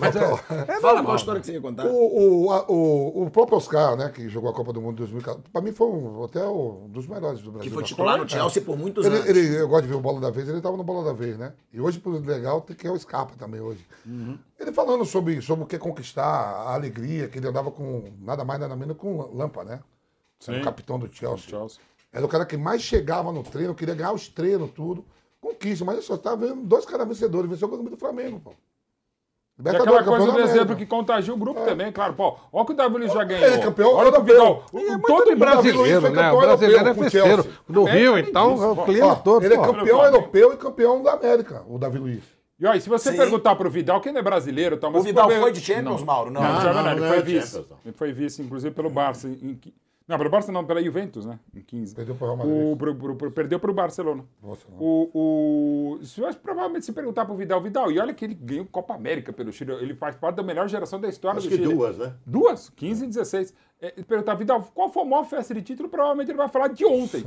[0.00, 1.86] Mas é, Fala qual a história que você ia contar.
[1.86, 4.96] O, o, a- o, o próprio Oscar, né, que jogou a Copa do Mundo em
[4.96, 7.70] 2014, pra mim foi um, até um dos melhores do Brasil.
[7.70, 9.28] Que foi titular no Chelsea por muitos ele, anos.
[9.28, 11.38] Ele, eu gosto de ver o Bola da Vez, ele tava no Bola da Vez,
[11.38, 11.52] né?
[11.72, 13.86] E hoje, por legal, tem que é o Scarpa também hoje.
[14.58, 18.44] Ele falando sobre, sobre o que é conquistar, a alegria, que ele andava com nada
[18.44, 19.80] mais, nada menos com Lampa, né?
[20.48, 20.60] Era Sim.
[20.62, 21.48] o capitão do Chelsea.
[21.48, 21.78] Chelsea.
[22.12, 25.04] Era o cara que mais chegava no treino, queria ganhar os treinos, tudo.
[25.40, 28.50] Conquista, mas eu só estava vendo dois caras vencedores, venceu o Grêmio do Flamengo, pô.
[28.50, 32.14] E Libertadores, aquela coisa do exemplo que contagia o grupo também, claro.
[32.14, 33.44] Pô, olha o que o Davi Luiz já ganhou.
[33.46, 34.22] Ele é campeão olha o o.
[34.24, 34.64] Vidal.
[34.72, 36.16] É o- todo brasileiro, foi né?
[36.16, 37.42] campeão O brasileiro é europeu com o festeiro.
[37.42, 37.52] Chelsea.
[37.68, 38.84] No É, Rio, é então, é o pô.
[38.84, 39.44] clima Ó, todo.
[39.44, 42.22] ele é campeão europeu e campeão da América, o Davi Luiz.
[42.58, 43.16] E e se você Sim.
[43.18, 46.02] perguntar pro Vidal, quem não é brasileiro, tá, mas O Vidal foi ver- de Champions,
[46.02, 46.30] Mauro?
[46.30, 46.42] Não.
[46.42, 47.76] Não, Não, não, não, ele não foi é não.
[47.84, 49.28] Ele foi vice, inclusive, pelo Barça.
[49.28, 51.38] Em, qui- não, pelo Barça não, pela Juventus, né?
[51.54, 51.94] Em 15.
[51.94, 52.72] Perdeu pro Real Madrid.
[52.72, 54.24] O, pro, pro, pro, perdeu pro Barcelona.
[54.42, 54.78] Nossa, não.
[54.78, 58.94] O, o, se, provavelmente se perguntar pro Vidal, Vidal, e olha que ele ganhou Copa
[58.94, 61.74] América pelo Chile, ele faz parte da melhor geração da história Acho do que Chile.
[61.74, 62.14] duas, né?
[62.26, 63.54] Duas, 15 e 16.
[63.82, 65.88] É, perguntar, Vidal, qual foi a maior festa de título?
[65.88, 67.24] Provavelmente ele vai falar de ontem.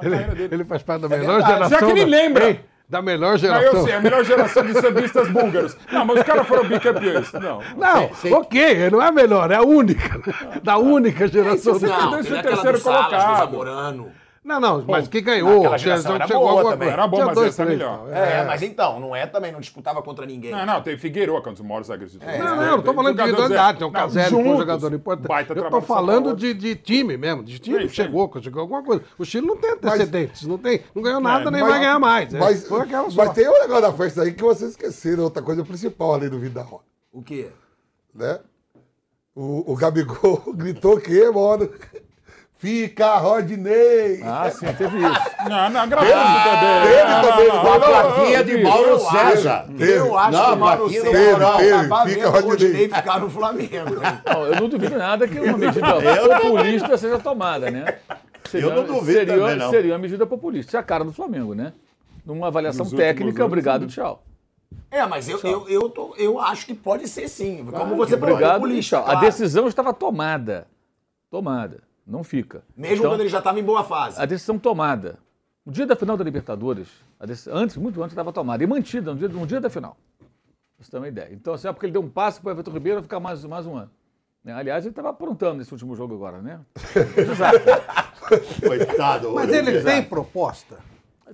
[0.00, 1.52] Ele, ele faz parte da É melhor verdade.
[1.54, 1.78] geração.
[1.80, 2.50] Já que ele lembra.
[2.50, 3.80] Ei, Da melhor Não, geração.
[3.80, 5.76] eu sei, a melhor geração de sambistas búlgaros.
[5.92, 7.30] Não, mas os caras foram bicampeões.
[7.34, 7.60] Não.
[7.76, 10.18] Não, ok, não é a melhor, é a única.
[10.62, 11.76] Da única geração.
[11.76, 13.38] Isso, do- Não, Não, aquela terceiro do Salas, do colocado.
[13.50, 14.12] Zamorano.
[14.48, 15.56] Não, não, mas que ganhou.
[15.56, 16.88] Naquela geração era boa alguma também.
[16.88, 17.98] Era bom, mas dois, essa é melhor.
[17.98, 18.12] tal.
[18.14, 20.50] É, mas então, não é também, não disputava contra ninguém.
[20.50, 22.38] Não, não, tem Figueiredo, que é um dos maiores zagueiros de todos.
[22.38, 25.28] Não, não, não tô falando de individualidade, tem um Caselli, que foi um jogador importante.
[25.28, 27.94] baita Eu tô falando de, de time mesmo, de time Sim, que sim.
[27.96, 29.04] chegou, que chegou alguma coisa.
[29.18, 32.32] O Chile não tem antecedentes, não, tem, não ganhou nada, nem Mas- vai ganhar mais.
[32.32, 32.38] é.
[32.38, 33.24] Mas, Foi aquela só.
[33.26, 36.38] mas tem um negócio da festa aí que vocês esqueceram, outra coisa principal ali do
[36.38, 37.48] Vidal, O quê?
[38.14, 38.40] né?
[39.34, 41.68] O, o Gabigol gritou o quê, mano?
[42.58, 44.20] Fica, Rodney!
[44.24, 45.20] Ah, sim, teve isso.
[45.48, 46.82] Não, não, gratuito também.
[46.82, 49.66] Teve também, Com a plaquinha de Mauro Eu César.
[49.78, 49.92] Teve.
[49.92, 52.28] Eu acho Não, que o Mauro César teve, Fica.
[52.30, 53.94] Rodinei ficar no Flamengo.
[53.94, 54.18] hein?
[54.26, 55.86] Não, eu não duvido nada que uma medida
[56.42, 57.98] populista seja tomada, né?
[58.50, 59.70] Seria, Eu não duvido seria, também, não.
[59.70, 60.70] Seria uma medida populista.
[60.70, 61.72] Isso é a cara do Flamengo, né?
[62.26, 63.86] Numa avaliação Nos técnica, anos, obrigado, sim.
[63.88, 64.24] tchau.
[64.90, 67.64] É, mas eu, eu, eu, tô, eu acho que pode ser sim.
[67.70, 69.04] Como você falou, Obrigado, populista, tchau.
[69.04, 69.20] A claro.
[69.26, 70.66] decisão estava tomada.
[71.30, 71.87] Tomada.
[72.08, 72.62] Não fica.
[72.74, 74.20] Mesmo Então, quando ele já estava em boa fase.
[74.20, 75.18] A decisão tomada.
[75.64, 76.88] No dia da final da Libertadores,
[77.20, 78.64] a decisão- antes, muito antes, estava tomada.
[78.64, 79.94] E mantida no dia, no dia da final.
[80.80, 81.28] Você ter uma ideia.
[81.32, 83.66] Então, assim, é porque ele deu um passo para o Everton Ribeiro ficar mais, mais
[83.66, 83.90] um ano.
[84.42, 84.54] Né?
[84.54, 86.60] Aliás, ele estava aprontando nesse último jogo agora, né?
[88.66, 89.32] Coitado.
[89.34, 90.78] Mas ele tem proposta?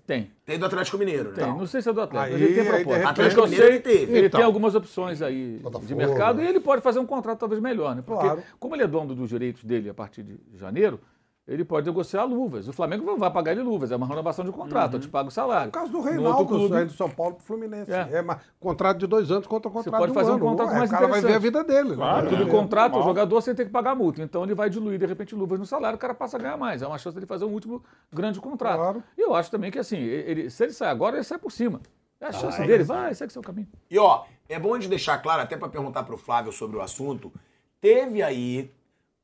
[0.07, 0.31] Tem.
[0.45, 1.37] Tem do Atlético Mineiro, né?
[1.37, 1.47] Tem.
[1.47, 2.89] Não sei se é do Atlético, mas Aí- ele tem de proposta.
[2.99, 4.13] repente- eu Atlético sei, Mineiro ele teve.
[4.19, 4.39] ele Então.
[4.39, 6.45] tem algumas opções aí de Botafogo, mercado né?
[6.45, 8.03] e ele pode fazer um contrato talvez melhor, né?
[8.05, 8.43] Porque Claro.
[8.61, 11.01] como ele é dono dos direitos dele a partir de janeiro,
[11.47, 12.67] ele pode negociar luvas.
[12.69, 15.29] O Flamengo não vai pagar ele luvas, é uma renovação de contrato, eu te pago
[15.29, 15.67] o salário.
[15.67, 17.93] No caso do Reinaldo, clube- saindo do São Paulo pro Fluminense.
[17.93, 18.09] É.
[18.13, 20.45] É, mas contrato de dois anos contra contrato Você pode de um fazer um ano.
[20.45, 21.95] contrato Ué, mais O cara vai ver a vida dele.
[21.97, 22.31] Claro, né?
[22.31, 22.51] tudo É.
[22.51, 24.23] contrato, o jogador você tem que pagar multa.
[24.23, 26.81] Então ele vai diluir, de repente, luvas no salário, o cara passa a ganhar mais.
[26.81, 29.03] É uma chance dele fazer um último grande contrato.
[29.19, 31.81] E eu acho também que assim, ele, se ele sai agora, ele sai por cima.
[32.21, 33.15] É a chance Vai, dele, vai.
[33.15, 33.69] segue seu caminho.
[33.91, 37.31] E ó, é bom de deixar claro, até para perguntar pro Flávio sobre o assunto,
[37.83, 38.71] teve aí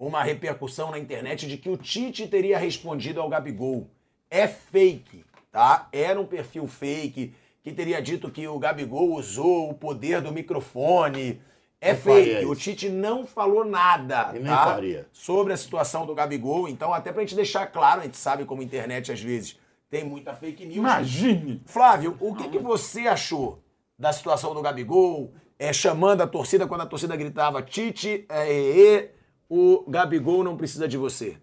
[0.01, 3.87] uma repercussão na internet de que o Tite teria respondido ao Gabigol.
[4.31, 5.89] É fake, tá?
[5.93, 11.43] Era um perfil fake que teria dito que o Gabigol usou o poder do microfone.
[11.79, 12.47] É Não fake.
[12.47, 14.81] O Tite não falou nada tá?
[15.13, 16.67] sobre a situação do Gabigol.
[16.67, 19.59] Então, até pra gente deixar claro, a gente sabe como a internet às vezes
[19.91, 20.77] tem muita fake news.
[20.79, 21.63] Imagine!
[21.67, 23.63] Flávio, o que, que você achou
[23.99, 28.95] da situação do Gabigol, é, chamando a torcida quando a torcida gritava Tite, é, é,
[28.95, 29.11] é,
[29.51, 31.37] o Gabigol não precisa de você?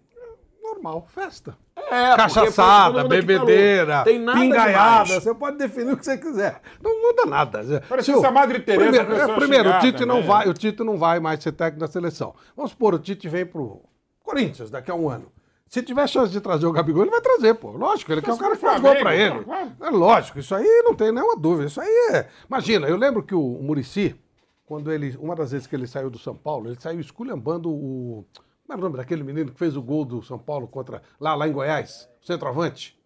[0.62, 1.56] Normal, festa.
[1.90, 4.04] É, Cachaçada, bebedeira, falou.
[4.04, 5.22] Tem nada pingaiada, demais.
[5.24, 6.60] você pode definir o que você quiser.
[6.82, 7.82] Não muda nada.
[7.88, 10.22] Parecia Se o- essa Madre Teresa, a Primeiro, é, primeiro o xingada, Tite não né?
[10.26, 12.34] vai, o Tite não vai mais ser técnico da seleção.
[12.56, 13.80] Vamos supor, o Tite vem pro
[14.22, 15.32] Corinthians daqui a um ano.
[15.66, 17.70] Se tiver chance de trazer o Gabigol, ele vai trazer, pô.
[17.72, 19.44] Lógico, ele quer o cara que faz gol pra ele.
[19.80, 21.68] É lógico, isso aí não tem nenhuma dúvida.
[21.68, 22.26] Isso aí é.
[22.48, 24.14] Imagina, eu lembro que o Murici,
[24.68, 25.16] quando ele.
[25.16, 28.24] Uma das vezes que ele saiu do São Paulo, ele saiu esculhambando o.
[28.66, 31.02] Como era o nome daquele menino que fez o gol do São Paulo contra.
[31.18, 32.96] Lá, lá em Goiás, o centroavante?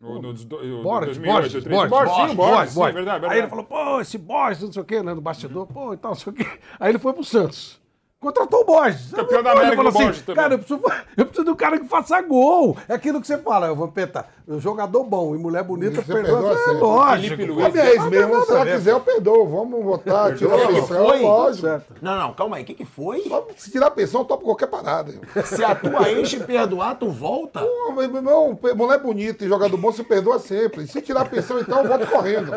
[0.00, 1.88] O, no, do- Borges, 2008, Borges, 2003.
[1.88, 2.94] Borges, Borges, Borges, Borges, sim, Borges.
[2.94, 5.94] verdade, Aí ele falou, pô, esse Borges, não sei o quê, né, no bastidor, pô,
[5.94, 6.46] e tal, não sei o quê.
[6.78, 7.80] Aí ele foi pro Santos.
[8.24, 9.10] Contratou o Borges.
[9.10, 10.80] Campeão da América falou do assim, Borges cara, eu preciso,
[11.14, 12.74] eu preciso de um cara que faça gol.
[12.88, 14.26] É aquilo que você fala, eu vou petar.
[14.58, 16.54] Jogador bom e mulher bonita, Você perdoa.
[16.54, 17.36] perdoa É lógico.
[17.36, 19.46] Felipe Luiz, Aliás, mesmo, se ela quiser, eu perdoo.
[19.46, 21.20] Vamos votar, tirar a pensão, foi?
[21.20, 21.82] lógico.
[22.00, 23.22] Não, não, calma aí, o que, que foi?
[23.56, 25.12] Se tirar a pensão, eu topo qualquer parada.
[25.44, 27.60] Se a tua ex te perdoar, tu volta?
[27.60, 30.86] Pô, meu irmão, mulher bonita e jogador bom se perdoa sempre.
[30.86, 32.52] Se tirar a pensão, então, eu volto correndo.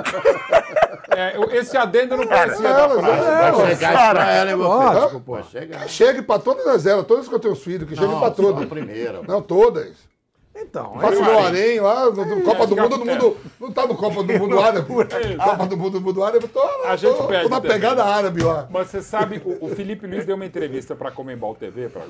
[1.15, 3.25] É, esse adendo eu não conhecia Ela, da frase.
[3.27, 4.67] ela, Vai chegar pra ela, meu filho?
[4.93, 5.37] Lógico, pô.
[5.57, 5.89] Vai chegar.
[5.89, 8.63] Chegue pra todas as elas, todas que eu tenho filhos, que Não, pra só todas.
[8.63, 9.21] a primeira.
[9.27, 9.95] Não, todas.
[10.59, 13.37] Então, Faço no Arém lá, no, no Copa do Mundo, todo mundo.
[13.59, 14.87] Não tá no Copa do Mundo árabe.
[15.37, 17.71] Copa do Mundo, mundo árabe, tô, lá, A gente tô, tô na também.
[17.71, 18.67] pegada árabe lá.
[18.71, 22.01] Mas você sabe, o, o Felipe Luiz deu uma entrevista para a Comembol TV, para
[22.01, 22.07] a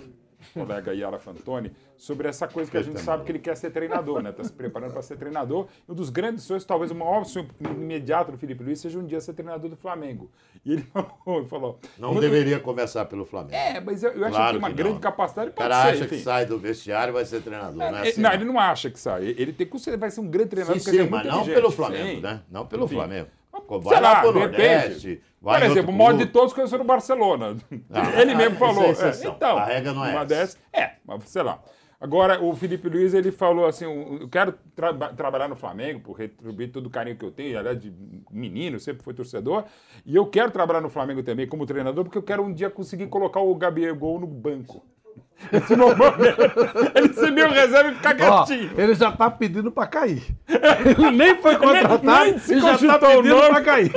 [0.54, 4.22] colega Yara Fantoni, sobre essa coisa que a gente sabe que ele quer ser treinador,
[4.22, 4.30] né?
[4.30, 5.68] Está se preparando para ser treinador.
[5.88, 9.20] Um dos grandes sonhos, talvez o maior sonho imediato do Felipe Luiz, seja um dia
[9.22, 10.30] ser treinador do Flamengo.
[10.66, 13.56] E ele falou, ele falou Não "Quando- deveria começar pelo Flamengo.
[13.56, 15.00] É, mas eu, eu acho Claro que tem uma que grande não.
[15.02, 15.50] capacidade.
[15.50, 16.18] O Pode cara ser, acha enfim.
[16.18, 18.22] que sai do vestiário e vai ser treinador, não é É, assim?
[18.22, 19.26] não, ele não acha que sai.
[19.38, 20.80] Ele tem que ser, vai ser um grande treinador.
[20.80, 22.22] Sim, sim, é mas não pelo Flamengo, Sim.
[22.22, 22.42] né?
[22.50, 22.96] Não pelo Enfim.
[22.96, 23.28] Flamengo.
[23.68, 26.78] Sei Vai lá, lá pro de Nordeste, Por em exemplo, o maior de todos conheceu
[26.78, 27.56] no Barcelona.
[27.92, 28.84] Ah, ele mesmo é falou.
[28.86, 30.26] é, então, A regra não é uma essa.
[30.26, 31.62] dessas- É, mas sei lá.
[32.00, 33.86] Agora, o Felipe Luiz, ele falou assim,
[34.22, 37.80] eu quero tra- trabalhar no Flamengo por retribuir todo o carinho que eu tenho, aliás,
[37.82, 37.92] de
[38.30, 39.64] menino, sempre foi torcedor,
[40.06, 43.08] e eu quero trabalhar no Flamengo também como treinador, porque eu quero um dia conseguir
[43.08, 44.86] colocar o Gabigol no banco.
[45.54, 46.02] Esse momento,
[46.96, 48.72] ele ser meu reserva e ficar Ó, quietinho.
[48.78, 50.24] ele já tá pedindo pra cair.
[50.48, 53.50] Ele nem foi contratado Nem- nem se e já tá o pedindo nome.
[53.50, 53.92] pra cair.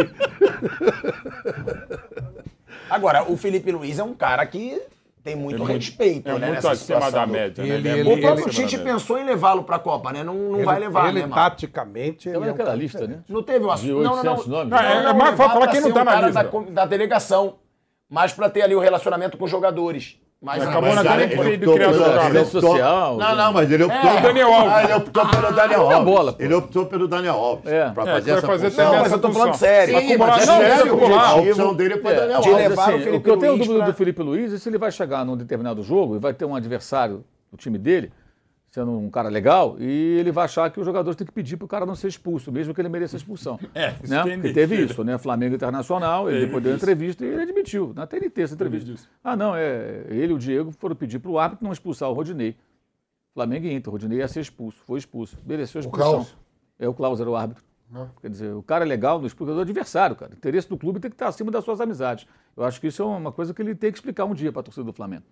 [2.88, 4.80] Agora, o Felipe Luiz é um cara que
[5.22, 6.38] tem muito É muito- respeito, é né?
[6.38, 7.68] muito nessa acima situação da média, né?
[7.70, 10.24] Ele- Ele é ele- muito O próprio Tite pensou em levá-lo pra Copa, né?
[10.24, 11.34] Não, não Ele- vai levar, Ele, né, mano?
[11.34, 12.28] taticamente...
[12.28, 13.18] ele é naquela cara lista, né?
[13.28, 14.02] Não teve o assunto.
[14.02, 14.58] Não, não, 800 não.
[14.64, 14.72] nomes.
[14.80, 16.42] É- é mais falar quem não tá um na lista.
[16.44, 17.56] Da, da delegação,
[18.08, 20.18] mas pra ter ali o relacionamento com os jogadores.
[20.42, 22.24] Mas Acabou mas, na cara, optou criou pelo- jogador.
[22.30, 24.10] ele Rede social, Não, não, mas ele optou.
[24.10, 24.20] É.
[24.22, 24.72] Daniel Alves.
[24.72, 26.14] Ah, ele optou pelo Daniel Joga Alves.
[26.14, 26.36] bola.
[26.38, 27.66] Ele optou pelo Daniel Alves.
[27.70, 27.90] É.
[27.90, 28.92] Pra É, fazer que vai essa fazer função.
[28.92, 29.98] Não, mas eu tô falando sério.
[30.00, 32.68] Sim, mas é não, sério, a opção dele foi É, Daniel de Alves.
[32.68, 34.66] levar o assim, Felipe o que eu tenho dúvida pra- do Felipe Luiz é se
[34.70, 37.22] ele vai chegar num determinado jogo e vai ter um adversário
[37.52, 38.10] do time dele,
[38.70, 41.64] sendo um cara legal, e ele vai achar que os jogadores têm que pedir para
[41.64, 43.58] o cara não ser expulso, mesmo que ele mereça expulsão.
[43.74, 44.22] É, isso né?
[44.22, 45.18] Porque teve isso, né?
[45.18, 48.92] Flamengo Internacional, ele depois deu uma entrevista e ele admitiu, na TNT essa entrevista.
[49.24, 52.12] Ah, não, é, ele e o Diego foram pedir para o árbitro não expulsar o
[52.12, 52.56] Rodinei.
[53.34, 56.12] Flamengo e Inter, o Rodinei ia ser expulso, foi expulso, mereceu a O expulsão.
[56.12, 56.36] Klaus.
[56.78, 57.64] É, o Klaus era o árbitro.
[57.92, 58.06] Ah.
[58.20, 60.32] Quer dizer, o cara é legal no expulso do adversário, cara.
[60.32, 62.24] O interesse do clube tem que estar acima das suas amizades.
[62.56, 64.60] Eu acho que isso é uma coisa que ele tem que explicar um dia para
[64.60, 65.24] a torcida do Flamengo.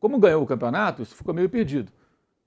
[0.00, 1.92] Como ganhou o campeonato, isso ficou meio perdido.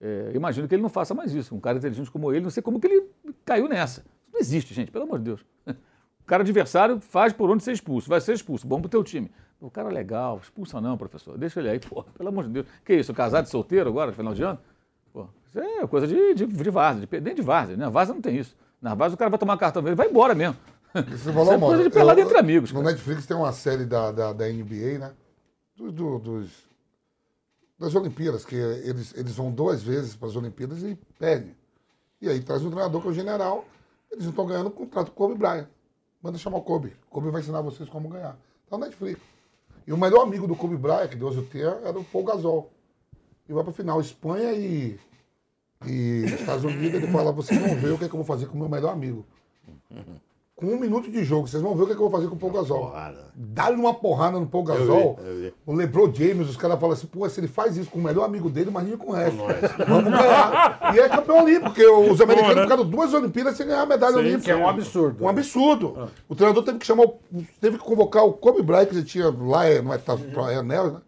[0.05, 1.55] É, imagino que ele não faça mais isso.
[1.55, 3.05] Um cara inteligente como ele, não sei como que ele
[3.45, 4.01] caiu nessa.
[4.01, 5.45] Isso não existe, gente, pelo amor de Deus.
[5.65, 9.31] O cara adversário faz por onde ser expulso, vai ser expulso, bom pro teu time.
[9.61, 12.65] O cara é legal, expulsa não, professor, deixa ele aí, pô, pelo amor de Deus.
[12.83, 14.59] Que isso, casado e solteiro agora, no final de ano?
[15.13, 17.89] Pô, isso é coisa de, de, de várzea, de, nem de várzea, né?
[17.89, 18.57] Várzea não tem isso.
[18.81, 20.57] Na várzea o cara vai tomar cartão vermelho e vai embora mesmo.
[21.13, 22.71] Isso falou, é coisa de pelada eu- entre amigos.
[22.73, 22.91] No cara.
[22.91, 25.11] Netflix tem uma série da, da, da NBA, né?
[25.77, 26.49] Do- do- dos,
[27.77, 31.55] das Olimpíadas, que eles, eles vão duas vezes para as Olimpíadas e perdem.
[32.21, 33.65] E aí traz um treinador que é o general,
[34.11, 35.67] eles não estão ganhando contrato com o Kobe Bryant.
[36.21, 36.95] Manda chamar o Kobe.
[37.07, 38.37] O Kobe vai ensinar vocês como ganhar.
[38.69, 39.19] Tá na Netflix.
[39.85, 42.71] E o melhor amigo do Kobe Bryant, que Deus o tenha, era o Paul Gasol.
[43.49, 44.97] E vai pra final Espanha e,
[45.85, 47.01] e Estados Unidos.
[47.01, 48.69] Ele fala, vocês vão ver o que, é que eu vou fazer com o meu
[48.69, 49.25] melhor amigo.
[50.63, 52.29] Com um minuto de jogo, vocês vão ver o que, é que eu vou fazer
[52.29, 52.93] com o Paul Gasol.
[53.35, 55.19] Dá-lhe uma porrada no Paul Gasol.
[55.21, 55.53] vi, eu vi.
[55.65, 58.23] O LeBron James, os caras falam assim, pô, se ele faz isso com o melhor
[58.23, 59.39] amigo dele, imagina com o resto.
[59.85, 60.93] Vamos ganhar.
[60.95, 62.61] E é campeão olímpico, porque os americanos né?
[62.63, 64.43] ficaram duas Olimpíadas sem ganhar a medalha Sim, olímpica.
[64.43, 65.25] que é um absurdo.
[65.25, 66.09] Um absurdo.
[66.29, 67.19] O treinador teve que chamar, o-
[67.59, 70.15] teve que convocar o Kobe Bryant, que ele tinha lá, é, não é, tá,
[70.49, 70.99] é anel, né?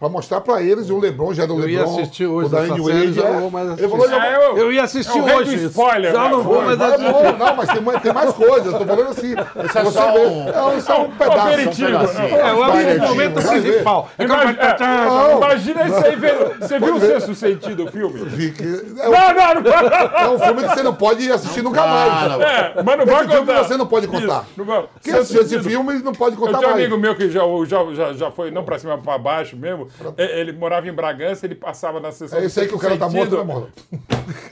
[0.00, 1.94] Pra mostrar pra eles, e o LeBron já era o Eu ia LeBron.
[2.00, 3.32] assistir hoje o Wade, série, já é.
[3.32, 4.18] não vou mais Ele falou, assistir.
[4.22, 6.28] já- É, eu- eu ia assistir É hoje spoiler, Já né?
[6.30, 7.12] não vou mais assistir.
[7.12, 8.72] bom, Não, mas tem, mais- tem mais coisas.
[8.72, 9.34] Eu tô falando assim.
[9.62, 11.38] Esse é só um- é um- só um pedaço.
[11.48, 12.28] aperitivo, um pedacinho.
[12.30, 12.40] né?
[12.48, 14.08] É, o Aperitivo, momento principal.
[14.18, 15.96] É Imagina, é, Não.
[15.98, 16.16] isso aí.
[16.16, 18.24] vendo- Você viu o sexto sentido, o filme?
[18.24, 20.18] Vi que- é Não, um- não, não.
[20.18, 22.40] É um filme que você não pode assistir nunca mais.
[22.40, 23.64] É, mas não vai contar.
[23.64, 24.44] você não pode contar.
[24.56, 24.84] Não.
[25.02, 26.84] Quem assistiu esse filme não pode Eu contar tinha um mais.
[26.86, 29.89] amigo meu que já, já, já, já foi, não pra cima, pra baixo mesmo.
[30.16, 32.96] É, Ele morava em Bragança, ele passava na sessão É esse aí que o cara
[32.96, 33.72] tá morto, né, morto?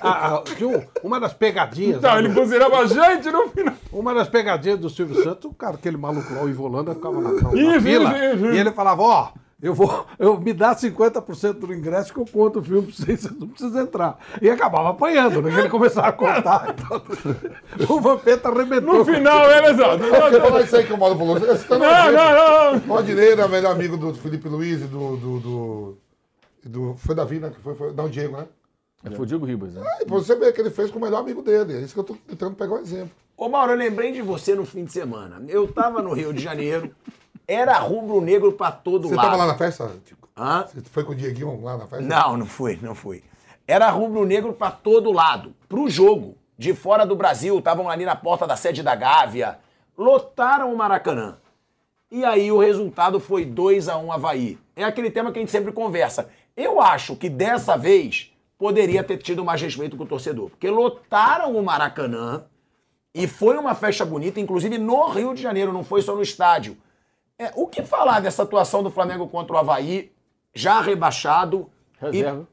[0.00, 0.82] Ah, ah, viu?
[1.02, 1.98] Uma das pegadinhas.
[1.98, 3.74] Então, né, ele buzinava a gente no final.
[3.92, 7.32] Uma das pegadinhas do Silvio Santos, o cara, aquele maluco lá, o Ivolanda, ficava na,
[7.32, 8.10] na, na Isso, fila.
[8.18, 8.54] isso, isso.
[8.54, 9.28] E ele falava, ó,
[9.60, 13.20] eu vou, eu me dá 50% do ingresso que eu conto o filme pra vocês,
[13.20, 14.18] vocês não precisam entrar.
[14.40, 15.58] E acabava apanhando, né?
[15.58, 16.74] Ele começava a contar.
[16.78, 18.94] Então, o Vampeta arrebentou.
[18.98, 19.50] No final.
[19.50, 19.74] É
[20.40, 21.38] falar isso aí que o Mauro falou.
[21.38, 22.12] Você tá Não, exemplo.
[22.12, 22.78] não, não.
[22.96, 25.16] Rodinei era melhor amigo do Felipe Luiz e do.
[25.16, 25.98] do, do,
[26.64, 27.50] do- foi Davi, né?
[27.50, 28.46] Que foi, foi, não, o Diego, né?
[29.10, 29.82] Foi o Diego Ribas, né?
[30.00, 31.74] E pra você ver que ele fez com o melhor amigo dele.
[31.78, 33.10] É isso que eu tô tentando pegar um exemplo.
[33.36, 35.40] Ô Mauro, eu lembrei de você no fim de semana.
[35.48, 36.90] Eu tava no Rio de Janeiro,
[37.48, 39.24] era rubro-negro pra todo Você lado.
[39.24, 39.90] tava lá na festa?
[40.04, 40.28] Tico?
[40.36, 40.66] Hã?
[40.66, 42.04] Você foi com o Dieguinho lá na festa?
[42.04, 43.24] Não, não fui, não fui.
[43.66, 45.54] Era rubro-negro pra todo lado.
[45.66, 49.58] Pro jogo, de fora do Brasil, estavam ali na porta da sede da Gávea,
[49.96, 51.38] lotaram o Maracanã.
[52.10, 54.58] E aí o resultado foi 2 a 1 Havaí.
[54.76, 56.28] É aquele tema que a gente sempre conversa.
[56.56, 61.56] Eu acho que dessa vez poderia ter tido mais respeito com o torcedor, porque lotaram
[61.56, 62.44] o Maracanã
[63.14, 66.76] e foi uma festa bonita, inclusive no Rio de Janeiro, não foi só no estádio.
[67.38, 70.10] É, o que falar dessa atuação do Flamengo contra o Havaí,
[70.52, 71.70] já rebaixado,
[72.00, 72.48] Reserva.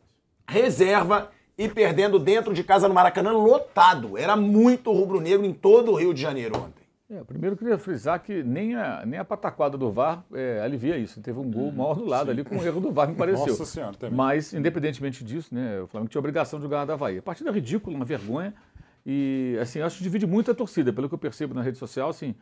[0.47, 4.17] e, reserva e perdendo dentro de casa no Maracanã lotado.
[4.17, 6.85] Era muito rubro-negro em todo o Rio de Janeiro ontem.
[7.09, 10.97] É, primeiro eu queria frisar que nem a, nem a pataquada do VAR é, alivia
[10.97, 11.21] isso.
[11.21, 13.45] Teve um gol mal do lado ali com o erro do VAR, me pareceu.
[13.45, 14.15] Nossa Senhora, também.
[14.15, 17.19] Mas, independentemente disso, né, o Flamengo tinha a obrigação de ganhar da Havaí.
[17.19, 18.53] A partida ridícula, uma vergonha.
[19.05, 22.09] E, assim, acho que divide muito a torcida, pelo que eu percebo na rede social,
[22.09, 22.33] assim,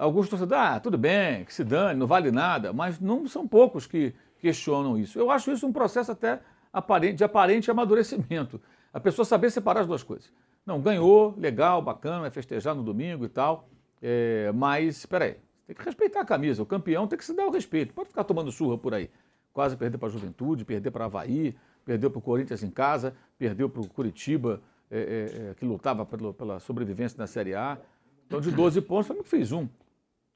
[0.00, 3.86] alguns torcedores, ah, tudo bem, que se dane, não vale nada, mas não são poucos
[3.86, 5.18] que questionam isso.
[5.18, 6.40] Eu acho isso um processo até
[6.72, 8.60] aparente, de aparente amadurecimento.
[8.92, 10.32] A pessoa saber separar as duas coisas.
[10.64, 13.68] Não, ganhou, legal, bacana, vai festejar no domingo e tal,
[14.02, 15.36] é, mas, espera aí,
[15.66, 18.24] tem que respeitar a camisa, o campeão tem que se dar o respeito, pode ficar
[18.24, 19.10] tomando surra por aí.
[19.52, 21.54] Quase perder para a Juventude, perder para Havaí,
[21.84, 24.60] perdeu para o Corinthians em casa, perdeu para o Curitiba,
[24.90, 27.78] é, é, que lutava pelo- pela sobrevivência na Série A.
[28.26, 29.68] Então, de 12 pontos, o Flamengo fez um.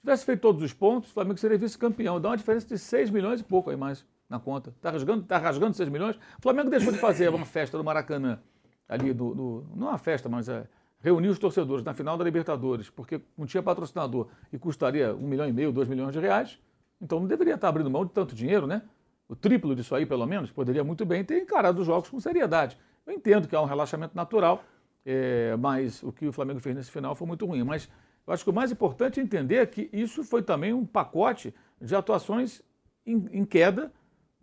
[0.05, 2.21] Se tivesse feito todos os pontos, o Flamengo seria vice-campeão.
[2.21, 4.69] Dá uma diferença de 6 milhões e pouco aí mais na conta.
[4.69, 6.15] Está rasgando, tá rasgando 6 milhões.
[6.39, 8.39] O Flamengo deixou de fazer uma festa no Maracanã,
[8.87, 9.35] ali do.
[9.35, 10.67] do- não uma festa, mas é,
[11.01, 15.49] reunir os torcedores na final da Libertadores, porque não tinha patrocinador e custaria um milhão
[15.49, 16.59] e meio, dois milhões de reais.
[17.01, 18.83] Então não deveria estar abrindo mão de tanto dinheiro, né?
[19.27, 22.77] O triplo disso aí, pelo menos, poderia muito bem ter encarado os jogos com seriedade.
[23.07, 24.63] Eu entendo que há um relaxamento natural,
[25.07, 27.63] é, mas o que o Flamengo fez nesse final foi muito ruim.
[27.65, 27.89] Mas
[28.27, 31.95] eu acho que o mais importante é entender que isso foi também um pacote de
[31.95, 32.63] atuações
[33.07, 33.93] em, em queda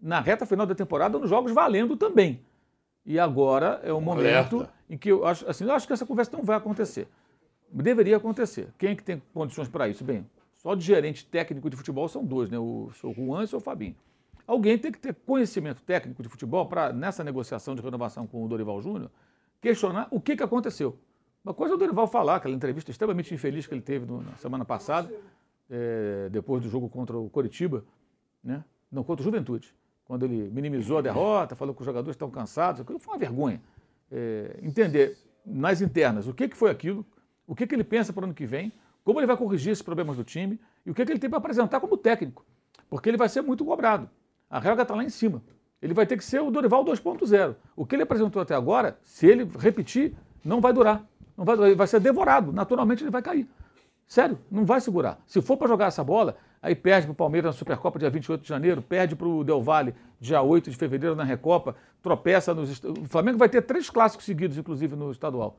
[0.01, 2.41] na reta final da temporada, nos jogos valendo também.
[3.05, 4.73] E agora é o momento Alerta.
[4.89, 7.07] em que eu acho, assim, eu acho que essa conversa não vai acontecer.
[7.71, 8.69] Deveria acontecer.
[8.77, 10.03] Quem é que tem condições para isso?
[10.03, 12.59] Bem, só de gerente técnico de futebol são dois, né?
[12.59, 13.95] O seu Juan e o Fabinho.
[14.45, 18.47] Alguém tem que ter conhecimento técnico de futebol para, nessa negociação de renovação com o
[18.47, 19.09] Dorival Júnior,
[19.61, 20.97] questionar o que, que aconteceu.
[21.43, 24.35] Uma coisa é o Dorival falar, aquela entrevista extremamente infeliz que ele teve no- na
[24.37, 25.11] semana passada,
[25.69, 27.83] eh, depois do jogo contra o Coritiba,
[28.43, 28.63] né?
[28.91, 29.73] não, contra o Juventude,
[30.05, 33.61] quando ele minimizou a derrota, falou que os jogadores estão cansados, aquilo foi uma vergonha.
[34.11, 37.03] Eh, entender nas internas o que, que foi aquilo,
[37.47, 38.71] o que, que ele pensa para o ano que vem,
[39.03, 41.39] como ele vai corrigir esses problemas do time e o que, que ele tem para
[41.39, 42.45] apresentar como técnico,
[42.89, 44.07] porque ele vai ser muito cobrado.
[44.49, 45.41] A regra está lá em cima.
[45.81, 47.55] Ele vai ter que ser o Dorival 2.0.
[47.75, 50.13] O que ele apresentou até agora, se ele repetir,
[50.45, 51.03] não vai durar.
[51.37, 52.51] Não vai, ele vai ser devorado.
[52.51, 53.47] Naturalmente ele vai cair.
[54.07, 55.19] Sério, não vai segurar.
[55.25, 58.41] Se for para jogar essa bola, Aí perde para o Palmeiras na Supercopa dia 28
[58.41, 62.83] de janeiro, perde para o Del Valle dia 8 de fevereiro na Recopa, tropeça nos.
[62.83, 65.57] O Flamengo vai ter três clássicos seguidos, inclusive, no estadual.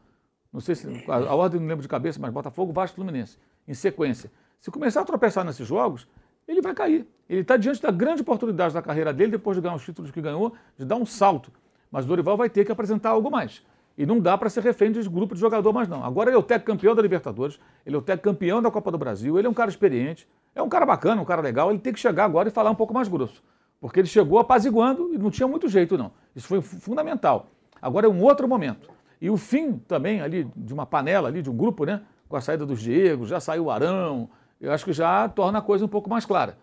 [0.52, 0.86] Não sei se.
[1.08, 3.36] A, ordem não lembro de cabeça, mas Botafogo, Vasco Fluminense,
[3.66, 4.30] em sequência.
[4.60, 6.06] Se começar a tropeçar nesses jogos,
[6.46, 7.04] ele vai cair.
[7.28, 10.20] Ele está diante da grande oportunidade da carreira dele, depois de ganhar os títulos que
[10.20, 11.50] ganhou, de dar um salto.
[11.90, 13.64] Mas o Dorival vai ter que apresentar algo mais.
[13.96, 16.02] E não dá para ser refém de grupo de jogador mais não.
[16.04, 18.90] Agora ele é o técnico campeão da Libertadores, ele é o técnico campeão da Copa
[18.90, 21.78] do Brasil, ele é um cara experiente, é um cara bacana, um cara legal, ele
[21.78, 23.42] tem que chegar agora e falar um pouco mais grosso.
[23.80, 26.12] Porque ele chegou apaziguando e não tinha muito jeito não.
[26.36, 27.48] Isso foi fu- fundamental.
[27.80, 28.88] Agora é um outro momento.
[29.20, 32.00] E o fim também ali de uma panela ali, de um grupo, né?
[32.28, 35.62] Com a saída dos Diego, já saiu o Arão, eu acho que já torna a
[35.62, 36.56] coisa um pouco mais clara.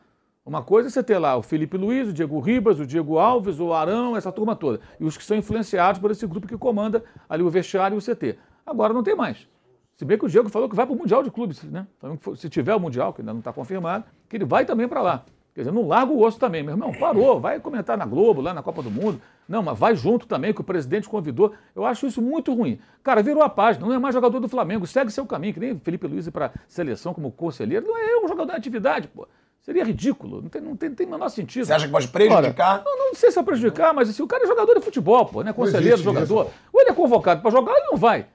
[0.50, 3.60] Uma coisa é você ter lá o Felipe Luiz, o Diego Ribas, o Diego Alves,
[3.60, 4.80] o Arão, essa turma toda.
[5.00, 8.02] E os que são influenciados por esse grupo que comanda ali o vestiário e o
[8.02, 8.36] CT.
[8.66, 9.48] Agora não tem mais.
[9.96, 11.86] Se bem que o Diego falou que vai para o Mundial de Clubes, né?
[12.24, 15.04] Que Se tiver o Mundial, que ainda não está confirmado, que ele vai também para
[15.04, 15.24] lá.
[15.54, 16.92] Quer dizer, não larga o osso também, meu irmão.
[16.94, 19.22] Parou, vai comentar na Globo, lá na Copa do Mundo.
[19.48, 21.54] Não, mas vai junto também, que o presidente convidou.
[21.76, 22.80] Eu acho isso muito ruim.
[23.04, 25.78] Cara, virou a página, não é mais jogador do Flamengo, segue seu caminho, que nem
[25.78, 27.86] Felipe Luiz para seleção como conselheiro.
[27.86, 29.28] Não é um jogador de atividade, pô.
[29.70, 31.64] Seria ridículo, não tem, não tem, tem o menor sentido.
[31.64, 32.80] Você acha que pode prejudicar?
[32.80, 35.24] Ora, não, não sei se é prejudicar, mas assim, o cara é jogador de futebol,
[35.28, 35.54] pô, né?
[35.54, 36.46] Conselheiro, jogador.
[36.48, 36.54] isso.
[36.74, 38.26] Ou ele é convocado para jogar, ou ele não vai.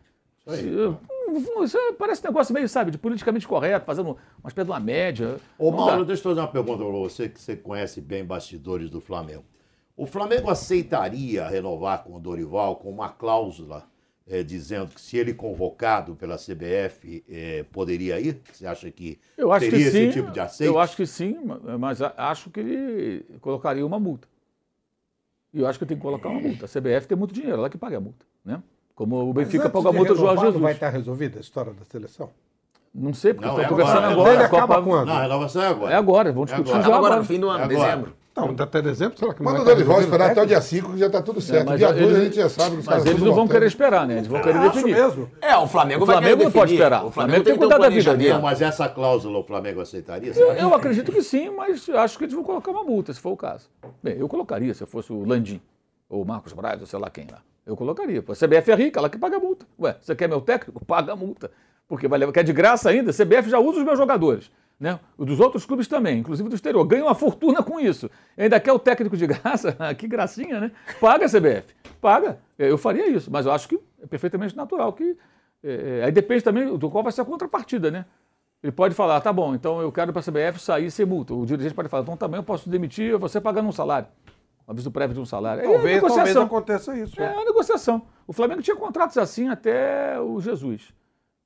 [0.47, 0.63] Se-
[1.35, 4.71] Isso, isso é- parece um negócio meio, sabe, de politicamente correto, fazendo uma espécie de
[4.71, 5.39] uma média.
[5.59, 6.05] Ô, Não Mauro, dá.
[6.05, 9.43] deixa eu fazer uma pergunta para você, que você conhece bem bastidores do Flamengo.
[9.97, 13.83] O Flamengo aceitaria renovar com o Dorival com uma cláusula
[14.27, 18.41] eh, dizendo que se ele convocado pela CBF eh, poderia ir?
[18.53, 20.05] Você acha que Eu acho teria que sim.
[20.09, 20.73] esse tipo de aceite?
[20.73, 24.27] Eu acho que sim, ma- mas acho que ele colocaria uma multa.
[25.53, 26.65] E eu acho que tem que colocar uma multa.
[26.65, 28.63] A CBF tem muito dinheiro, ela que paga a multa, né?
[28.95, 30.55] Como o Benfica paga a multa do Jorge renovar, Jesus.
[30.55, 32.31] Não vai estar resolvida a história da seleção?
[32.95, 34.13] Não sei, porque estão é conversando agora.
[34.13, 34.35] agora.
[34.35, 35.07] Ele a Copa- acaba quando?
[35.09, 35.93] Não, a renovação é agora.
[35.93, 36.83] É agora, vão discutir agora.
[36.83, 37.17] já Agora, agora.
[37.23, 37.79] no fim do ano, É agora.
[37.91, 38.17] dezembro.
[38.37, 40.99] Não, até dezembro, será que não Manda o Dorival esperar até o dia 5 que
[40.99, 41.77] já tá tudo certo.
[41.77, 44.07] dia 2 eles- a gente já sabe que os Mas eles não vão querer esperar,
[44.09, 44.15] né?
[44.17, 44.95] Eles vão querer Acho definir.
[44.95, 45.31] mesmo.
[45.41, 46.83] É, o Flamengo O vai Flamengo querer não pode definir.
[46.85, 47.05] esperar.
[47.07, 48.43] O Flamengo tem que cuidar da vida Não, planejamento.
[48.43, 50.33] mas essa cláusula o Flamengo aceitaria?
[50.35, 53.31] Eu, eu acredito que sim, mas acho que eles vão colocar uma multa, se for
[53.31, 53.69] o caso.
[54.03, 55.61] Bem, eu colocaria, se eu fosse o Landim,
[56.09, 57.39] ou o Marcos Braz, ou sei lá quem lá.
[57.65, 58.19] Eu colocaria.
[58.29, 59.65] A CBF é rica, ela que paga a multa.
[59.81, 60.83] Ué, você quer meu técnico?
[60.85, 61.51] Paga a multa.
[61.87, 63.11] Porque vai levar, quer de graça ainda?
[63.11, 64.51] A CBF já usa os meus jogadores.
[64.79, 64.99] Né?
[65.17, 66.85] Dos outros clubes também, inclusive do exterior.
[66.85, 68.11] Ganha uma fortuna com isso.
[68.37, 69.77] Ainda quer o técnico de graça?
[69.97, 70.73] que gracinha, né?
[71.01, 71.75] Paga a CBF.
[72.01, 72.39] Paga.
[72.59, 75.17] Eu faria isso, mas eu acho que é perfeitamente natural que.
[75.63, 78.05] é, é, aí depende também do qual vai ser a contrapartida, né?
[78.63, 81.35] Ele pode falar, tá bom, então eu quero para a CBF sair sem multa.
[81.35, 84.09] O dirigente pode falar, então também eu posso demitir você pagando um salário.
[84.67, 85.61] Um aviso prévio de um salário.
[85.61, 86.43] É Talvez, talvez negociação.
[86.45, 87.21] aconteça isso.
[87.21, 88.03] É a negociação.
[88.27, 90.95] O Flamengo tinha contratos assim até o Jesus.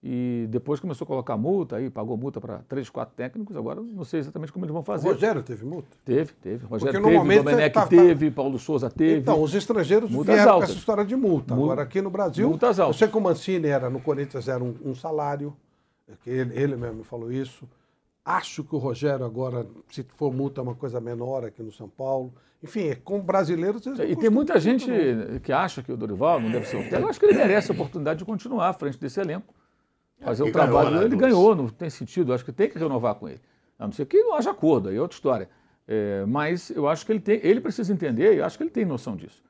[0.00, 3.56] E depois começou a colocar multa, aí pagou multa para três, quatro técnicos.
[3.56, 5.08] Agora não sei exatamente como eles vão O fazer.
[5.08, 5.88] Rogério teve multa?
[6.04, 6.64] Teve, teve.
[6.66, 9.20] Rogério Porque teve, normalmente Domenech tá- tá- teve, Paulo Souza teve.
[9.20, 10.68] Então, os estrangeiros Multas vieram altas.
[10.68, 11.52] com essa história de multa.
[11.52, 12.94] Mul- Agora, aqui no Brasil, Multas altas.
[12.94, 15.52] eu sei que o Mancini era, no Corinthians era um, um salário,
[16.22, 17.68] que ele, ele mesmo falou isso.
[18.24, 21.88] Acho que o Rogério agora, se for multa, é uma coisa menor aqui no São
[21.88, 22.32] Paulo.
[22.62, 23.84] Enfim, com brasileiros...
[23.86, 25.40] E tem muita gente multa, não.
[25.40, 27.02] que acha que o Dorival não deve ser o técnico.
[27.04, 29.54] Eu acho que ele merece a oportunidade de continuar à frente desse elenco.
[30.20, 31.06] Fazer o trabalho ganhou, né.
[31.06, 31.24] Ele Dulce?
[31.24, 32.30] ganhou, não tem sentido.
[32.30, 33.40] Eu acho que tem que renovar com ele.
[33.78, 35.48] A não ser que não haja acordo, aí é outra história.
[35.86, 38.70] É, mas eu acho que ele tem, ele precisa entender, e eu acho que ele
[38.70, 39.42] tem noção disso,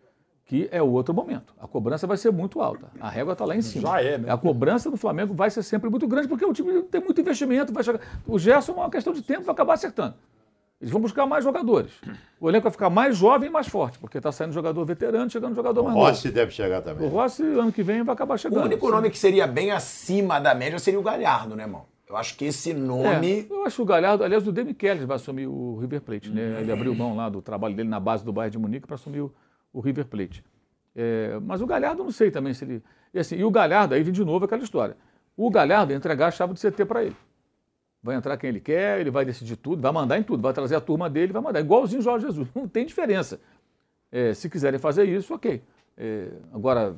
[0.44, 1.52] que é o outro momento.
[1.58, 2.90] A cobrança vai ser muito alta.
[3.00, 3.88] A régua está lá em cima.
[3.88, 4.30] Já é, né?
[4.30, 7.72] A cobrança do Flamengo vai ser sempre muito grande, porque o time tem muito investimento.
[7.72, 8.00] Vai chegar...
[8.26, 10.14] O Gerson é uma questão de tempo, vai acabar acertando.
[10.80, 11.90] Eles vão buscar mais jogadores.
[12.40, 15.54] O elenco vai ficar mais jovem e mais forte, porque está saindo jogador veterano, chegando
[15.56, 16.06] jogador O mais novo.
[16.08, 17.08] Rossi deve chegar O também.
[17.08, 18.64] Rossi, ano que vem, vai acabar O chegando.
[18.64, 21.86] único nome que seria bem acima da média seria o Galhardo, né, irmão?
[22.08, 23.46] Eu acho que esse É, nome.
[23.50, 26.58] eu acho que o Galhardo, aliás, o Demi Kelly vai assumir o River Plate, né?
[26.60, 29.20] Ele abriu mão lá do trabalho dele na base do Bayern de Munique para assumir
[29.20, 29.34] o,
[29.72, 30.44] o River Plate.
[30.94, 32.82] É, mas o Galhardo, eu não sei também se ele.
[33.12, 34.96] E, assim, e o Galhardo, aí vem de novo aquela história.
[35.36, 37.16] O Galhardo ia entregar a chave do CT para ele.
[38.08, 40.74] Vai entrar quem ele quer, ele vai decidir tudo, vai mandar em tudo, vai trazer
[40.76, 41.60] a turma dele, vai mandar.
[41.60, 42.48] Igualzinho Jorge Jesus.
[42.56, 43.38] Não tem diferença.
[44.10, 45.62] É, se quiserem fazer isso, ok.
[45.94, 46.96] É, agora,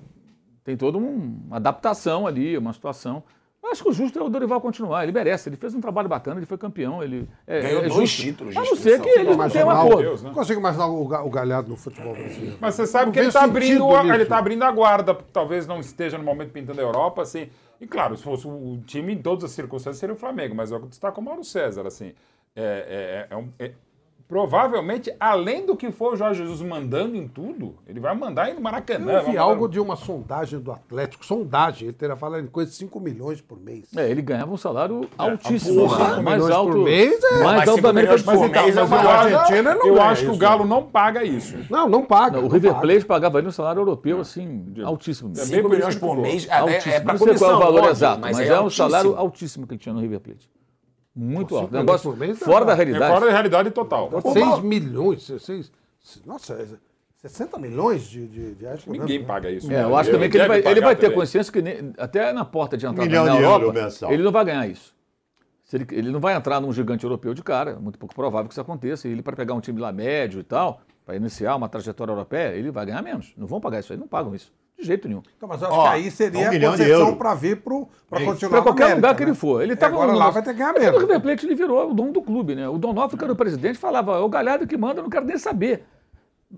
[0.63, 3.25] tem toda um- uma adaptação ali, uma situação.
[3.63, 5.49] Eu acho que o justo é o Dorival continuar, ele merece.
[5.49, 7.03] Ele fez um trabalho bacana, ele foi campeão.
[7.03, 8.23] Ele é, Ganhou é dois justo.
[8.23, 10.03] títulos de A não ser que eles não um Imaginar o- acordo.
[10.03, 10.29] Deus, né?
[10.29, 12.57] Não consigo imaginar o, o Galhardo no futebol brasileiro.
[12.59, 15.67] Mas você sabe Não que ele está abrindo, ele tá abrindo a guarda, porque talvez
[15.67, 17.49] não esteja no momento pintando a Europa, assim.
[17.81, 20.77] E claro, se fosse o time em todas as circunstâncias seria o Flamengo, mas é
[20.77, 22.13] o que destaca o Mauro César, assim.
[22.57, 23.73] É, é- é um- é-
[24.31, 28.55] provavelmente, além do que for o Jorge Jesus mandando em tudo, ele vai mandar aí
[28.55, 29.13] no Maracanã.
[29.15, 32.71] Eu vi algo mandar- de uma sondagem do Atlético, sondagem, ele teria falado em coisa
[32.71, 33.87] de 5 milhões por mês.
[33.97, 37.59] É, ele ganhava um salário altíssimo, porra, cinco mais milhões alto, por mês é- mais
[37.59, 40.07] Mas alto da América do mês é Mas uma eu acho, Argentina não eu ganha
[40.07, 40.39] acho que o isso.
[40.41, 41.57] Galo não paga isso.
[41.69, 42.39] Não, não paga.
[42.39, 42.87] O não River paga.
[42.87, 45.35] Plate pagava ele um salário europeu, assim, altíssimo.
[45.35, 46.93] Cinco Cinco milhões por mês, é- é- altíssimo.
[46.95, 48.71] é pra Não sei qual é o valor óbvio, exato, mas mas, é é, um
[48.71, 49.17] salário altíssimo.
[49.21, 50.49] altíssimo que ele tinha no River Plate.
[51.15, 51.73] Muito alto.
[51.73, 52.67] Negócio milhões por mês, fora não.
[52.67, 53.13] da É realidade.
[53.13, 54.11] Fora da realidade total.
[54.33, 55.73] 6 milhões, 6,
[56.25, 56.67] nossa, é
[57.17, 59.29] 60 milhões de, de, de reais por Ninguém ano, né?
[59.29, 59.71] paga isso.
[59.71, 62.45] É, eu acho também que ele vai, ele vai ter consciência que ne- até na
[62.45, 64.95] porta de entrada milhão na de Europa, ele não vai ganhar isso.
[65.65, 68.49] Se ele, ele não vai entrar num gigante europeu de cara, é muito pouco provável
[68.49, 69.07] que isso aconteça.
[69.07, 72.55] E ele, para pegar um time lá médio e tal, para iniciar uma trajetória europeia,
[72.57, 73.33] ele vai ganhar menos.
[73.37, 74.53] Não vão pagar isso aí, não pagam isso.
[74.81, 75.23] De jeito nenhum.
[75.37, 78.25] Então, mas eu acho Ó, que aí seria um a de concessão para vir para
[78.25, 79.31] continuar Para qualquer América, lugar que né?
[79.31, 79.63] ele for.
[79.63, 80.93] Ele tava agora no lá vai ter que ganhar.
[80.93, 82.69] No River Plate ele virou o dono do clube, né?
[82.69, 85.27] O Donofrio, que era o presidente, falava, é o Galhardo que manda, eu não quero
[85.27, 85.85] nem saber.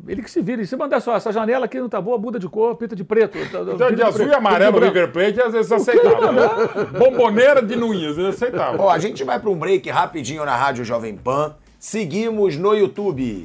[0.09, 0.63] Ele que se vira.
[0.63, 3.05] E se mandar só, essa janela aqui não tá boa, muda de cor, pinta de
[3.05, 3.33] preto.
[3.51, 4.87] tá- Então, pinta de azul preto, e amarelo, o de.
[4.87, 6.33] River Plate, às vezes aceitava.
[6.33, 6.87] mandar?
[6.99, 8.87] Bomboneira de Nunes, eles aceitavam.
[8.87, 11.55] Ó, a gente vai para um break rapidinho na Rádio Jovem Pan.
[11.79, 13.45] Seguimos no YouTube.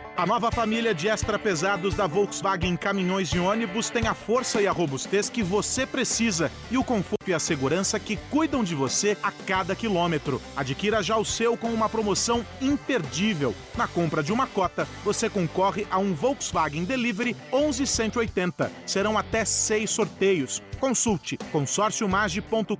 [0.17, 4.67] A nova família de extra pesados da Volkswagen Caminhões e Ônibus tem a força e
[4.67, 9.17] a robustez que você precisa e o conforto e a segurança que cuidam de você
[9.23, 10.41] a cada quilômetro.
[10.55, 13.55] Adquira já o seu com uma promoção imperdível.
[13.75, 18.69] Na compra de uma cota, você concorre a um Volkswagen Delivery 11180.
[18.85, 20.61] Serão até seis sorteios.
[20.81, 22.75] Consulte consórciomage.com.br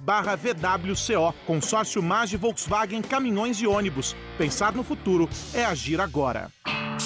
[0.00, 1.34] barra VWCO.
[1.46, 4.14] Consórcio Mage Volkswagen Caminhões e Ônibus.
[4.36, 6.52] Pensar no futuro é agir agora.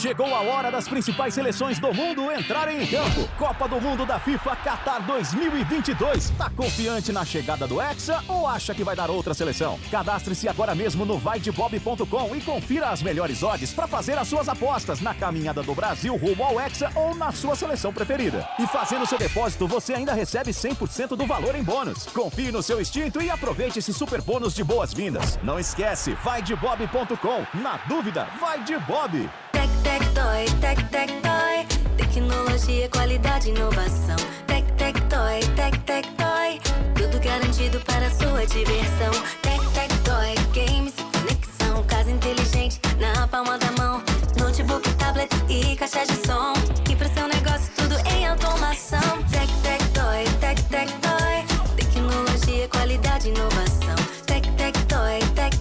[0.00, 3.28] Chegou a hora das principais seleções do mundo entrarem em campo.
[3.36, 6.30] Copa do Mundo da FIFA Qatar 2022.
[6.38, 9.78] Tá confiante na chegada do Hexa ou acha que vai dar outra seleção?
[9.90, 15.00] Cadastre-se agora mesmo no vaidebob.com e confira as melhores odds para fazer as suas apostas
[15.00, 18.48] na caminhada do Brasil rumo ao Hexa ou na sua seleção preferida.
[18.58, 22.06] E fazendo seu depósito, você ainda recebe 100% do valor em bônus.
[22.06, 25.38] Confie no seu instinto e aproveite esse super bônus de boas-vindas.
[25.42, 27.58] Não esquece, vaidebob.com.
[27.60, 29.28] Na dúvida, vai de Bob.
[29.52, 31.96] Tec, tec, toy, tec, tec, toy.
[31.96, 34.16] Tecnologia, qualidade, inovação.
[34.46, 36.60] Tec, tec, toy, tec, tec, toy.
[36.94, 39.12] Tudo garantido para a sua diversão.
[39.42, 41.84] Tec, tec, toy, games, conexão.
[41.84, 44.02] Casa inteligente na palma da mão.
[44.38, 46.52] Notebook, tablet e caixa de som.
[46.90, 47.37] E para seu negócio,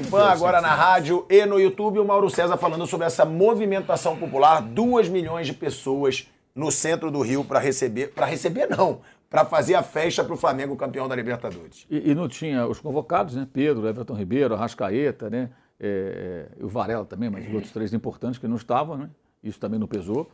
[0.00, 4.16] Jovem Pan, agora na rádio e no YouTube, o Mauro César falando sobre essa movimentação
[4.16, 9.44] popular, 2 milhões de pessoas no centro do Rio para receber, para receber não, para
[9.44, 11.86] fazer a festa para o Flamengo campeão da Libertadores.
[11.90, 13.46] E, e não tinha os convocados, né?
[13.52, 15.50] Pedro, Everton Ribeiro, Arrascaeta, né?
[15.78, 19.10] É, é, o Varela também, mas os outros três importantes que não estavam, né?
[19.42, 20.30] Isso também não pesou.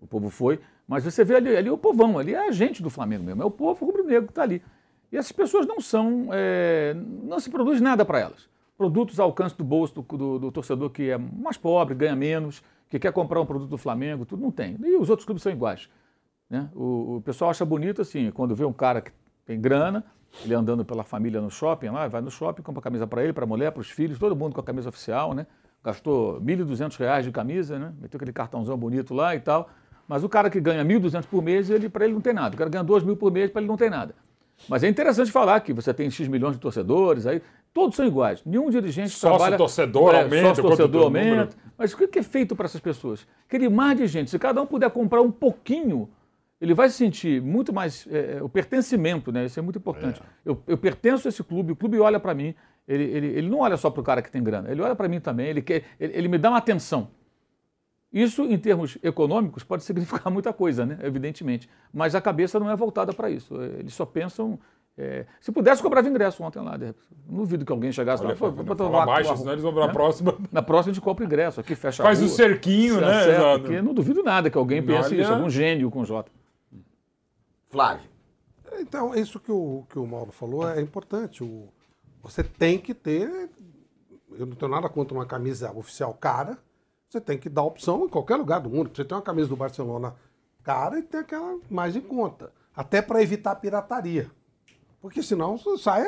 [0.00, 0.58] O povo foi.
[0.86, 3.46] Mas você vê ali, ali o povão, ali é a gente do Flamengo mesmo, é
[3.46, 4.62] o povo rubro-negro que está ali.
[5.10, 6.28] E essas pessoas não são.
[6.32, 8.51] é, não se produz nada para elas.
[8.82, 12.60] Produtos ao alcance do bolso do, do- do torcedor que é mais pobre, ganha menos,
[12.88, 14.76] que quer comprar um produto do Flamengo, tudo não tem.
[14.82, 15.88] E os outros clubes são iguais.
[16.50, 16.68] Né?
[16.74, 19.12] O, o pessoal acha bonito assim, quando vê um cara que
[19.46, 20.04] tem grana,
[20.44, 23.44] ele andando pela família no shopping lá, vai no shopping, compra camisa para ele, para
[23.44, 25.46] a mulher, para os filhos, todo mundo com a camisa oficial, né?
[25.84, 27.92] Gastou 1.200 reais de camisa, né?
[28.00, 29.70] Meteu aquele cartãozão bonito lá e tal.
[30.08, 32.56] Mas o cara que ganha 1.200 por mês, ele, para ele não tem nada.
[32.56, 34.12] O cara ganha 2 mil por mês, para ele não tem nada.
[34.68, 37.42] Mas é interessante falar que você tem X milhões de torcedores, aí
[37.72, 38.42] todos são iguais.
[38.44, 39.56] Nenhum dirigente Sócio trabalha...
[39.56, 41.30] torcedor aumenta, Sócio torcedor número.
[41.30, 41.56] aumenta.
[41.76, 43.26] Mas o que é feito para essas pessoas?
[43.46, 46.08] Aquele mar de gente, se cada um puder comprar um pouquinho,
[46.60, 48.06] ele vai se sentir muito mais.
[48.08, 49.46] é, é, o pertencimento, né?
[49.46, 50.22] Isso é muito importante.
[50.44, 52.54] Eu, eu pertenço a esse clube, o clube olha para mim,
[52.86, 55.08] ele, ele, ele não olha só para o cara que tem grana, ele olha para
[55.08, 57.10] mim também, ele, quer, ele, ele me dá uma atenção.
[58.12, 60.98] Isso, em termos econômicos, pode significar muita coisa, né?
[61.02, 61.68] evidentemente.
[61.92, 63.54] Mas a cabeça não é voltada para isso.
[63.78, 64.58] Eles só pensam.
[64.98, 66.76] é, Se pudesse, cobrava ingresso ontem lá.
[67.26, 68.38] Não duvido que alguém chegasse Olha, lá.
[68.38, 70.36] "Pô, não vou fala tomar- baixo, senão eles vão pra próxima.
[70.52, 71.58] Na próxima a gente compra ingresso.
[71.60, 73.60] Aqui fecha a Faz rua, o cerquinho, né, acerta, Exato.
[73.60, 75.22] porque não duvido nada que alguém pense Olha.
[75.22, 76.30] isso, algum gênio com J.
[77.70, 78.10] Flávio.
[78.78, 81.42] Então, isso que o, que o Mauro falou é importante.
[81.42, 81.68] O,
[82.22, 83.48] você tem que ter.
[84.32, 86.58] Eu não tenho nada contra uma camisa oficial cara.
[87.12, 88.90] Você tem que dar opção em qualquer lugar do mundo.
[88.94, 90.16] Você tem uma camisa do Barcelona
[90.64, 92.50] cara e tem aquela mais em conta.
[92.74, 94.30] Até para evitar pirataria.
[94.98, 96.06] Porque senão sai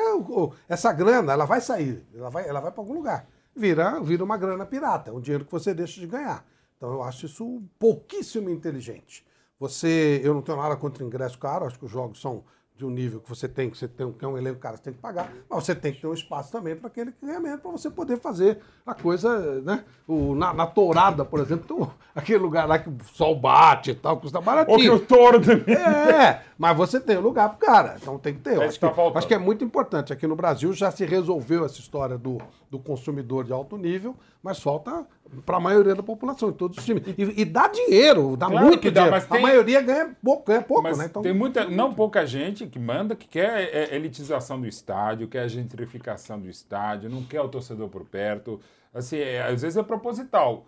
[0.67, 3.27] essa grana, ela vai sair, ela vai, ela vai para algum lugar.
[3.55, 6.43] Vira, vira uma grana pirata, um dinheiro que você deixa de ganhar.
[6.75, 9.23] Então eu acho isso pouquíssimo inteligente.
[9.59, 12.43] Você, eu não tenho nada contra ingresso caro, acho que os jogos são
[12.77, 14.83] de um nível que você tem, que você tem, que é um elenco caro, você
[14.83, 17.39] tem que pagar, mas você tem que ter um espaço também para aquele que ganha
[17.39, 19.85] menos, para você poder fazer a coisa, né?
[20.05, 24.17] O, na, na tourada, por exemplo, aquele lugar lá que o sol bate e tal,
[24.17, 24.73] custa baratinho.
[24.73, 25.73] Ou que o touro também.
[25.75, 28.61] É, mas você tem um lugar pro cara, então tem que ter.
[28.61, 30.11] É acho, que tá acho que é muito importante.
[30.11, 32.39] Aqui no Brasil já se resolveu essa história do,
[32.69, 35.07] do consumidor de alto nível, mas falta
[35.43, 37.03] para a maioria da população, em todos os times.
[37.17, 39.27] E, e dá dinheiro, dá Claro muito dá, dinheiro.
[39.27, 41.05] tem- A maioria ganha pouco, ganha pouco Mas né?
[41.05, 45.41] Então, tem muita, não pouca gente que manda que quer é, elitização do estádio, quer
[45.41, 48.59] a gentrificação do estádio, não quer o torcedor por perto.
[48.93, 50.65] Assim, é, às vezes é proposital.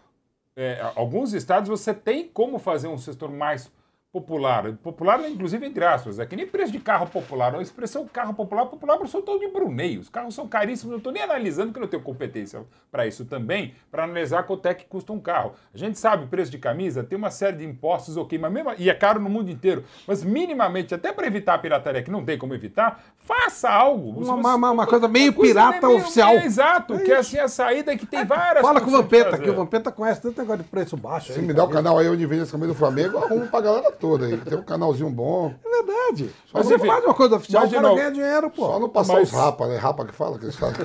[0.56, 3.72] É, alguns estádios você tem como fazer um setor mais
[4.12, 4.74] popular.
[4.84, 6.20] Popular, inclusive, entre aspas.
[6.20, 7.54] É que nem preço de carro popular.
[7.56, 9.98] A expressão carro popular, popular, eu sou todo de Brunei.
[9.98, 10.86] Os carros são caríssimos.
[10.86, 12.62] Eu não estou nem analisando, que eu não tenho competência
[12.92, 15.54] para isso também, para analisar quanto é que custa um carro.
[15.74, 18.72] A gente sabe o preço de camisa, tem uma série de impostos, ok, mas mesmo,
[18.78, 19.84] e é caro no mundo inteiro.
[20.08, 24.10] Mas minimamente, até para evitar a pirataria, que não tem como evitar, faça algo.
[24.12, 26.30] Uma- você- uma- uma coisa meio coisa pirata meio- oficial.
[26.32, 29.38] É, exato, É que é assim a saída que tem várias Fala com o Vampeta,
[29.38, 31.34] que o Vampeta conhece tanto negócio de preço baixo.
[31.34, 33.48] Se aí, me der o canal aí onde vende essa camisa do Flamengo, eu arrumo
[33.48, 34.38] pra galera toda aí.
[34.38, 35.54] Tem um canalzinho bom.
[35.66, 36.30] É verdade.
[36.46, 38.66] Só Mas não você faz uma coisa oficial, mas o cara novo, ganha dinheiro, pô.
[38.68, 39.78] Só não passar Mas- os rapa, né?
[39.78, 40.76] Rapa que fala, que eles falam.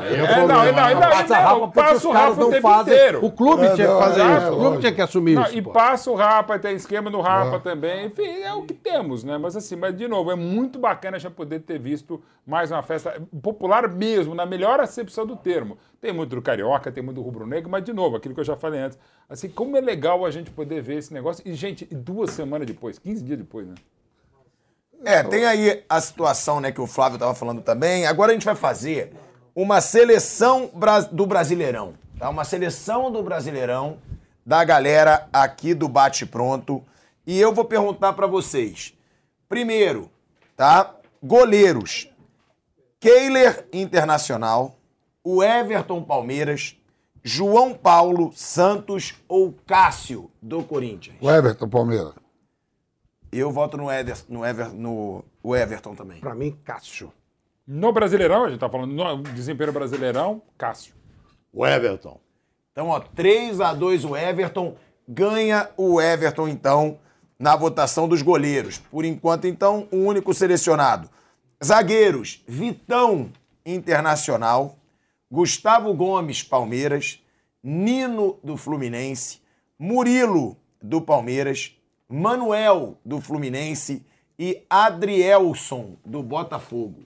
[0.00, 2.62] Aí É, não, não, não, não, passa não, rapa passa o rapa não o tempo
[2.62, 2.94] fazem.
[2.94, 3.24] inteiro.
[3.24, 4.52] O clube É, tinha que não, fazer é, isso.
[4.52, 5.56] O clube tinha que assumir Não, isso.
[5.56, 5.70] e pô.
[5.72, 7.58] passa o Rapa, tem esquema do Rapa É.
[7.60, 8.06] também.
[8.06, 9.38] Enfim, é o que temos, né?
[9.38, 13.20] Mas assim, mas de novo, é muito bacana já poder ter visto mais uma festa
[13.42, 15.76] popular mesmo, na melhor acepção do termo.
[16.04, 18.44] Tem muito do Carioca, tem muito do Rubro Negro, mas de novo, aquilo que eu
[18.44, 18.98] já falei antes.
[19.26, 21.42] Assim, como é legal a gente poder ver esse negócio.
[21.46, 23.74] E, gente, duas semanas depois, 15 dias depois, né?
[25.02, 28.04] É, tem aí a situação né, que o Flávio estava falando também.
[28.04, 29.14] Agora a gente vai fazer
[29.54, 30.70] uma seleção
[31.10, 31.94] do Brasileirão.
[32.18, 32.28] Tá?
[32.28, 33.96] Uma seleção do Brasileirão
[34.44, 36.84] da galera aqui do Bate Pronto.
[37.26, 38.92] E eu vou perguntar para vocês.
[39.48, 40.10] Primeiro,
[40.54, 40.96] tá?
[41.22, 42.10] Goleiros.
[43.00, 44.76] Keiler Internacional,
[45.24, 46.76] o Everton Palmeiras,
[47.22, 51.16] João Paulo Santos ou Cássio do Corinthians?
[51.18, 52.12] O Everton, Palmeiras.
[53.32, 56.20] Eu voto no, Eder, no, Ever, no o Everton também.
[56.20, 57.10] Pra mim, Cássio.
[57.66, 60.94] No Brasileirão, a gente tá falando no desempenho Brasileirão, Cássio.
[61.50, 62.20] O Everton.
[62.70, 64.76] Então, ó, 3 a 2 o Everton.
[65.08, 66.98] Ganha o Everton, então,
[67.38, 68.78] na votação dos goleiros.
[68.78, 71.08] Por enquanto, então, o único selecionado.
[71.62, 73.30] Zagueiros, Vitão,
[73.64, 74.76] Internacional.
[75.34, 77.20] Gustavo Gomes, Palmeiras.
[77.60, 79.40] Nino, do Fluminense.
[79.76, 81.76] Murilo, do Palmeiras.
[82.08, 84.06] Manuel, do Fluminense.
[84.38, 87.02] E Adrielson, do Botafogo.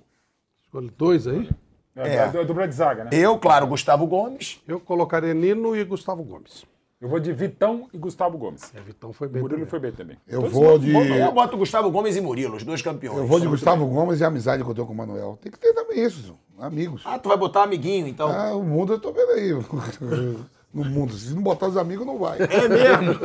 [0.62, 1.48] Escolhe dois aí.
[1.96, 2.44] É, É.
[2.44, 3.10] dupla de zaga, né?
[3.12, 4.60] Eu, claro, Gustavo Gomes.
[4.68, 6.66] Eu colocaria Nino e Gustavo Gomes.
[7.00, 8.70] Eu vou de Vitão e Gustavo Gomes.
[8.74, 9.40] É, Vitão foi bem.
[9.40, 9.70] Murilo também.
[9.70, 10.16] foi bem também.
[10.28, 10.92] Eu Todos vou de.
[10.92, 13.18] Eu boto Gustavo Gomes e Murilo, os dois campeões.
[13.18, 15.38] Eu vou de Gustavo Gomes e a amizade que eu tenho com o Manuel.
[15.40, 17.02] Tem que ter também isso, amigos.
[17.04, 18.28] Ah, tu vai botar amiguinho, então?
[18.30, 19.52] Ah, o mundo eu tô vendo aí.
[20.72, 21.14] No mundo.
[21.14, 22.38] Se não botar os amigos, não vai.
[22.40, 23.18] É mesmo?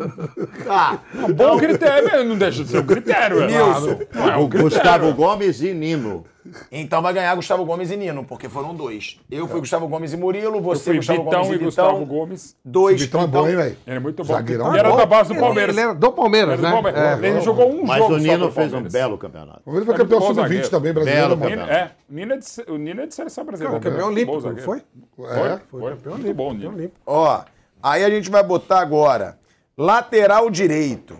[0.64, 0.98] Tá.
[1.14, 3.42] Um bom critério, não deixa de ser um critério.
[3.42, 3.46] é.
[3.46, 3.98] Nilson.
[4.14, 4.48] Não é um.
[4.48, 6.24] Gustavo Gomes e Nino.
[6.70, 9.18] Então vai ganhar Gustavo Gomes e Nino, porque foram dois.
[9.30, 11.66] Eu fui Gustavo Gomes e Murilo, você Gustavo Vitão Gomes e e Vitão.
[11.66, 12.56] Gustavo Gomes.
[12.64, 13.00] Dois.
[13.00, 13.76] Vitão é bom, hein, velho?
[13.86, 14.32] Ele é muito bom.
[14.34, 14.68] Zagueirão.
[14.70, 15.76] Ele era da base do Ele- Palmeiras.
[15.76, 16.70] Ele era do Palmeiras, Era do né?
[16.72, 17.00] Palmeiras.
[17.22, 17.26] É.
[17.28, 19.62] Ele jogou um Mas jogo o só Nino fez um belo campeonato.
[19.66, 20.70] Ele foi É campeão muito bom sub-20 zagueiro.
[20.70, 21.50] também, brasileiro, Belo.
[21.50, 23.80] Nino, é, o Nino é, de, o Nino é de seleção brasileira.
[23.80, 24.64] Campeão Bom olímpico, não zagueiro.
[24.64, 24.78] foi?
[24.78, 25.58] É.
[25.70, 26.34] Foi, campeão olímpico.
[26.34, 26.90] Bom, Nino.
[27.06, 27.40] Ó,
[27.82, 29.38] aí a gente vai botar agora
[29.76, 31.16] lateral direito,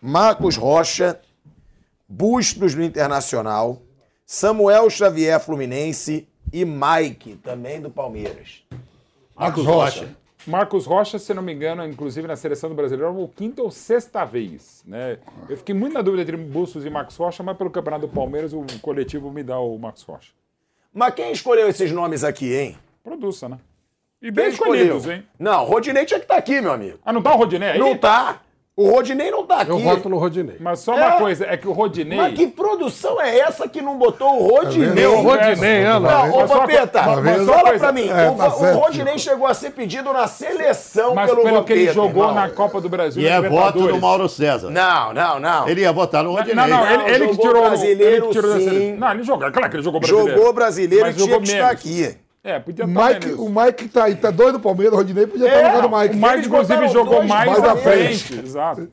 [0.00, 1.18] Marcos Rocha,
[2.08, 3.80] Bustos do Internacional,
[4.26, 8.62] Samuel Xavier Fluminense e Mike, também do Palmeiras.
[9.36, 10.16] Marcos Rocha.
[10.46, 14.24] Marcos Rocha, se não me engano, inclusive na seleção do brasileiro, foi quinta ou sexta
[14.24, 14.82] vez.
[14.86, 15.18] Né?
[15.48, 18.52] Eu fiquei muito na dúvida entre Bustos e Marcos Rocha, mas pelo Campeonato do Palmeiras,
[18.52, 20.32] o coletivo me dá o Marcos Rocha.
[20.92, 22.78] Mas quem escolheu esses nomes aqui, hein?
[23.02, 23.58] Produça, né?
[24.22, 24.74] E Quem bem escolheu?
[24.96, 25.26] escolhidos, hein?
[25.38, 26.98] Não, Rodinei tinha que estar aqui, meu amigo.
[27.04, 27.78] Ah, não tá o Rodinei aí?
[27.78, 28.40] Não tá.
[28.76, 29.70] O Rodinei não tá aqui.
[29.70, 30.56] Eu voto no Rodinei.
[30.58, 31.06] Mas só É.
[31.06, 32.18] uma coisa, é que o Rodinei...
[32.18, 35.06] Mas que produção é essa que não botou o Rodinei?
[35.06, 36.00] O Rodinei, lá.
[36.00, 36.50] Não, ô Mas
[37.22, 38.08] mas uma fala pra mim.
[38.08, 38.78] É, o, tá o certo.
[38.80, 42.34] Rodinei chegou a ser pedido na seleção Mas pelo pelo que ele Vampeta, jogou irmão.
[42.34, 44.00] na Copa do Brasil E é voto do.
[44.00, 44.70] Mauro César.
[44.70, 45.68] Não, não, não.
[45.68, 46.56] Ele ia votar no Rodinei.
[46.56, 48.96] Não, não, ele, Não, ele que jogou tirou brasileiro, ele que tirou sim.
[48.96, 50.36] Não, ele jogou, claro que ele jogou brasileiro.
[50.36, 52.16] Jogou brasileiro e Mas tinha que estar aqui.
[52.44, 53.40] É, podia estar Mike, menos.
[53.40, 55.98] o Mike tá aí, tá doido do Palmeiras, o Rodinei podia estar É, jogando o
[55.98, 56.14] Mike.
[56.14, 58.24] O Mike, Eles inclusive, jogou mais mais à frente.
[58.24, 58.44] frente.
[58.44, 58.88] Exato.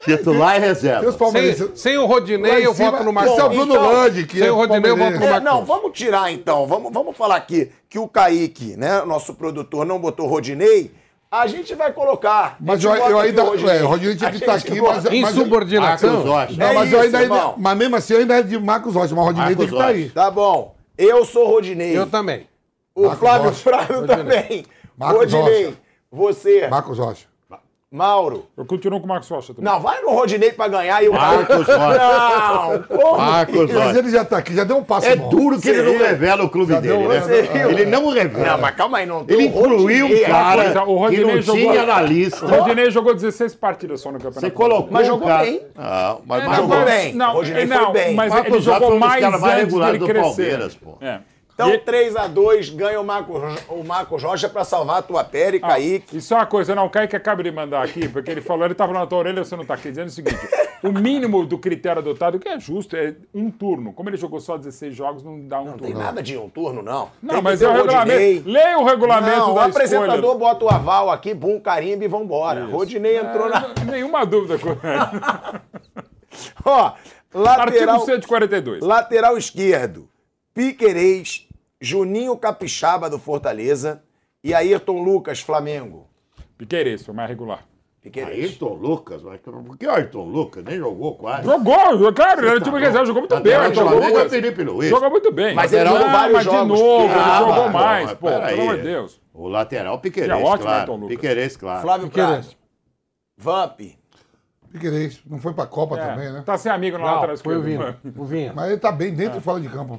[0.00, 1.08] Titular e reserva.
[1.08, 3.48] Os Sem, sem o Rodinei, eu voto no esse é o Marcos.
[3.48, 5.24] Bruno Então, Landi, que sem é o Rodinei, eu voto no palmeirense.
[5.26, 5.44] É, Marcos.
[5.44, 6.66] não, vamos tirar então.
[6.66, 10.90] Vamos, vamos falar aqui que o Kaique, né, nosso produtor, não botou Rodinei.
[11.30, 12.56] A gente vai colocar.
[12.60, 13.42] Mas eu, eu ainda.
[13.42, 13.78] o Rodinei.
[13.78, 15.04] É, o Rodinei tinha que estar aqui, mas.
[15.06, 16.10] Insubordinação.
[16.12, 16.54] Marcos Rocha.
[16.56, 17.54] Não, É mas eu isso, ainda.
[17.56, 19.74] Mas mesmo assim, eu ainda é de Marcos Rocha, mas o Rodinei Marcos tem que
[19.74, 20.08] estar aí.
[20.10, 20.74] Tá bom.
[20.96, 21.96] Eu sou Rodinei.
[21.98, 22.46] Eu também.
[22.96, 23.62] O Marcos Flávio Rocha.
[23.62, 24.64] Prado também.
[24.98, 25.64] Marcos Rodinei.
[25.66, 25.76] Rocha.
[26.10, 26.66] Você.
[26.68, 27.26] Marcos Rocha.
[27.88, 28.46] Mauro.
[28.56, 29.70] Eu continuo com o Marcos Rocha também.
[29.72, 31.78] Não, vai no Rodinei pra ganhar e o Marcos Rocha.
[31.78, 33.16] Não, como?
[33.18, 33.98] Marcos Mas Rocha.
[34.00, 35.28] ele já tá aqui, já deu um passo É bom.
[35.28, 37.70] duro que ele não revela o clube Já dele, deu- né?
[37.70, 38.44] Ele não revela.
[38.52, 39.24] Não, mas calma aí, não.
[39.28, 42.44] Ele incluiu um cara Coisa, o que Rodinei não jogou- tinha na lista.
[42.44, 44.40] O Rodinei jogou 16 partidas só no campeonato.
[44.40, 45.44] Você colocou Mas jogou cara...
[45.44, 45.62] bem.
[45.76, 47.14] Ah, mas, É, mas jogou jogou bem.
[47.14, 48.14] Não, Rodinei não, foi bem.
[48.14, 50.26] mas Marcos ele Rocha jogou foi dos mais mais antes regulares dele do crescer.
[50.36, 50.98] Palmeiras, pô.
[51.00, 51.20] É.
[51.56, 55.68] Então, E- 3x2, ganha o Marcos, o Marcos Rocha pra salvar a tua pele, Ah,
[55.68, 56.18] Kaique.
[56.18, 58.74] Isso é uma coisa, não, o Kaique acaba de mandar aqui, porque ele falou, ele
[58.74, 60.36] tava na tua orelha, você não tá aqui, dizendo o seguinte,
[60.82, 63.94] o mínimo do critério adotado, que é justo, é um turno.
[63.94, 65.86] Como ele jogou só 16 jogos, não dá um Não turno.
[65.86, 67.08] tem nada de um turno, não.
[67.22, 68.48] Não, Tem mas é o regulamento.
[68.50, 70.38] Leia o regulamento Não, o da apresentador escolha.
[70.38, 72.66] bota o aval aqui, bum, carimbo e vambora.
[72.66, 73.70] Rodinei entrou na...
[73.80, 74.76] É, Nenhuma dúvida com
[76.66, 76.92] Ó,
[77.32, 78.82] lateral, Artigo 142.
[78.82, 80.06] lateral esquerdo,
[80.52, 81.45] Piquerez,
[81.80, 84.02] Juninho Capixaba do Fortaleza
[84.42, 86.06] e Ayrton Lucas, Flamengo.
[86.56, 87.66] Piqueires, foi mais regular.
[88.00, 88.50] Piquerez.
[88.50, 90.64] Ayrton Lucas, mas por que Ayrton Lucas?
[90.64, 91.44] Nem jogou quase.
[91.44, 93.74] Jogou, claro, era tá time reserva, jogou muito Lateral bem.
[93.74, 94.88] Jogou, é muito- Felipe Luiz.
[94.90, 95.54] jogou muito bem.
[95.56, 96.60] Mas ele não, jogou vários mas jogos.
[96.78, 99.20] de novo, Ah, ele jogou mas, mais, mas pô, pelo amor de Deus.
[99.34, 100.78] O lateral Piquerez, Que é ótimo, claro.
[100.78, 101.08] Ayrton Lucas.
[101.16, 101.82] Piquerez, claro.
[101.82, 102.08] Flávio.
[102.10, 102.46] Prado.
[103.36, 103.80] Vamp.
[104.72, 105.20] Piquerez.
[105.26, 106.42] Não foi pra Copa É, também, né?
[106.46, 107.98] Tá sem amigo na lateral foi o esquerda.
[108.02, 108.12] Vinha.
[108.16, 108.52] O Vinha.
[108.54, 109.98] Mas ele tá bem dentro e fora de campo, o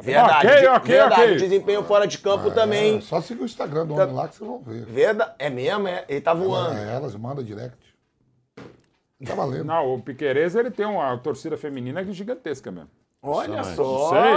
[0.00, 0.22] Piquerez.
[0.22, 0.46] Verdade.
[0.46, 1.22] Ok, ok, verdade.
[1.22, 1.36] ok.
[1.36, 2.96] Desempenho fora de campo também.
[2.96, 4.84] É, só seguir o Instagram do homem lá que vocês vão ver.
[4.86, 5.32] Verdade.
[5.38, 6.04] É mesmo, é.
[6.08, 6.78] Ele tá voando.
[6.78, 7.76] É, elas mandam direct.
[9.24, 9.64] Tá valendo.
[9.64, 12.90] Não, o Piqueires, ele tem uma torcida feminina gigantesca mesmo.
[13.22, 13.74] Olha Sei.
[13.76, 14.08] só.
[14.10, 14.34] Sei.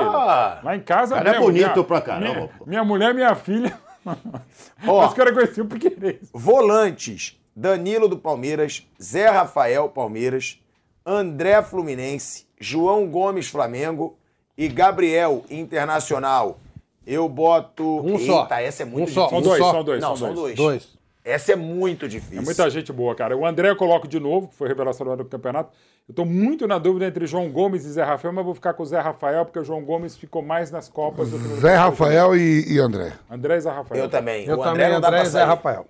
[0.64, 2.66] Lá em casa Cara, é bonito minha- pra caramba, Minha, pô.
[2.68, 3.76] minha mulher e minha filha.
[4.88, 5.08] Ó.
[5.08, 6.30] Os caras conheciam o Piqueires.
[6.32, 10.62] Volantes: Danilo do Palmeiras, Zé Rafael Palmeiras,
[11.04, 14.20] André Fluminense, João Gomes Flamengo
[14.58, 16.60] e Gabriel Internacional.
[17.06, 17.84] Eu boto.
[18.04, 18.44] Um só.
[18.44, 19.22] Eita, essa é muito Um só.
[19.26, 19.38] difícil.
[19.38, 19.72] Um dois, só.
[19.72, 20.56] são dois, Não, são são dois.
[20.56, 20.96] Dois.
[21.24, 22.40] Essa é muito difícil.
[22.40, 23.36] É muita gente boa, cara.
[23.36, 25.72] O André eu coloco de novo, que foi revelação do campeonato.
[26.08, 28.84] Eu tô muito na dúvida entre João Gomes e Zé Rafael, mas vou ficar com
[28.84, 31.76] o Zé Rafael, porque o João Gomes ficou mais nas Copas do que no Zé
[31.76, 33.14] Rafael e, e André.
[33.30, 34.04] André e Zé Rafael.
[34.04, 34.46] Eu também.
[34.46, 35.44] Eu o também, não dá André pra e Zé.
[35.44, 35.88] Rafael.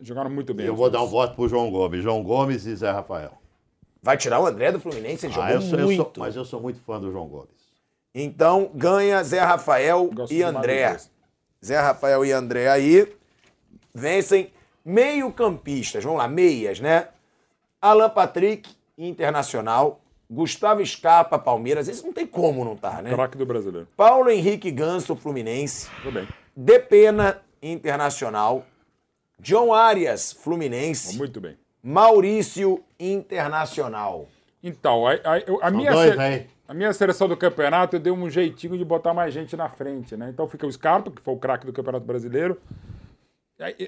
[0.00, 0.66] Jogaram muito bem.
[0.66, 1.00] Eu vou dois.
[1.00, 2.02] dar um voto pro João Gomes.
[2.02, 3.32] João Gomes e Zé Rafael.
[4.02, 5.26] Vai tirar o André do Fluminense?
[5.26, 6.02] Ele jogou Ah, eu sou, eu muito.
[6.02, 7.61] sou- mas eu sou muito fã do João Gomes.
[8.14, 10.96] Então ganha Zé Rafael Gosto e André.
[11.64, 13.10] Zé Rafael e André aí
[13.94, 14.52] vencem
[14.84, 16.02] meio-campistas.
[16.04, 17.08] Vamos lá, meias, né?
[17.80, 20.00] Alan Patrick, Internacional.
[20.30, 21.88] Gustavo Scarpa, Palmeiras.
[21.88, 23.10] Esse não tem como não tá, né?
[23.10, 23.86] Craque do brasileiro.
[23.96, 25.88] Paulo Henrique Ganso, Fluminense.
[26.02, 26.28] Tudo bem.
[26.56, 28.64] Depena, Internacional.
[29.38, 31.18] John Arias, Fluminense.
[31.18, 31.56] Muito bem.
[31.82, 34.26] Maurício, Internacional.
[34.62, 36.46] Então, a, a- a minha, dois, se- né?
[36.72, 40.16] A minha seleção do campeonato, eu dei um jeitinho de botar mais gente na frente,
[40.16, 40.30] né?
[40.32, 42.58] Então fica o Scarpa, que foi o craque do Campeonato Brasileiro.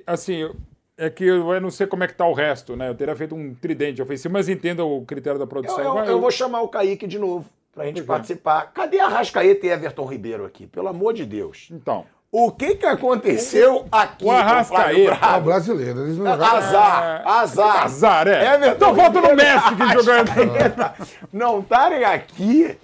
[0.06, 0.54] Assim, eu-
[0.96, 2.88] é que eu não sei como é que tá o resto, né?
[2.88, 5.80] Eu teria feito um tridente ofensivo, mas entenda o critério da Eu, produção.
[5.82, 7.48] eu- Vai, eu vou chamar o Kaique de novo.
[7.72, 8.70] pra gente participar.
[8.72, 10.64] Cadê a Rascaeta e Everton Ribeiro aqui?
[10.64, 11.68] Pelo amor de Deus.
[11.72, 12.04] Então.
[12.36, 14.24] O que que aconteceu aqui?
[14.24, 15.16] O Arrascaeta.
[15.16, 16.00] com o É brasileiro.
[16.00, 16.44] Eles não Bravo?
[16.56, 17.84] Azar, azar.
[17.84, 18.54] Azar, é.
[18.56, 20.14] Everton Então volta no Messi que jogou.
[20.14, 20.94] Arrascaeta
[21.32, 22.76] Não estarem aqui.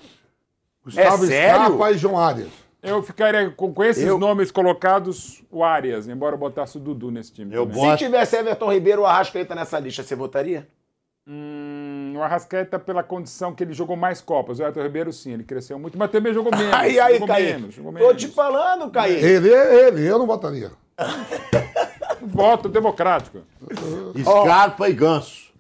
[0.85, 1.65] Gustavo é sério?
[1.67, 2.49] Scarpa e João Arias.
[2.81, 7.11] Eu ficaria com, com esses Eu- nomes colocados, o Arias, embora eu botasse o Dudu
[7.11, 7.53] nesse time.
[7.53, 7.69] Eu.
[7.75, 10.69] Se tivesse Everton Ribeiro ou Arrascaeta nessa lista, você votaria?
[11.27, 14.59] Hum, o Arrascaeta, pela condição que ele jogou mais Copas.
[14.59, 16.73] O Everton Ribeiro, sim, ele cresceu muito, mas também jogou menos.
[16.75, 17.45] Aí, aí, jogou Caí.
[17.45, 18.23] menos, jogou Tô menos.
[18.23, 19.13] te falando, Caí.
[19.23, 20.73] Ele ele, eu não votaria.
[22.23, 23.43] Voto democrático.
[24.19, 25.51] Scarpa e Ganso.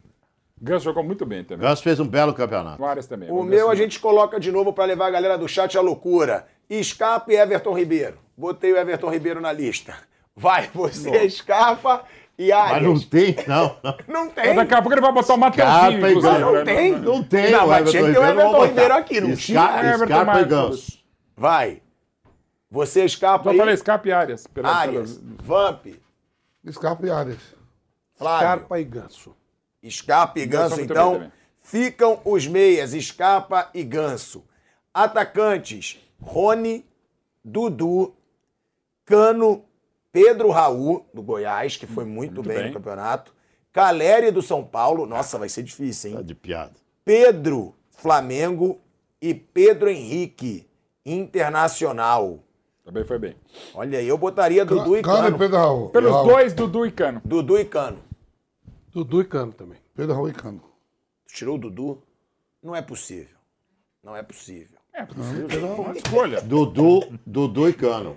[0.61, 1.66] Ganso jogou muito bem também.
[1.66, 2.82] Ganso fez um belo campeonato.
[2.82, 3.31] O também.
[3.31, 6.47] O meu a gente coloca de novo pra levar a galera do chat à loucura.
[6.82, 8.19] Scarpa e Everton Ribeiro.
[8.37, 9.95] Botei o Everton Ribeiro na lista.
[10.37, 12.05] Vai, você, Scarpa
[12.41, 12.83] e Arias.
[12.83, 13.77] Mas não tem, não.
[13.83, 13.97] não.
[14.09, 14.55] Não Mas tem.
[14.55, 16.39] Daqui a pouco ele vai botar o Mateuzinho, Scarpa e inclusive.
[16.39, 16.53] Ganso.
[16.55, 16.93] Não tem.
[16.99, 17.51] Não tem.
[17.51, 19.95] Não, mas tinha que ter o não Everton Ribeiro aqui, não tinha.
[19.95, 20.45] Everton e.
[20.47, 20.99] Ganso.
[21.37, 21.83] Vai.
[22.71, 24.12] Você, Scarpa Já e falei Scarpa e.
[24.55, 25.19] Pela, Arias.
[25.19, 25.87] pela- Vamp.
[26.71, 27.39] Scarpa e Arias.
[28.15, 28.47] Flávio.
[28.47, 29.37] Scarpa e Ganso.
[29.91, 31.33] Scarpa e Ganso Ganso, muito então, também.
[31.62, 34.45] ficam os meias, Scarpa e Ganso.
[34.95, 36.87] Atacantes, Rony,
[37.45, 38.15] Dudu,
[39.05, 39.65] Cano,
[40.12, 42.66] Pedro Raul, do Goiás, que foi muito, bem, bem.
[42.69, 43.32] no campeonato.
[43.73, 45.07] Caleri, do São Paulo.
[45.07, 46.24] Nossa, vai ser difícil, Tá hein?
[46.24, 46.73] de piada.
[47.05, 48.81] Pedro, Flamengo.
[49.23, 50.66] E Pedro Henrique,
[51.05, 52.43] Internacional.
[52.85, 53.37] Também foi bem.
[53.74, 55.39] Olha aí, eu botaria Dudu e Cano e Cano.
[55.39, 55.89] Pedro Raul.
[55.91, 56.27] Pelos Raul.
[56.28, 57.20] dois, Dudu e Cano.
[57.24, 57.99] Dudu e Cano.
[58.93, 59.78] Dudu e Cano também.
[59.95, 60.62] Pedro Raul e Cano.
[61.27, 62.03] Tirou o Dudu?
[62.62, 63.37] Não é possível.
[64.03, 64.78] Não é possível.
[64.95, 65.74] É possível.
[65.74, 66.41] Uma escolha.
[66.41, 68.16] Dudu, Dudu e Cano.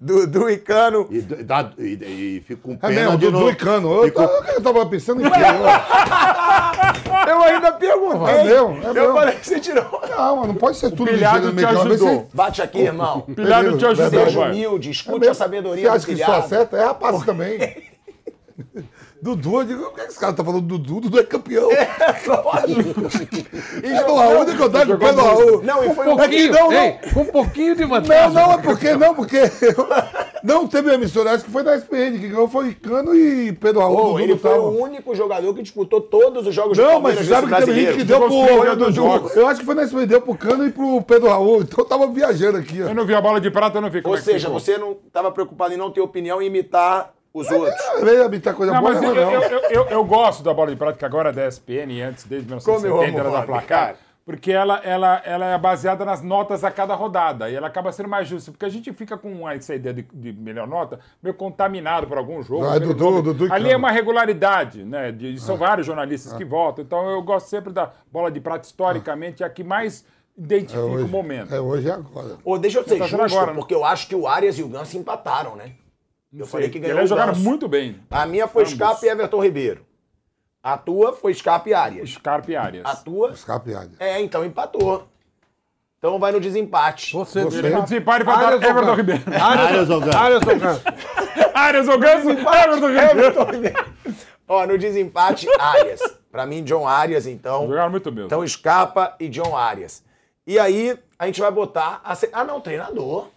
[0.00, 1.08] Dudu e Cano.
[1.10, 3.50] E, dá- e- e fico com É pena mesmo, de Dudu não...
[3.50, 3.92] e Cano.
[3.96, 5.38] Eu, Fico- eu, eu tava pensando em quê?
[5.38, 8.34] Eu- Eu ainda perguntei.
[8.34, 9.12] É meu, é eu meu.
[9.14, 10.00] falei que você tirou.
[10.08, 12.08] Não, mas não pode ser tudo pilhado ligeiro no te ajudou.
[12.22, 13.20] Esse- Bate aqui, irmão.
[13.22, 16.44] Pilhado te ajudou, Seja humilde, escute É a sabedoria Você do acha que só pilhado.
[16.46, 16.76] acerta?
[16.78, 17.58] É rapaz também.
[19.20, 21.00] Dudu, eu digo, por que esse cara tá falando do Dudu?
[21.02, 21.68] Dudu é campeão.
[23.82, 25.62] E É do Raul, onde que eu tava com o pé do Raul?
[25.62, 26.72] Não, e foi Um É que não, não.
[26.72, 28.32] Ei, com um pouquinho de Não, vantagem.
[28.34, 29.40] não, é porque, não, porque
[30.42, 33.96] não teve emissora, acho que foi da SPN, que ganhou foi Cano e Pedro Raul.
[33.96, 34.62] Dudu ele não foi tava.
[34.62, 37.80] o único jogador que disputou todos os jogos do Não, mas Palmeiras sabe que teve
[37.86, 38.30] gente que deu pro.
[38.30, 39.36] 50 dos jogos.
[39.36, 41.62] Eu acho que foi na SPN, deu pro Cano e pro Pedro Raul.
[41.62, 42.86] Então eu tava viajando aqui, ó.
[42.88, 44.48] Eu não vi a bola de prata, eu não vi como Ou é que seja,
[44.48, 47.80] você não estava preocupado em não ter opinião e imitar os outros.
[48.00, 49.32] Eu ia habitar coisa Não, boa, mas não, eu, não.
[49.32, 52.02] eu, eu, eu- eu gosto da bola de prata, que agora é da ESPN, e
[52.02, 53.96] antes, desde Como eu 1970, amo era da placar.
[54.24, 57.48] Porque ela, ela, ela é baseada nas notas a cada rodada.
[57.48, 58.50] E ela acaba sendo mais justa.
[58.52, 62.42] Porque a gente fica com essa ideia de, de melhor nota meio contaminado por algum
[62.42, 62.64] jogo.
[62.64, 63.22] Não, é Dudu, jogo.
[63.22, 65.12] Dudu Ali é uma regularidade, né?
[65.12, 66.84] De, e são vários jornalistas que votam.
[66.84, 70.04] Então eu gosto sempre da bola de prata, historicamente, é a que mais
[70.36, 71.54] identifica É hoje, o momento.
[71.54, 72.36] É hoje e agora.
[72.44, 73.54] Ou deixa eu ser Tá justo, agora, né?
[73.54, 75.72] porque eu acho que o Arias e o Ganso empataram, né?
[76.36, 78.00] Eu falei que ganhou Eles jogaram muito bem.
[78.10, 78.74] A minha foi Ambos.
[78.74, 79.86] Scarpa e Everton Ribeiro.
[80.62, 82.10] A tua foi Scarpa e Arias.
[82.10, 82.84] Scarpa e Arias.
[82.84, 83.30] A tua...
[83.30, 83.96] Escape Águia.
[83.98, 85.08] É, então empatou.
[85.98, 87.12] Então vai no desempate.
[87.12, 87.62] Você, Você.
[87.70, 88.94] No desempate vai Arias dar ou Everton?
[88.94, 89.22] Ribeiro.
[89.40, 90.18] Arias ou Ganso?
[90.18, 90.82] Arias ou Ganso?
[91.54, 93.18] Arias ou Ganso?
[93.18, 93.84] Everton Ribeiro.
[94.46, 96.00] Ó, no desempate, Arias.
[96.30, 97.66] Pra mim, John Arias, então.
[97.66, 98.26] Jogaram muito bem.
[98.26, 100.02] Então, Scarpa e John Arias.
[100.46, 102.00] E aí, a gente vai botar...
[102.04, 102.16] A...
[102.32, 103.28] Ah, não, treinador.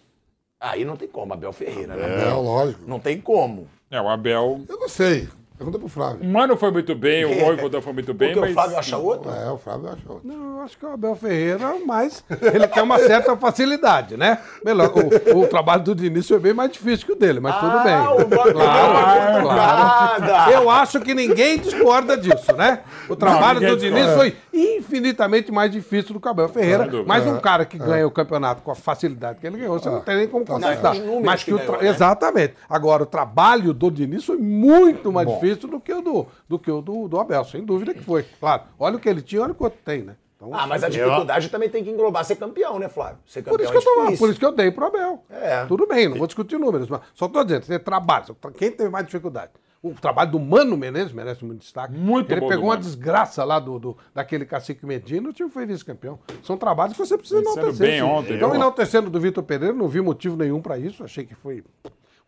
[0.61, 2.29] Aí não tem como, Abel Ferreira, né?
[2.29, 2.83] É, lógico.
[2.85, 3.67] Não tem como.
[3.89, 4.61] É, o Abel.
[4.69, 5.27] Eu não sei.
[5.61, 6.23] Pergunta pro Flávio.
[6.23, 8.49] O Mano foi muito bem, o Voivoda foi muito bem, Porque mas.
[8.49, 9.31] o Flávio acha outro?
[9.31, 10.19] É, o Flávio achou.
[10.23, 14.39] Não, eu acho que o Abel Ferreira, mas ele tem uma certa facilidade, né?
[14.65, 14.91] Melhor,
[15.35, 17.93] o, o trabalho do Diniz foi bem mais difícil que o dele, mas tudo bem.
[17.93, 20.25] Ah, o Claro, não claro.
[20.25, 20.51] nada.
[20.51, 22.79] Eu acho que ninguém discorda disso, né?
[23.07, 24.17] O trabalho ninguém do Diniz discorda.
[24.17, 27.03] foi infinitamente mais difícil do que o Abel Ferreira, dúvida.
[27.07, 30.01] mas um cara que ganha o campeonato com a facilidade que ele ganhou, você não
[30.01, 30.93] tem nem como contestar.
[30.93, 31.87] os números Mas que que o ganhou, né?
[31.87, 32.55] Exatamente.
[32.67, 36.71] Agora, o trabalho do Diniz foi muito mais difícil do que o do, do, que
[36.71, 38.23] o do, do Abel, sem dúvida que foi.
[38.39, 40.15] Claro, olha o que ele tinha, olha o que o outro tem, né?
[40.35, 43.19] Então, Ah, mas a dificuldade também tem que englobar ser campeão, né, Flávio?
[43.27, 44.17] Ser campeão Por isso, que eu tô, é difícil.
[44.19, 45.23] por isso que eu dei pro Abel.
[45.29, 45.65] É.
[45.65, 48.25] Tudo bem, não vou discutir números, mas só tô dizendo, você trabalha.
[48.57, 49.51] Quem teve mais dificuldade?
[49.83, 51.93] O trabalho do Mano Menezes merece muito destaque.
[51.95, 52.83] Muito Ele bom pegou uma Mano.
[52.83, 56.19] desgraça lá do, do- daquele cacique Medina, o time foi vice-campeão.
[56.43, 57.87] São trabalhos que você precisa enaltecer.
[57.87, 61.03] bem ontem, então, enaltecendo do Vitor Pereira, não vi motivo nenhum pra isso.
[61.03, 61.63] Achei que foi.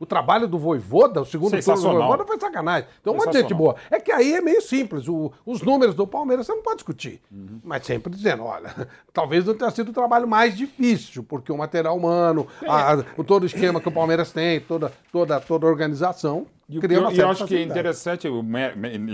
[0.03, 1.88] O trabalho do Voivoda, o segundo turno do.
[2.07, 2.89] Voivoda foi sacanagem.
[2.99, 3.75] Então, um monte de gente boa.
[3.89, 5.07] É que aí é meio simples.
[5.07, 7.21] O- os números do Palmeiras você não pode discutir.
[7.31, 7.61] Uhum.
[7.63, 8.69] Mas sempre dizendo, olha,
[9.13, 13.43] talvez não tenha sido o trabalho mais difícil, porque o material humano, a- o todo
[13.43, 16.45] o esquema que o Palmeiras tem, toda, toda, toda a organização,
[16.77, 18.43] E, cria eu, uma e eu acho que é interessante, o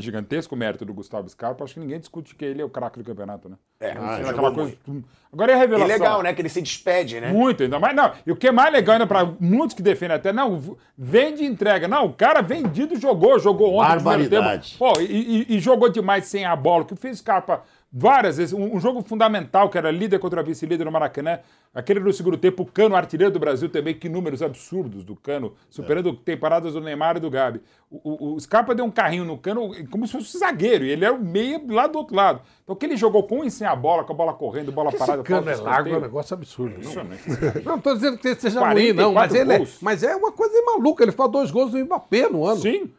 [0.01, 3.05] gigantesco mérito do Gustavo Scarpa, acho que ninguém discute que ele é o craque do
[3.05, 3.55] campeonato, né?
[3.79, 4.73] É, ah, jogou aquela coisa.
[4.87, 5.07] muito.
[5.31, 5.87] Agora é a E revelação.
[5.87, 6.33] legal, né?
[6.33, 7.31] Que ele se despede, né?
[7.31, 7.95] Muito, ainda mais.
[7.95, 11.43] Não, e o que é mais legal ainda para muitos que defendem até, não, vende
[11.43, 11.87] e entrega.
[11.87, 14.77] Não, o cara vendido jogou, jogou ontem no primeiro Barbaridade.
[14.77, 14.93] tempo.
[14.93, 18.53] Pô, e, e- e jogou demais sem a bola, o que fez Scarpa várias vezes.
[18.53, 21.39] Um, um jogo fundamental, que era líder contra vice-líder no Maracanã.
[21.73, 25.53] Aquele no segundo tempo, o Cano, artilheiro do Brasil também, que números absurdos do Cano,
[25.69, 27.61] superando temporadas do Neymar e do Gabi.
[27.91, 31.05] O, o- o Scarpa deu um carrinho no Cano como se fosse zagueiro, e ele
[31.05, 32.41] era o meia lá do outro lado.
[32.63, 35.21] Então, que ele jogou com e sem a bola, com a bola correndo, bola parada.
[35.21, 36.73] Esse cano é largo, é um negócio absurdo.
[36.73, 37.65] Não, Impressionante.
[37.65, 40.31] não tô dizendo que ele seja ruim, não, 44 mas ele é, mas é uma
[40.31, 41.03] coisa maluca.
[41.03, 42.61] Ele faz dois gols no Mbappé no ano.
[42.61, 42.91] Sim.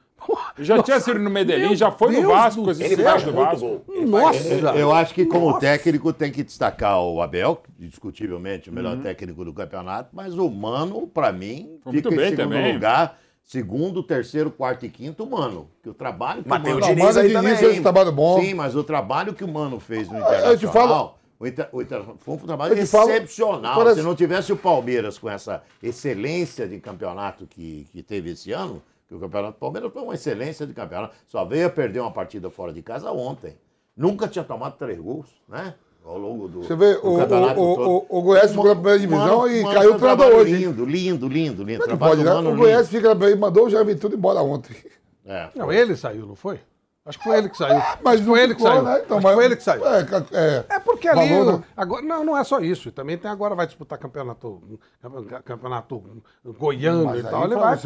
[0.58, 2.70] Já tinha sido no Medellín, Meu já foi no Deus Vasco, céu.
[2.70, 3.60] assim, Ele faz do Vasco.
[3.60, 3.84] gol.
[4.06, 4.48] Nossa!
[4.76, 5.60] Eu acho que como Nossa.
[5.60, 8.76] técnico tem que destacar o Abel, indiscutivelmente o Uhum.
[8.76, 12.72] melhor técnico do campeonato, mas o Mano, pra mim, Foi fica muito em segundo também.
[12.74, 13.18] lugar.
[13.42, 15.68] Segundo, terceiro, quarto e quinto, o Mano.
[15.82, 16.94] Que o trabalho que Mas o tem o Mano...
[16.94, 17.56] Diniz aí Diniz também.
[17.56, 18.40] fez um trabalho bom.
[18.40, 20.72] Sim, mas o trabalho que o Mano fez no eu te Internacional...
[20.72, 23.76] falo- o Inter- o Inter- foi um trabalho te falo- excepcional.
[23.78, 28.52] parece- Se não tivesse o Palmeiras com essa excelência de campeonato que, que teve esse
[28.52, 28.80] ano,
[29.10, 32.12] que o campeonato do Palmeiras foi uma excelência de campeonato, só veio a perder uma
[32.12, 33.56] partida fora de casa ontem.
[33.96, 35.74] Nunca tinha tomado três gols, né?
[36.04, 37.90] Ao longo do, Você vê, do o- campeonato o- todo.
[37.90, 40.52] o- o Goiás ficou na primeira divisão e Mano caiu trabalho hoje?
[40.56, 41.80] Lindo, lindo, lindo, lindo.
[41.82, 42.30] Como é pode, né?
[42.32, 42.62] Mano O lindo.
[42.62, 44.76] Goiás fica bem, mandou o Jair tudo embora ontem.
[45.26, 46.60] É, Não, ele saiu, não foi?
[47.06, 47.82] Acho que foi ele que saiu.
[48.02, 48.82] Mas foi ele que saiu.
[48.82, 49.00] né?
[49.04, 49.86] Então, mas- foi ele que saiu.
[49.86, 51.28] É, ca- é, É porque ali.
[51.30, 51.64] valor, né?
[51.76, 52.92] agora, não, não é só isso.
[52.92, 54.62] Também tem agora vai disputar campeonato,
[55.44, 56.22] campeonato
[56.58, 57.44] goiano Mas e tal.
[57.44, 57.76] Ele vai.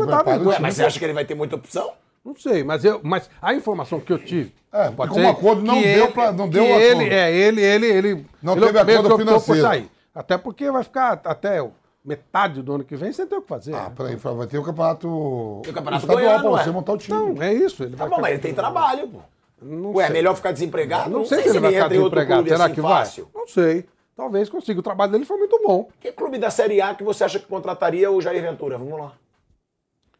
[0.44, 1.92] Ué, mas você acha que ele vai ter muita opção?
[2.24, 4.54] Não sei, mas, eu, mas a informação que eu tive.
[4.72, 7.12] É, pode ser acordo não que deu ele- pra- não deu ele, acordo.
[7.12, 8.26] É, ele, ele, ele.
[8.42, 9.60] Não ele teve acordo por financeiro.
[9.62, 9.90] sair.
[10.14, 11.60] Até porque vai ficar até
[12.04, 13.74] metade do ano que vem sem ter o que fazer.
[13.74, 13.92] Ah, né?
[13.96, 15.60] peraí, vai ter o campeonato.
[15.62, 16.64] Tem o campeonato estadual goiano, pra ué.
[16.64, 17.16] você montar o time.
[17.30, 17.82] Então, é isso.
[17.82, 19.18] Ele Tá vai bom, mas ele tem trabalho, pô.
[19.62, 20.16] Não Ué, é sei.
[20.16, 21.08] melhor ficar desempregado?
[21.10, 22.46] Não, sei, se ele vai ficar desempregado.
[22.48, 23.28] Será assim que fácil.
[23.32, 23.40] vai?
[23.42, 23.86] Não sei.
[24.14, 24.78] Talvez consiga.
[24.80, 25.88] O trabalho dele foi muito bom.
[25.98, 28.76] Que clube da Série A que você acha que contrataria o Jair Ventura?
[28.76, 29.12] Vamos lá.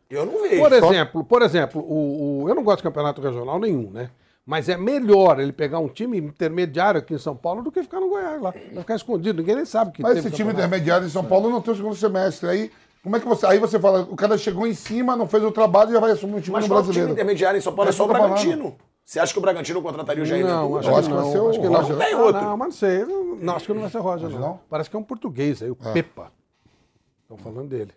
[0.08, 0.62] Eu não vejo.
[0.62, 4.10] Por exemplo, por exemplo, o, o- eu não gosto de campeonato regional nenhum, né?
[4.46, 7.98] Mas é melhor ele pegar um time intermediário aqui em São Paulo do que ficar
[8.00, 8.50] no Goiás lá.
[8.50, 11.62] Vai ficar escondido, ninguém nem sabe que Mas esse time intermediário em São Paulo não
[11.62, 12.48] tem o segundo semestre.
[12.50, 12.70] Aí,
[13.02, 13.46] como é que você.
[13.46, 16.10] Aí você fala, o cara chegou em cima, não fez o trabalho e já vai
[16.10, 17.12] assumir um time Mas no time brasileiro.
[17.12, 18.76] intermediário em São Paulo é É só o Bragantino.
[19.02, 21.24] Você acha que o Bragantino contrataria o Jair Não, acho, Eu que acho que vai
[21.24, 21.32] não.
[21.32, 21.90] ser o acho que Roger.
[21.96, 21.98] não.
[22.04, 22.42] Tem Ah, outro.
[22.42, 23.04] Não, mas não sei.
[23.04, 24.38] Não, não, acho que não vai ser Roger, não.
[24.40, 24.60] não?
[24.68, 26.30] Parece que é um português aí, o Pepa.
[27.22, 27.92] Estão falando dele.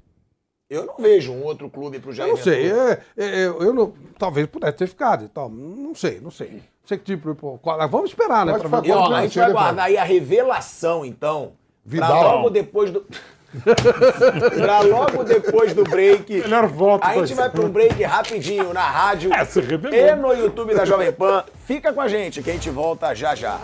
[0.70, 2.70] Eu não vejo um outro clube pro Eu Jair não sei.
[2.72, 5.50] É, é, eu, eu não, talvez pudesse ter ficado e tal.
[5.50, 6.52] Não sei, não sei.
[6.52, 7.34] Não sei que tipo.
[7.36, 8.54] pô, qual- Vamos esperar, né?
[8.54, 11.54] Eu pra ver E ó, a gente vai guardar aí a revelação, então.
[11.90, 12.24] Pra Vidal.
[12.38, 13.06] logo depois do.
[14.56, 16.34] pra logo depois do break.
[16.42, 17.08] Melhor volta.
[17.08, 19.32] A gente vai pra um break rapidinho na rádio
[19.94, 21.46] É, e no YouTube da Jovem Pan.
[21.66, 23.58] Fica com a gente que a gente volta já já.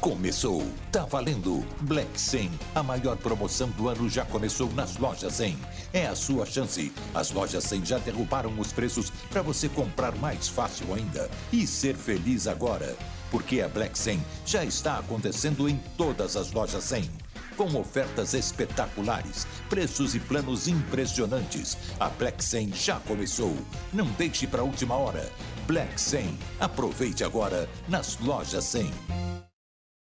[0.00, 0.62] Começou,
[0.92, 1.64] tá valendo.
[1.80, 5.56] Black 100, a maior promoção do ano já começou nas lojas 100.
[5.94, 6.92] É a sua chance.
[7.14, 11.94] As lojas 100 já derrubaram os preços para você comprar mais fácil ainda e ser
[11.94, 12.96] feliz agora.
[13.30, 17.08] Porque a Black 100 já está acontecendo em todas as lojas 100.
[17.56, 21.78] Com ofertas espetaculares, preços e planos impressionantes.
[22.00, 23.56] A Black 100 já começou.
[23.92, 25.30] Não deixe para a última hora.
[25.64, 26.36] Black 100.
[26.58, 28.90] Aproveite agora nas lojas 100.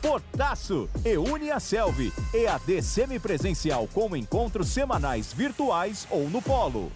[0.00, 0.88] fortaço.
[1.04, 6.90] E une a Selvi, EAD semipresencial com encontros semanais virtuais ou no polo.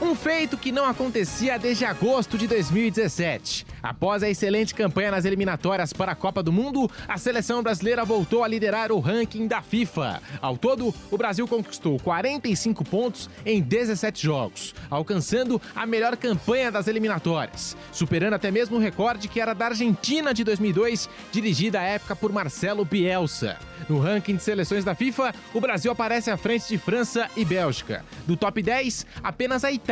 [0.00, 3.66] Um feito que não acontecia desde agosto de 2017.
[3.82, 8.44] Após a excelente campanha nas eliminatórias para a Copa do Mundo, a seleção brasileira voltou
[8.44, 10.22] a liderar o ranking da FIFA.
[10.40, 16.86] Ao todo, o Brasil conquistou 45 pontos em 17 jogos, alcançando a melhor campanha das
[16.86, 22.14] eliminatórias, superando até mesmo o recorde que era da Argentina de 2002, dirigida à época
[22.14, 23.58] por Marcelo Bielsa.
[23.88, 28.04] No ranking de seleções da FIFA, o Brasil aparece à frente de França e Bélgica.
[28.26, 29.87] Do top 10, apenas a Itália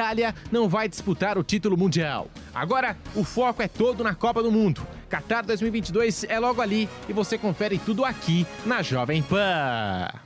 [0.50, 2.28] não vai disputar o título mundial.
[2.54, 4.86] Agora, o foco é todo na Copa do Mundo.
[5.08, 10.25] Qatar 2022 é logo ali e você confere tudo aqui na Jovem Pan.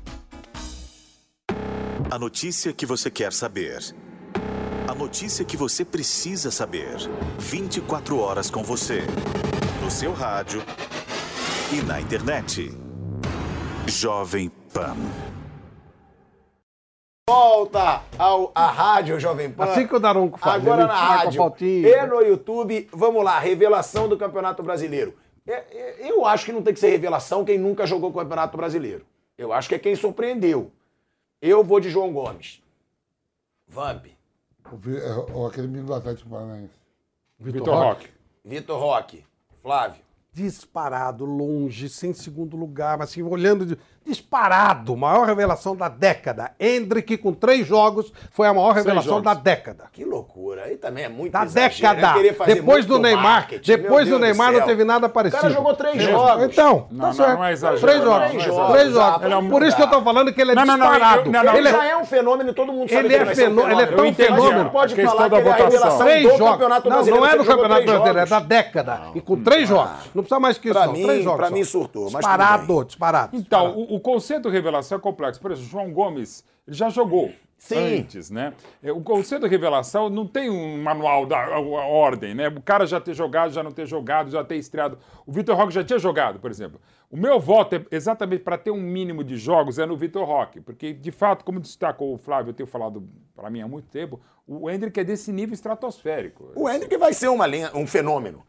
[2.11, 3.79] A notícia que você quer saber.
[4.85, 6.97] A notícia que você precisa saber.
[7.39, 9.03] 24 horas com você.
[9.81, 10.61] No seu rádio
[11.71, 12.69] e na internet.
[13.87, 14.97] Jovem Pan.
[17.29, 19.63] Volta ao, à rádio Jovem Pan.
[19.63, 22.89] Assim que o Daronco faz, Agora na rádio e no YouTube.
[22.91, 25.15] Vamos lá, revelação do Campeonato Brasileiro.
[25.47, 28.57] É, é, Eu acho que não tem que ser revelação quem nunca jogou o Campeonato
[28.57, 29.05] Brasileiro.
[29.37, 30.73] Eu acho que é quem surpreendeu.
[31.41, 32.61] Eu vou de João Gomes.
[33.67, 34.05] Vamp.
[34.71, 36.73] O Vi- é, o- aquele menino do Atlético Paranaense.
[37.39, 38.07] Vitor Roque.
[38.45, 39.25] Vitor Roque.
[39.61, 40.01] Flávio.
[40.33, 43.65] Disparado, longe, sem segundo lugar, mas assim, olhando.
[43.65, 43.77] De...
[44.03, 46.51] Disparado, maior revelação da década.
[46.59, 49.23] Hendrick, com três jogos, foi a maior revelação jogos.
[49.23, 49.83] da década.
[49.93, 50.63] Que loucura.
[50.63, 52.07] Aí também é muito Da exagero, década.
[52.07, 55.05] é querer fazer Depois do Neymar, marketing, depois meu do Deus Neymar não teve nada
[55.07, 55.41] O parecido.
[55.41, 56.43] cara jogou três Fez- jogos.
[56.45, 57.33] Então, Não, tá não, certo.
[57.37, 58.21] não é exagero, Três não, jogos.
[58.23, 58.27] é
[58.71, 59.23] Três jogos.
[59.25, 61.29] Ele é um- Por isso que eu tô falando que ele é Não, disparado.
[61.31, 63.35] não, não, ele é já é um fenômeno, todo mundo sabe Ele que é vai
[63.35, 64.69] ser um fenô- ele é tão fenômeno.
[64.71, 66.51] Pode falar da que ele é a revelação Três do jogos.
[66.53, 67.25] Campeonato Não, Brasileiro.
[67.25, 68.29] não é do Campeonato três Brasileiro, é jogos.
[68.43, 69.01] da década.
[69.15, 69.91] E com três jogos.
[70.15, 70.91] Não precisa mais que isso, não.
[70.93, 71.39] mim- Três jogos.
[71.39, 73.29] pra mim surtou, Disparado, disparado.
[73.37, 75.39] Então, o, conceito de revelação é complexo.
[75.41, 77.99] Por exemplo, João Gomes, ele já jogou Sim.
[77.99, 78.53] antes, né?
[78.81, 82.47] É, O conceito de revelação não tem um manual da a- a ordem, né?
[82.47, 84.97] O cara já ter jogado, já não ter jogado, já ter estreado.
[85.25, 86.79] O Vitor Roque já tinha jogado, por exemplo.
[87.09, 90.61] O meu voto é exatamente para ter um mínimo de jogos é no Vitor Roque,
[90.61, 94.19] porque de fato, como destacou o Flávio, eu tenho falado para mim há muito tempo,
[94.47, 96.51] o Hendrick é desse nível estratosférico.
[96.55, 98.43] O Hendrick vai ser uma linha- um fenômeno.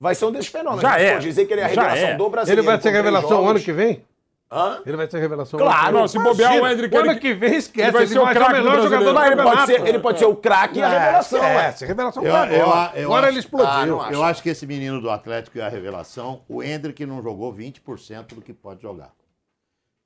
[0.00, 0.82] Vai ser um desses fenômenos.
[0.82, 1.12] Já é.
[1.14, 2.16] pode dizer que ele é a Já revelação é.
[2.16, 2.60] do brasileiro.
[2.60, 3.50] Ele vai ser revelação jogos.
[3.50, 4.04] ano que vem?
[4.50, 4.82] Hã?
[4.86, 5.98] Ele vai ser revelação Claro.
[5.98, 7.88] Não, se bobear o Hendrick, Ano ele- que vem, esquece.
[7.88, 9.04] ele vai ser o craque melhor jogador brasileiro.
[9.04, 11.44] do Mas ele pode, ser, ele pode ser o craque e a É, revelação.
[11.44, 12.98] É, essa revelação Eu- eu- agora.
[12.98, 14.00] eu Agora acho- ele explodiu.
[14.00, 14.10] Ah.
[14.10, 16.42] Eu acho que esse menino do Atlético é a revelação.
[16.48, 19.12] O Hendrick não jogou 20% do que pode jogar.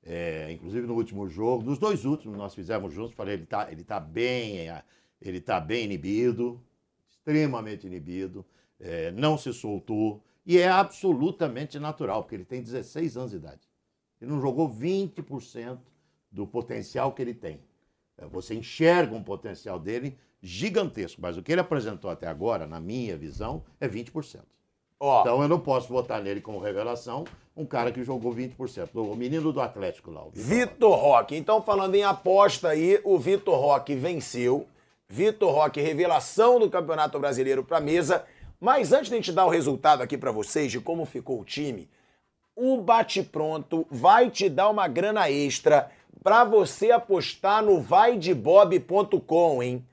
[0.05, 3.83] É, inclusive no último jogo, nos dois últimos nós fizemos juntos, falei, ele tá, ele
[3.85, 4.81] tá bem, é,
[5.21, 6.61] ele tá bem inibido,
[7.09, 8.45] extremamente inibido,
[8.77, 13.61] é, não se soltou, e é absolutamente natural, porque ele tem 16 anos de idade.
[14.23, 15.77] Ele não jogou 20%
[16.31, 17.59] do potencial que ele tem.
[18.17, 22.79] É, Você enxerga um potencial dele gigantesco, mas o que ele apresentou até agora, na
[22.79, 24.39] minha visão, é 20%.
[24.99, 27.25] Ó, Então eu não posso votar nele como revelação,
[27.55, 28.89] um cara que jogou 20%.
[28.93, 30.23] O menino do Atlético lá.
[30.23, 30.55] o Vitor Roque.
[30.65, 31.35] Vitor Roque.
[31.35, 34.65] Então, falando em aposta aí, o Vitor Roque venceu.
[35.09, 38.25] Vitor Roque, revelação do Campeonato Brasileiro para mesa.
[38.59, 41.43] Mas antes de a gente dar o resultado aqui para vocês de como ficou o
[41.43, 41.89] time,
[42.55, 45.91] o Bate Pronto vai te dar uma grana extra
[46.23, 49.85] para você apostar no vaidebob.com, hein?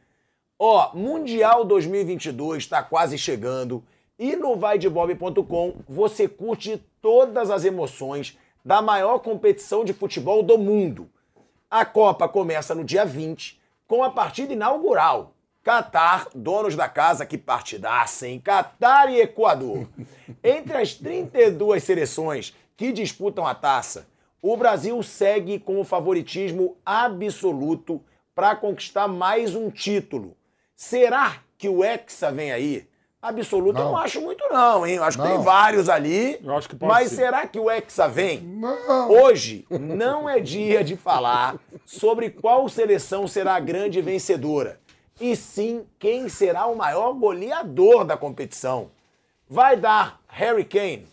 [0.58, 3.82] Ó, Mundial 2022 está quase chegando
[4.18, 11.08] e no vaidebob.com você curte todas as emoções da maior competição de futebol do mundo.
[11.70, 13.58] A Copa começa no dia 20
[13.88, 15.32] com a partida inaugural.
[15.70, 18.40] Catar, donos da casa, que partidaça, hein?
[18.40, 19.86] Catar e Equador.
[20.42, 24.08] Entre as 32 seleções que disputam a taça,
[24.42, 28.02] o Brasil segue com o favoritismo absoluto
[28.34, 30.36] para conquistar mais um título.
[30.74, 32.88] Será que o Hexa vem aí?
[33.22, 34.96] Absoluto eu não acho muito não, hein?
[34.96, 35.42] Eu acho que tem Não.
[35.44, 36.40] vários ali.
[36.42, 37.16] Eu acho que pode mas ser.
[37.16, 38.40] será que o Hexa vem?
[38.40, 39.08] Não.
[39.08, 44.80] Hoje não é dia de falar sobre qual seleção será a grande vencedora.
[45.20, 48.90] E sim quem será o maior goleador da competição.
[49.48, 51.06] Vai dar Harry Kane,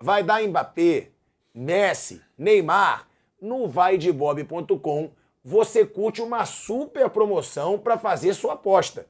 [0.00, 1.08] vai dar Mbappé,
[1.54, 3.06] Messi, Neymar.
[3.40, 5.10] No vaidebob.com
[5.44, 9.06] você curte uma super promoção para fazer sua aposta.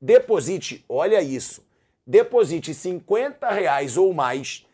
[0.00, 1.62] Deposite, olha isso,
[2.06, 4.66] deposite 50 reais ou mais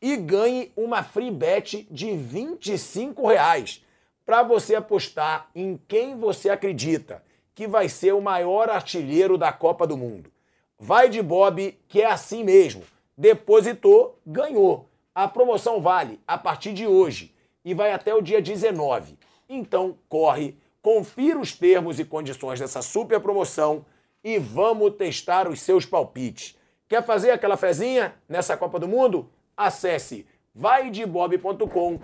[0.00, 3.84] e ganhe uma free bet de 25 reais
[4.24, 7.22] para você apostar em quem você acredita
[7.54, 10.30] que vai ser o maior artilheiro da Copa do Mundo.
[10.78, 12.82] Vai de Bob, que é assim mesmo.
[13.16, 14.88] Depositou, ganhou.
[15.14, 17.32] A promoção vale a partir de hoje
[17.64, 19.16] e vai até o dia 19.
[19.48, 23.86] Então, corre, confira os termos e condições dessa super promoção
[24.22, 26.58] e vamos testar os seus palpites.
[26.88, 29.30] Quer fazer aquela fezinha nessa Copa do Mundo?
[29.56, 32.00] Acesse vaidebob.com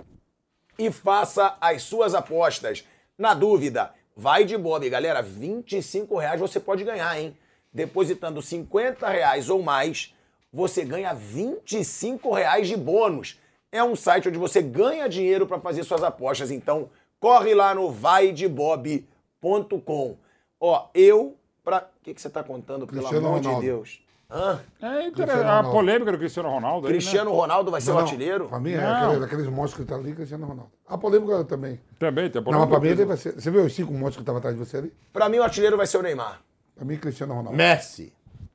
[0.79, 2.85] e faça as suas apostas.
[3.19, 5.23] Na dúvida, vai de Bob, galera.
[5.23, 7.35] 25 reais você pode ganhar, hein?
[7.73, 10.15] Depositando 50 reais ou mais,
[10.53, 13.41] você ganha 25 reais de bônus.
[13.73, 16.51] É um site onde você ganha dinheiro para fazer suas apostas.
[16.51, 20.17] Então, corre lá no vaidebob.com.
[20.61, 21.35] Ó, eu
[21.65, 21.89] pra.
[22.01, 23.61] O que, que você tá contando, pelo Cristiano amor Ronaldo.
[23.61, 24.03] de Deus?
[24.33, 24.61] Hã?
[24.81, 26.87] É, Cristiano a polêmica do Cristiano Ronaldo.
[26.87, 26.99] aí, né?
[26.99, 28.49] Cristiano Ronaldo vai ser Não, o artilheiro?
[28.49, 29.07] Pra mim é Não.
[29.09, 30.71] aqueles, aqueles monstros que tá ali, Cristiano Ronaldo.
[30.87, 31.81] A polêmica também.
[31.99, 32.69] Também, tem a Não, mas polêmica.
[32.71, 33.33] pra mim ele vai ser.
[33.35, 34.93] Você viu os cinco monstros que estavam atrás de você ali?
[35.13, 36.41] Pra mim, o artilheiro vai ser o Neymar.
[36.77, 37.57] Pra mim, Cristiano Ronaldo.
[37.57, 38.13] Messi.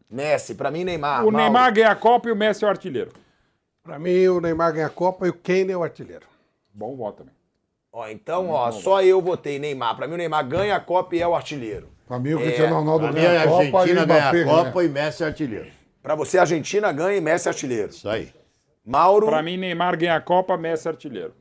[0.09, 1.21] Messi, pra mim, Neymar.
[1.25, 1.37] O Mauro.
[1.37, 3.11] Neymar ganha a Copa e o Messi é o artilheiro.
[3.83, 6.25] Pra mim, o Neymar ganha a Copa e o Kane é o artilheiro.
[6.73, 7.33] Bom voto também.
[7.91, 9.95] Ó, então, ó, só eu votei Neymar.
[9.95, 11.89] Pra mim, o Neymar ganha a Copa e é o artilheiro.
[12.07, 14.63] Pra mim, o É, Cristiano Ronaldo ganha a a Copa e Argentina o ganha a
[14.65, 15.67] Copa e Messi é artilheiro.
[16.03, 17.89] Pra você, a Argentina ganha e Messi é artilheiro.
[17.89, 18.31] Isso aí.
[18.85, 19.25] Mauro.
[19.25, 21.33] Pra mim, Neymar ganha a Copa, Messi é artilheiro.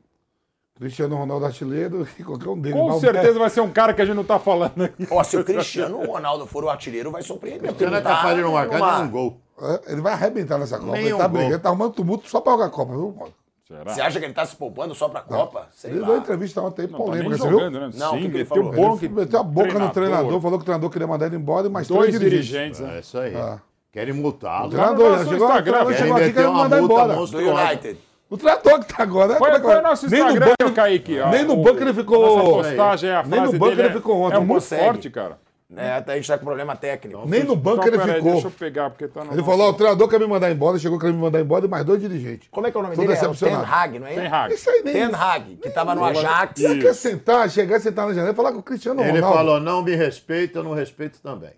[0.77, 2.77] Cristiano Ronaldo artilheiro e qualquer um deles.
[2.77, 5.07] Com o certeza vai ser um cara que a gente não tá falando aqui.
[5.09, 7.61] Ó, se o Cristiano Ronaldo for o artilheiro, vai surpreender.
[7.61, 9.41] porque Cristiano é não tá capaz de não marcar nenhum gol.
[9.61, 10.91] É, Ele vai arrebentar nessa Copa.
[10.91, 13.33] Nem Ele tá brigando, ele tá arrumando tumulto só pra jogar a Copa, viu, Paulo?
[13.67, 15.67] Você acha que ele tá se poupando só pra Copa?
[15.71, 16.07] Sei Ele lá.
[16.07, 17.79] deu entrevista ontem Não, tá polêmica, nem você jogando, viu?
[17.81, 17.89] né?
[17.95, 18.71] Não, o que Sim, que ele meteu falou?
[18.73, 21.65] bom Ele meteu a boca no treinador, falou que o treinador queria mandar ele embora
[21.65, 22.47] e mais Dois três dirigentes.
[22.47, 22.97] dirigentes, né?
[22.97, 23.35] É isso aí.
[23.35, 23.59] Ah.
[23.91, 24.67] Querem multá-lo.
[24.67, 27.15] O treinador, já chegou, o Instagram, treinador chegou aqui querendo mandar embora.
[27.15, 27.37] Do.
[27.37, 27.97] United.
[28.29, 29.35] O treinador que tá agora.
[29.35, 31.19] Qual, como é, qual é o que- nosso nem no Instagram, banco ele- Kaique?
[31.19, 31.29] ó?
[31.31, 32.35] Nem no O- banco ele ficou.
[32.37, 34.35] Nossa postagem, a Nem frase no banco dele ele ficou ontem.
[34.35, 35.39] É muito forte, cara.
[35.75, 37.27] É, até a gente tá com problema técnico.
[37.27, 38.33] Nem no banco Então, ele peraí, ficou.
[38.33, 40.51] Deixa eu pegar, porque tá no Ele nosso- falou: ó, o treinador quer me mandar
[40.51, 42.47] embora, chegou querendo me mandar embora e mais dois dirigentes.
[42.51, 43.13] Como é que é o nome Tô dele?
[43.13, 43.73] É o Ten decepcionado.
[43.73, 44.13] Hag, não é?
[44.13, 44.53] Ten Hag.
[44.53, 44.93] Isso aí nem.
[44.93, 46.61] Ten Hag, que tava no Ajax.
[46.61, 49.37] Você quer sentar, chegar, sentar na janela e falar com o Cristiano Ele Ronaldo?
[49.37, 51.53] falou, não me respeita, eu não respeito também.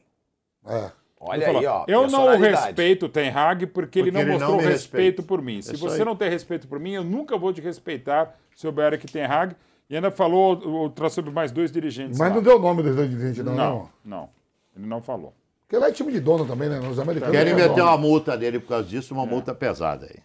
[0.66, 0.90] É.
[1.20, 1.84] Olha Ele aí, ó.
[1.88, 2.66] Eu não personalidade.
[2.66, 5.24] respeito o Ten Hag porque, ele Porque não ele mostrou não me respeito respeita.
[5.24, 5.62] por mim.
[5.62, 6.06] Se Isso você aí.
[6.06, 9.56] não tem respeito por mim, eu nunca vou te respeitar o Eric Ten Hag.
[9.90, 12.18] E ainda falou outra sobre mais dois dirigentes.
[12.20, 12.36] Mas lá.
[12.36, 13.56] não deu o nome dos dois dirigentes, não.
[13.56, 14.30] Não, não.
[14.76, 15.34] Ele não falou.
[15.66, 16.80] Porque lá é time de dono também, né?
[16.80, 17.36] Os americanos.
[17.36, 17.84] Querem é meter dono.
[17.84, 20.20] uma multa dele por causa disso, uma multa pesada aí.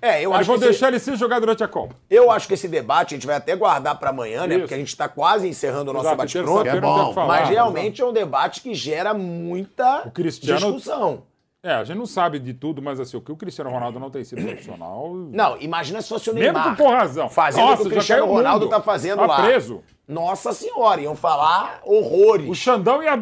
[0.00, 1.94] É, eu Mas acho, vou que esse, deixar ele se jogar durante a Copa.
[2.08, 4.54] eu acho que esse debate a gente vai até guardar pra amanhã, né?
[4.54, 4.60] Isso.
[4.62, 6.62] Porque a gente tá quase encerrando o nosso Exato, bate-pronto.
[6.64, 7.26] terça-feira É bom, falar.
[7.26, 11.22] Mas realmente é um debate que gera muita O Cristiano- discussão.
[11.66, 14.08] É, a gente não sabe de tudo, mas assim, o que o Cristiano Ronaldo não
[14.08, 15.12] tem sido profissional.
[15.34, 16.76] Não, imagina se fosse o Mesmo Neymar.
[16.76, 17.28] com com razão.
[17.28, 18.70] Fazendo o Nossa, que o Cristiano o Ronaldo mundo.
[18.70, 19.42] tá fazendo Tá lá.
[19.42, 19.82] preso.
[20.06, 22.48] Nossa senhora, iam falar horrores.
[22.48, 23.20] O Xandão ia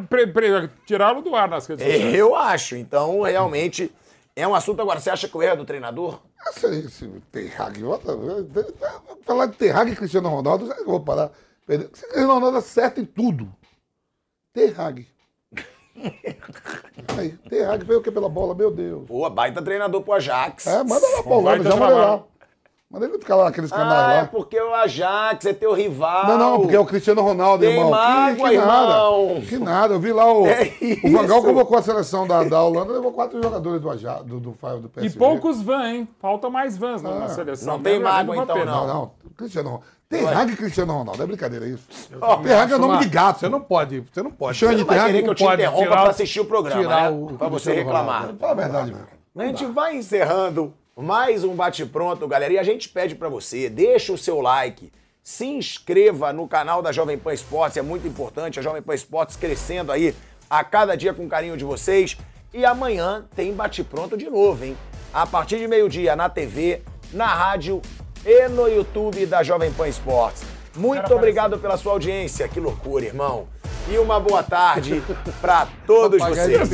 [0.84, 2.14] tirá-lo do ar nas redes sociais.
[2.14, 2.76] Eu acho.
[2.76, 3.90] Então, realmente,
[4.36, 4.82] é um assunto.
[4.82, 6.20] Agora, você acha que o erro é do treinador?
[6.48, 7.80] Esse, esse Ten Hag,
[9.24, 11.30] falar de Ten Hag e Cristiano Ronaldo, eu vou parar?
[11.66, 13.50] Cristiano Ronaldo acerta em tudo.
[14.52, 15.06] Ten Hag.
[17.18, 19.04] Aí, Ten Hag veio o que pela bola, meu Deus.
[19.06, 20.66] Pô, baita treinador pro Ajax.
[20.66, 22.22] É, manda lá pra Holanda, já manda lá.
[22.90, 24.26] Manda ele ficar lá naqueles canais Ah, é lá.
[24.28, 26.28] porque o Ajax é teu rival.
[26.28, 27.90] Não, não, porque é o Cristiano Ronaldo, Tem irmão.
[27.90, 28.92] mágoa, que, que nada.
[28.92, 29.40] irmão.
[29.48, 29.94] Que nada.
[29.94, 30.46] Eu vi lá o.
[30.46, 30.70] É
[31.04, 34.50] o Vangal convocou a seleção da, da Holanda, levou quatro jogadores do, Aja, do, do,
[34.52, 35.18] do, do E PSG.
[35.18, 36.08] poucos vans, hein?
[36.20, 37.74] Faltam mais vans na- na Ah, seleção.
[37.74, 38.64] não tem Mesmo, mágoa, não então, ter.
[38.66, 39.10] Não, não.
[39.36, 39.86] Cristiano Ronaldo.
[40.08, 41.22] Tem Hag e Cristiano Ronaldo.
[41.22, 41.86] É brincadeira isso.
[42.42, 43.40] Tem Hag é nome de gato.
[43.40, 44.58] Você não pode, você não pode.
[44.58, 47.08] Você não vai querer que eu te interrompa o- assistir o programa, né?
[47.10, 48.34] o pra você reclamar.
[48.38, 49.06] Fala a verdade, velho.
[49.36, 52.52] A gente vai encerrando mais um bate-pronto, galera.
[52.52, 56.92] E a gente pede pra você, deixa o seu like, se inscreva no canal da
[56.92, 58.60] Jovem Pan Esportes, é muito importante.
[58.60, 60.14] A Jovem Pan Esportes crescendo aí
[60.48, 62.16] a cada dia com carinho de vocês.
[62.52, 64.76] E amanhã tem bate-pronto de novo, hein?
[65.12, 66.82] A partir de meio-dia na TV,
[67.12, 67.82] na rádio
[68.24, 70.42] e no YouTube da Jovem Pan Esportes.
[70.76, 72.48] Muito obrigado pela sua audiência.
[72.48, 73.46] Que loucura, irmão.
[73.88, 75.02] E uma boa tarde
[75.40, 76.70] pra todos vocês.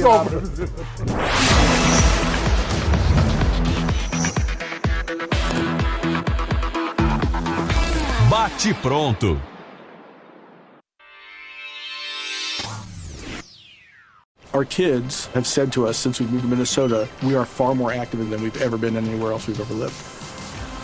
[8.30, 9.40] Bate pronto.
[14.52, 17.92] our kids have said to us since we've moved to Minnesota, we are far more
[17.92, 20.19] active than we've ever been anywhere else we've ever lived.